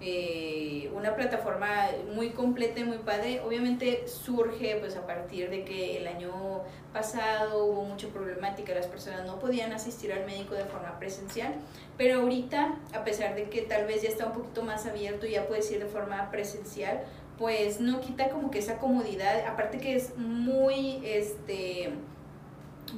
eh, 0.00 0.90
una 0.94 1.16
plataforma 1.16 1.88
muy 2.14 2.30
completa 2.30 2.80
y 2.80 2.84
muy 2.84 2.98
padre. 2.98 3.40
Obviamente 3.40 4.06
surge 4.06 4.76
pues 4.76 4.96
a 4.96 5.06
partir 5.06 5.50
de 5.50 5.64
que 5.64 5.96
el 5.96 6.06
año 6.06 6.62
pasado 6.92 7.64
hubo 7.64 7.84
mucha 7.84 8.08
problemática, 8.08 8.74
las 8.74 8.86
personas 8.86 9.26
no 9.26 9.38
podían 9.38 9.72
asistir 9.72 10.12
al 10.12 10.24
médico 10.24 10.54
de 10.54 10.64
forma 10.64 10.98
presencial, 10.98 11.54
pero 11.96 12.20
ahorita, 12.20 12.76
a 12.94 13.04
pesar 13.04 13.34
de 13.34 13.44
que 13.50 13.62
tal 13.62 13.86
vez 13.86 14.02
ya 14.02 14.08
está 14.08 14.26
un 14.26 14.32
poquito 14.32 14.62
más 14.62 14.86
abierto 14.86 15.26
y 15.26 15.32
ya 15.32 15.46
puedes 15.46 15.70
ir 15.70 15.80
de 15.80 15.86
forma 15.86 16.30
presencial, 16.30 17.00
pues 17.36 17.80
no 17.80 18.00
quita 18.00 18.30
como 18.30 18.50
que 18.50 18.58
esa 18.58 18.78
comodidad, 18.78 19.46
aparte 19.46 19.78
que 19.78 19.96
es 19.96 20.16
muy 20.16 21.00
este 21.04 21.90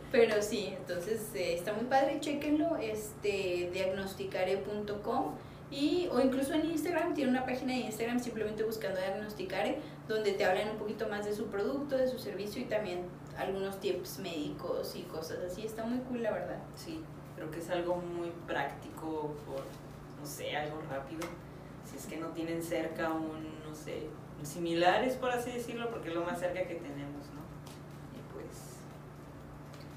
Pero 0.12 0.40
sí, 0.42 0.74
entonces 0.76 1.34
eh, 1.34 1.54
está 1.54 1.72
muy 1.72 1.84
padre, 1.84 2.20
chequenlo, 2.20 2.76
este, 2.76 3.70
diagnosticare.com 3.72 5.34
y, 5.70 6.08
o 6.12 6.20
incluso 6.20 6.54
en 6.54 6.70
Instagram, 6.70 7.14
tiene 7.14 7.30
una 7.30 7.44
página 7.44 7.74
de 7.74 7.80
Instagram 7.80 8.20
simplemente 8.20 8.62
buscando 8.62 8.98
Diagnosticare, 9.00 9.78
donde 10.08 10.32
te 10.32 10.44
hablan 10.44 10.70
un 10.70 10.76
poquito 10.78 11.08
más 11.08 11.26
de 11.26 11.34
su 11.34 11.46
producto, 11.46 11.96
de 11.96 12.08
su 12.08 12.18
servicio 12.18 12.62
y 12.62 12.64
también 12.64 13.02
algunos 13.36 13.78
tips 13.80 14.18
médicos 14.18 14.96
y 14.96 15.02
cosas 15.02 15.38
así. 15.40 15.66
Está 15.66 15.84
muy 15.84 15.98
cool, 16.00 16.22
la 16.22 16.32
verdad. 16.32 16.58
Sí, 16.74 17.02
creo 17.38 17.50
que 17.52 17.60
es 17.60 17.70
algo 17.70 17.96
muy 17.96 18.32
práctico, 18.46 19.34
por, 19.46 19.62
no 20.20 20.26
sé, 20.26 20.56
algo 20.56 20.82
rápido. 20.90 21.20
Si 21.88 21.96
es 21.96 22.06
que 22.06 22.16
no 22.16 22.28
tienen 22.28 22.62
cerca 22.62 23.10
un, 23.10 23.62
no 23.66 23.74
sé, 23.74 24.08
similares, 24.42 25.14
por 25.14 25.30
así 25.30 25.52
decirlo, 25.52 25.88
porque 25.90 26.08
es 26.08 26.14
lo 26.14 26.24
más 26.24 26.40
cerca 26.40 26.66
que 26.66 26.74
tenemos, 26.74 27.26
¿no? 27.34 27.42
Y 28.12 28.32
pues... 28.32 28.46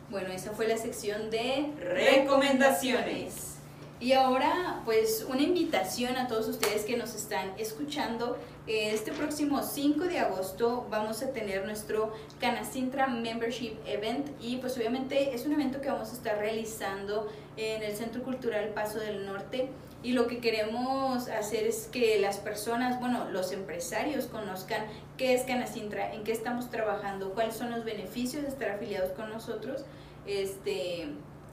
Bueno, 0.10 0.30
esa 0.32 0.52
fue 0.52 0.68
la 0.68 0.78
sección 0.78 1.30
de 1.32 1.74
recomendaciones. 1.80 3.58
Y 4.00 4.14
ahora, 4.14 4.82
pues 4.86 5.26
una 5.30 5.42
invitación 5.42 6.18
a 6.18 6.28
todos 6.28 6.48
ustedes 6.48 6.86
que 6.86 6.98
nos 6.98 7.16
están 7.16 7.54
escuchando. 7.58 8.38
Este 8.68 9.12
próximo 9.12 9.64
5 9.64 10.04
de 10.06 10.20
agosto 10.20 10.86
vamos 10.92 11.24
a 11.24 11.34
tener 11.34 11.66
nuestro 11.66 12.14
Canacintra 12.40 13.08
Membership 13.08 13.74
Event 13.88 14.30
y 14.40 14.58
pues 14.58 14.78
obviamente 14.78 15.34
es 15.34 15.48
un 15.48 15.54
evento 15.54 15.82
que 15.82 15.90
vamos 15.90 16.12
a 16.12 16.14
estar 16.14 16.38
realizando 16.38 17.28
en 17.58 17.82
el 17.82 17.96
Centro 17.96 18.22
Cultural 18.22 18.70
Paso 18.70 19.00
del 19.00 19.26
Norte 19.26 19.70
y 20.04 20.14
lo 20.14 20.28
que 20.28 20.38
queremos 20.38 21.28
hacer 21.28 21.66
es 21.66 21.90
que 21.92 22.20
las 22.20 22.38
personas, 22.38 23.00
bueno, 23.00 23.30
los 23.32 23.52
empresarios 23.52 24.26
conozcan 24.28 24.86
qué 25.18 25.34
es 25.34 25.42
Canacintra, 25.42 26.14
en 26.14 26.24
qué 26.24 26.32
estamos 26.32 26.70
trabajando, 26.70 27.34
cuáles 27.34 27.56
son 27.56 27.72
los 27.72 27.84
beneficios 27.84 28.44
de 28.44 28.50
estar 28.50 28.70
afiliados 28.70 29.12
con 29.14 29.30
nosotros. 29.32 29.86
Este, 30.28 31.08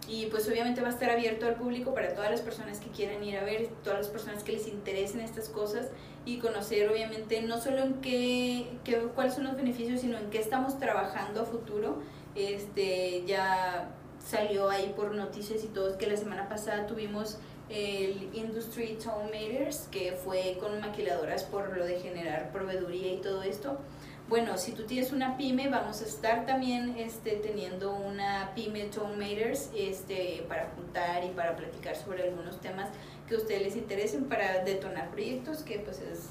y 0.08 0.26
pues 0.26 0.48
obviamente 0.48 0.80
va 0.80 0.88
a 0.88 0.90
estar 0.90 1.10
abierto 1.10 1.46
al 1.46 1.56
público 1.56 1.94
para 1.94 2.14
todas 2.14 2.30
las 2.30 2.40
personas 2.40 2.80
que 2.80 2.88
quieran 2.90 3.22
ir 3.22 3.36
a 3.36 3.44
ver, 3.44 3.68
todas 3.82 3.98
las 3.98 4.08
personas 4.08 4.42
que 4.42 4.52
les 4.52 4.66
interesen 4.66 5.20
estas 5.20 5.50
cosas 5.50 5.88
y 6.28 6.36
conocer 6.36 6.90
obviamente 6.90 7.40
no 7.40 7.58
solo 7.58 7.78
en 7.82 7.94
qué, 8.02 8.68
qué 8.84 8.98
cuáles 9.14 9.32
son 9.32 9.44
los 9.44 9.56
beneficios, 9.56 10.02
sino 10.02 10.18
en 10.18 10.28
qué 10.28 10.38
estamos 10.38 10.78
trabajando 10.78 11.40
a 11.40 11.44
futuro. 11.46 12.02
Este, 12.34 13.24
ya 13.26 13.88
salió 14.22 14.68
ahí 14.68 14.92
por 14.94 15.14
noticias 15.14 15.64
y 15.64 15.68
todo, 15.68 15.96
que 15.96 16.06
la 16.06 16.18
semana 16.18 16.46
pasada 16.50 16.86
tuvimos 16.86 17.38
el 17.70 18.28
Industry 18.34 18.98
Tone 19.02 19.30
Matters, 19.32 19.88
que 19.90 20.12
fue 20.12 20.58
con 20.60 20.78
maquiladoras 20.82 21.44
por 21.44 21.74
lo 21.74 21.86
de 21.86 21.98
generar 21.98 22.52
proveeduría 22.52 23.14
y 23.14 23.16
todo 23.22 23.42
esto. 23.42 23.78
Bueno, 24.28 24.58
si 24.58 24.72
tú 24.72 24.82
tienes 24.82 25.12
una 25.12 25.38
pyme, 25.38 25.70
vamos 25.70 26.02
a 26.02 26.04
estar 26.04 26.44
también 26.44 26.94
este, 26.98 27.36
teniendo 27.36 27.94
una 27.94 28.52
pyme 28.54 28.84
Tone 28.84 29.52
este, 29.74 30.44
para 30.46 30.68
juntar 30.76 31.24
y 31.24 31.30
para 31.30 31.56
platicar 31.56 31.96
sobre 31.96 32.24
algunos 32.24 32.60
temas 32.60 32.90
que 33.28 33.34
a 33.34 33.38
ustedes 33.38 33.62
les 33.62 33.76
interesen 33.76 34.24
para 34.24 34.64
detonar 34.64 35.10
proyectos, 35.10 35.62
que 35.62 35.78
pues 35.80 36.00
es 36.00 36.30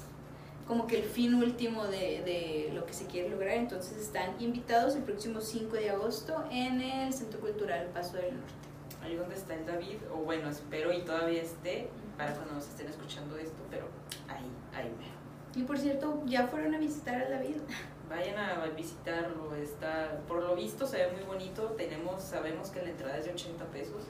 como 0.66 0.86
que 0.86 0.98
el 0.98 1.04
fin 1.04 1.34
último 1.34 1.84
de, 1.84 2.22
de, 2.22 2.70
lo 2.74 2.84
que 2.84 2.92
se 2.92 3.06
quiere 3.06 3.30
lograr. 3.30 3.56
Entonces 3.56 3.96
están 3.96 4.34
invitados 4.40 4.96
el 4.96 5.02
próximo 5.02 5.40
5 5.40 5.76
de 5.76 5.90
agosto 5.90 6.44
en 6.50 6.80
el 6.80 7.12
Centro 7.12 7.40
Cultural 7.40 7.86
Paso 7.94 8.16
del 8.16 8.34
Norte 8.34 8.68
ahí 9.02 9.16
donde 9.16 9.34
está 9.34 9.54
el 9.54 9.66
David, 9.66 9.96
o 10.12 10.18
bueno, 10.18 10.48
espero 10.48 10.92
y 10.92 11.02
todavía 11.02 11.42
esté 11.42 11.88
para 12.16 12.34
cuando 12.34 12.54
nos 12.54 12.68
estén 12.68 12.88
escuchando 12.88 13.36
esto, 13.36 13.62
pero 13.70 13.86
ahí, 14.28 14.50
ahí 14.74 14.92
me. 14.98 15.60
Y 15.60 15.64
por 15.64 15.78
cierto, 15.78 16.22
¿ya 16.26 16.46
fueron 16.46 16.74
a 16.74 16.78
visitar 16.78 17.22
al 17.22 17.30
David? 17.30 17.56
Vayan 18.08 18.38
a 18.38 18.66
visitarlo, 18.68 19.54
está, 19.54 20.20
por 20.26 20.42
lo 20.42 20.56
visto 20.56 20.86
se 20.86 20.96
ve 20.96 21.12
muy 21.12 21.24
bonito, 21.24 21.64
tenemos, 21.76 22.22
sabemos 22.22 22.70
que 22.70 22.80
la 22.82 22.90
entrada 22.90 23.18
es 23.18 23.26
de 23.26 23.32
80 23.32 23.64
pesos, 23.66 24.04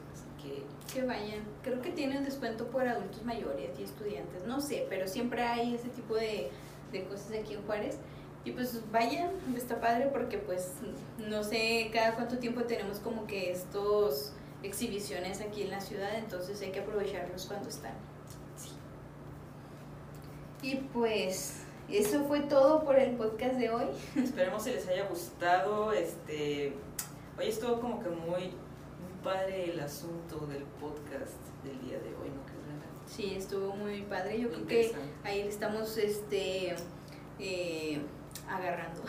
que... 1.00 1.06
Vayan, 1.06 1.44
creo 1.62 1.80
que 1.80 1.90
tienen 1.90 2.24
descuento 2.24 2.66
por 2.66 2.86
adultos 2.86 3.24
mayores 3.24 3.78
y 3.78 3.84
estudiantes, 3.84 4.44
no 4.46 4.60
sé, 4.60 4.86
pero 4.88 5.06
siempre 5.06 5.42
hay 5.42 5.74
ese 5.74 5.88
tipo 5.88 6.14
de, 6.14 6.50
de 6.92 7.04
cosas 7.04 7.32
aquí 7.32 7.54
en 7.54 7.62
Juárez. 7.62 7.98
Y 8.44 8.52
pues 8.52 8.80
vayan, 8.90 9.30
está 9.56 9.80
padre 9.80 10.08
porque 10.12 10.38
pues 10.38 10.74
no 11.18 11.42
sé 11.42 11.90
cada 11.92 12.14
cuánto 12.14 12.38
tiempo 12.38 12.62
tenemos 12.62 12.98
como 12.98 13.26
que 13.26 13.50
estos 13.50 14.32
exhibiciones 14.62 15.40
aquí 15.40 15.62
en 15.62 15.70
la 15.70 15.80
ciudad, 15.80 16.16
entonces 16.16 16.60
hay 16.62 16.70
que 16.70 16.80
aprovecharlos 16.80 17.46
cuando 17.46 17.68
están. 17.68 17.94
Y 20.62 20.76
pues 20.76 21.62
eso 21.88 22.24
fue 22.24 22.40
todo 22.40 22.84
por 22.84 22.98
el 22.98 23.16
podcast 23.16 23.54
de 23.54 23.70
hoy. 23.70 23.86
Esperemos 24.16 24.64
que 24.64 24.72
les 24.72 24.88
haya 24.88 25.06
gustado. 25.06 25.92
Este, 25.92 26.72
hoy 27.38 27.46
estuvo 27.46 27.80
como 27.80 28.00
que 28.00 28.08
muy 28.08 28.52
padre 29.28 29.72
el 29.72 29.80
asunto 29.80 30.46
del 30.46 30.62
podcast 30.80 31.36
del 31.62 31.78
día 31.82 31.98
de 31.98 32.08
hoy, 32.14 32.30
¿no 32.30 32.42
crees? 32.46 32.58
Sí, 33.06 33.34
estuvo 33.36 33.76
muy 33.76 34.02
padre. 34.02 34.40
Yo 34.40 34.48
creo 34.48 34.66
que 34.66 34.92
ahí 35.22 35.42
le 35.42 35.48
estamos 35.48 35.98
este 35.98 36.74
eh, 37.38 38.00
agarrando. 38.48 39.02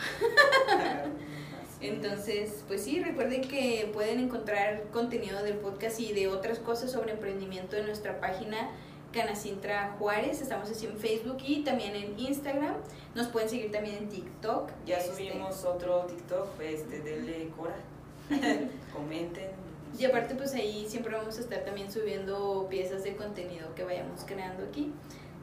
Entonces, 1.80 2.64
pues 2.68 2.84
sí, 2.84 3.02
recuerden 3.02 3.40
que 3.40 3.90
pueden 3.94 4.20
encontrar 4.20 4.84
contenido 4.92 5.42
del 5.42 5.56
podcast 5.56 5.98
y 6.00 6.12
de 6.12 6.28
otras 6.28 6.58
cosas 6.58 6.92
sobre 6.92 7.12
emprendimiento 7.12 7.76
en 7.76 7.86
nuestra 7.86 8.20
página 8.20 8.70
Canacintra 9.12 9.96
Juárez. 9.98 10.42
Estamos 10.42 10.70
así 10.70 10.84
en 10.84 10.98
Facebook 10.98 11.38
y 11.46 11.64
también 11.64 11.96
en 11.96 12.18
Instagram. 12.18 12.74
Nos 13.14 13.28
pueden 13.28 13.48
seguir 13.48 13.72
también 13.72 13.96
en 13.96 14.08
TikTok. 14.10 14.70
ya 14.84 14.98
Este, 14.98 15.14
subimos 15.14 15.64
otro 15.64 16.04
TikTok, 16.04 16.60
este, 16.60 17.00
denle 17.00 17.48
cora. 17.56 17.76
Comenten. 18.92 19.69
Y 19.98 20.04
aparte, 20.04 20.34
pues 20.34 20.54
ahí 20.54 20.86
siempre 20.88 21.14
vamos 21.14 21.38
a 21.38 21.40
estar 21.40 21.64
también 21.64 21.90
subiendo 21.90 22.66
piezas 22.70 23.02
de 23.04 23.16
contenido 23.16 23.74
que 23.74 23.84
vayamos 23.84 24.22
creando 24.26 24.64
aquí. 24.64 24.92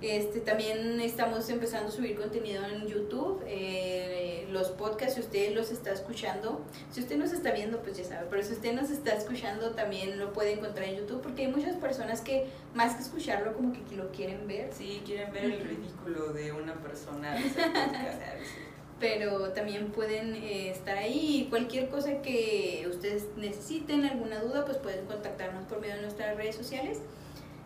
Este, 0.02 0.42
también 0.42 1.02
estamos 1.02 1.50
empezando 1.50 1.90
a 1.90 1.92
subir 1.92 2.16
contenido 2.16 2.64
en 2.66 2.86
YouTube, 2.86 3.44
eh, 3.48 4.48
los 4.52 4.70
podcasts, 4.70 5.16
si 5.16 5.22
usted 5.22 5.56
los 5.56 5.72
está 5.72 5.92
escuchando, 5.92 6.62
si 6.92 7.02
usted 7.02 7.18
nos 7.18 7.32
está 7.32 7.52
viendo, 7.52 7.82
pues 7.82 7.98
ya 7.98 8.04
sabe, 8.04 8.28
pero 8.30 8.44
si 8.44 8.54
usted 8.54 8.74
nos 8.74 8.92
está 8.92 9.16
escuchando, 9.16 9.72
también 9.72 10.20
lo 10.20 10.34
puede 10.34 10.52
encontrar 10.52 10.88
en 10.88 10.98
YouTube, 10.98 11.22
porque 11.22 11.48
hay 11.48 11.52
muchas 11.52 11.76
personas 11.78 12.22
que 12.22 12.46
más 12.76 12.94
que 12.94 13.02
escucharlo, 13.02 13.54
como 13.56 13.74
que 13.74 13.96
lo 13.96 14.12
quieren 14.12 14.48
ver, 14.48 14.72
Si 14.72 15.02
quieren 15.04 15.34
ver 15.34 15.46
el 15.46 15.62
ridículo 15.62 16.32
de 16.32 16.52
una 16.52 16.76
persona 16.76 17.36
pero 19.00 19.50
también 19.50 19.92
pueden 19.92 20.36
eh, 20.36 20.72
estar 20.72 20.98
ahí. 20.98 21.48
Cualquier 21.50 21.90
cosa 21.90 22.22
que 22.22 22.86
ustedes 22.90 23.28
necesiten, 23.36 24.06
alguna 24.06 24.40
duda, 24.40 24.66
pues 24.66 24.78
pueden 24.78 25.06
contactarnos 25.06 25.66
por 25.66 25.80
medio 25.80 25.96
de 25.96 26.02
nuestras 26.02 26.36
redes 26.36 26.56
sociales. 26.56 27.00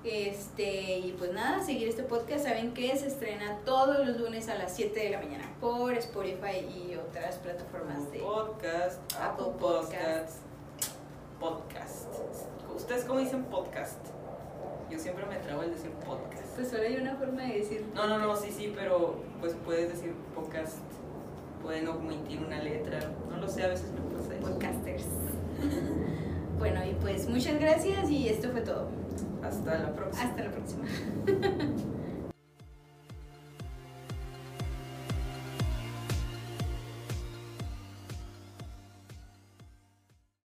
Este, 0.03 0.97
y 0.97 1.15
pues 1.17 1.31
nada, 1.31 1.63
seguir 1.63 1.87
este 1.87 2.03
podcast. 2.03 2.45
Saben 2.45 2.73
que 2.73 2.95
se 2.97 3.07
estrena 3.07 3.59
todos 3.65 4.05
los 4.05 4.17
lunes 4.19 4.49
a 4.49 4.55
las 4.55 4.75
7 4.75 4.99
de 4.99 5.09
la 5.11 5.19
mañana 5.19 5.47
por 5.59 5.93
Spotify 5.93 6.67
y 6.67 6.95
otras 6.95 7.37
plataformas 7.37 8.11
de. 8.11 8.19
podcast, 8.19 8.99
Apple 9.13 9.45
Apple 9.45 9.59
Podcasts, 9.59 10.37
podcast. 11.39 12.07
¿Ustedes 12.75 13.05
cómo 13.05 13.19
dicen 13.19 13.43
podcast? 13.45 13.99
Yo 14.89 14.99
siempre 14.99 15.25
me 15.27 15.37
trago 15.37 15.61
el 15.61 15.71
decir 15.71 15.91
podcast. 15.91 16.55
Pues 16.55 16.69
solo 16.69 16.83
hay 16.83 16.97
una 16.97 17.15
forma 17.15 17.43
de 17.43 17.59
decir. 17.59 17.85
No, 17.93 18.07
no, 18.07 18.17
no, 18.17 18.35
sí, 18.35 18.51
sí, 18.51 18.73
pero 18.75 19.15
pues 19.39 19.55
puedes 19.63 19.89
decir 19.89 20.13
podcast. 20.33 20.79
Pueden 21.61 21.87
omitir 21.87 22.39
una 22.45 22.61
letra. 22.61 22.99
No 23.29 23.37
lo 23.37 23.47
sé, 23.47 23.63
a 23.63 23.67
veces 23.67 23.91
me 23.91 24.17
pasa 24.17 24.35
eso. 24.35 24.47
Podcasters. 24.47 25.05
bueno, 26.59 26.81
y 26.85 26.93
pues 26.95 27.29
muchas 27.29 27.59
gracias 27.59 28.09
y 28.09 28.29
esto 28.29 28.49
fue 28.49 28.61
todo. 28.61 28.87
Hasta 29.43 29.77
la 29.77 29.93
próxima. 29.93 30.23
Hasta 30.23 30.43
la 30.43 30.51
próxima. 30.51 30.85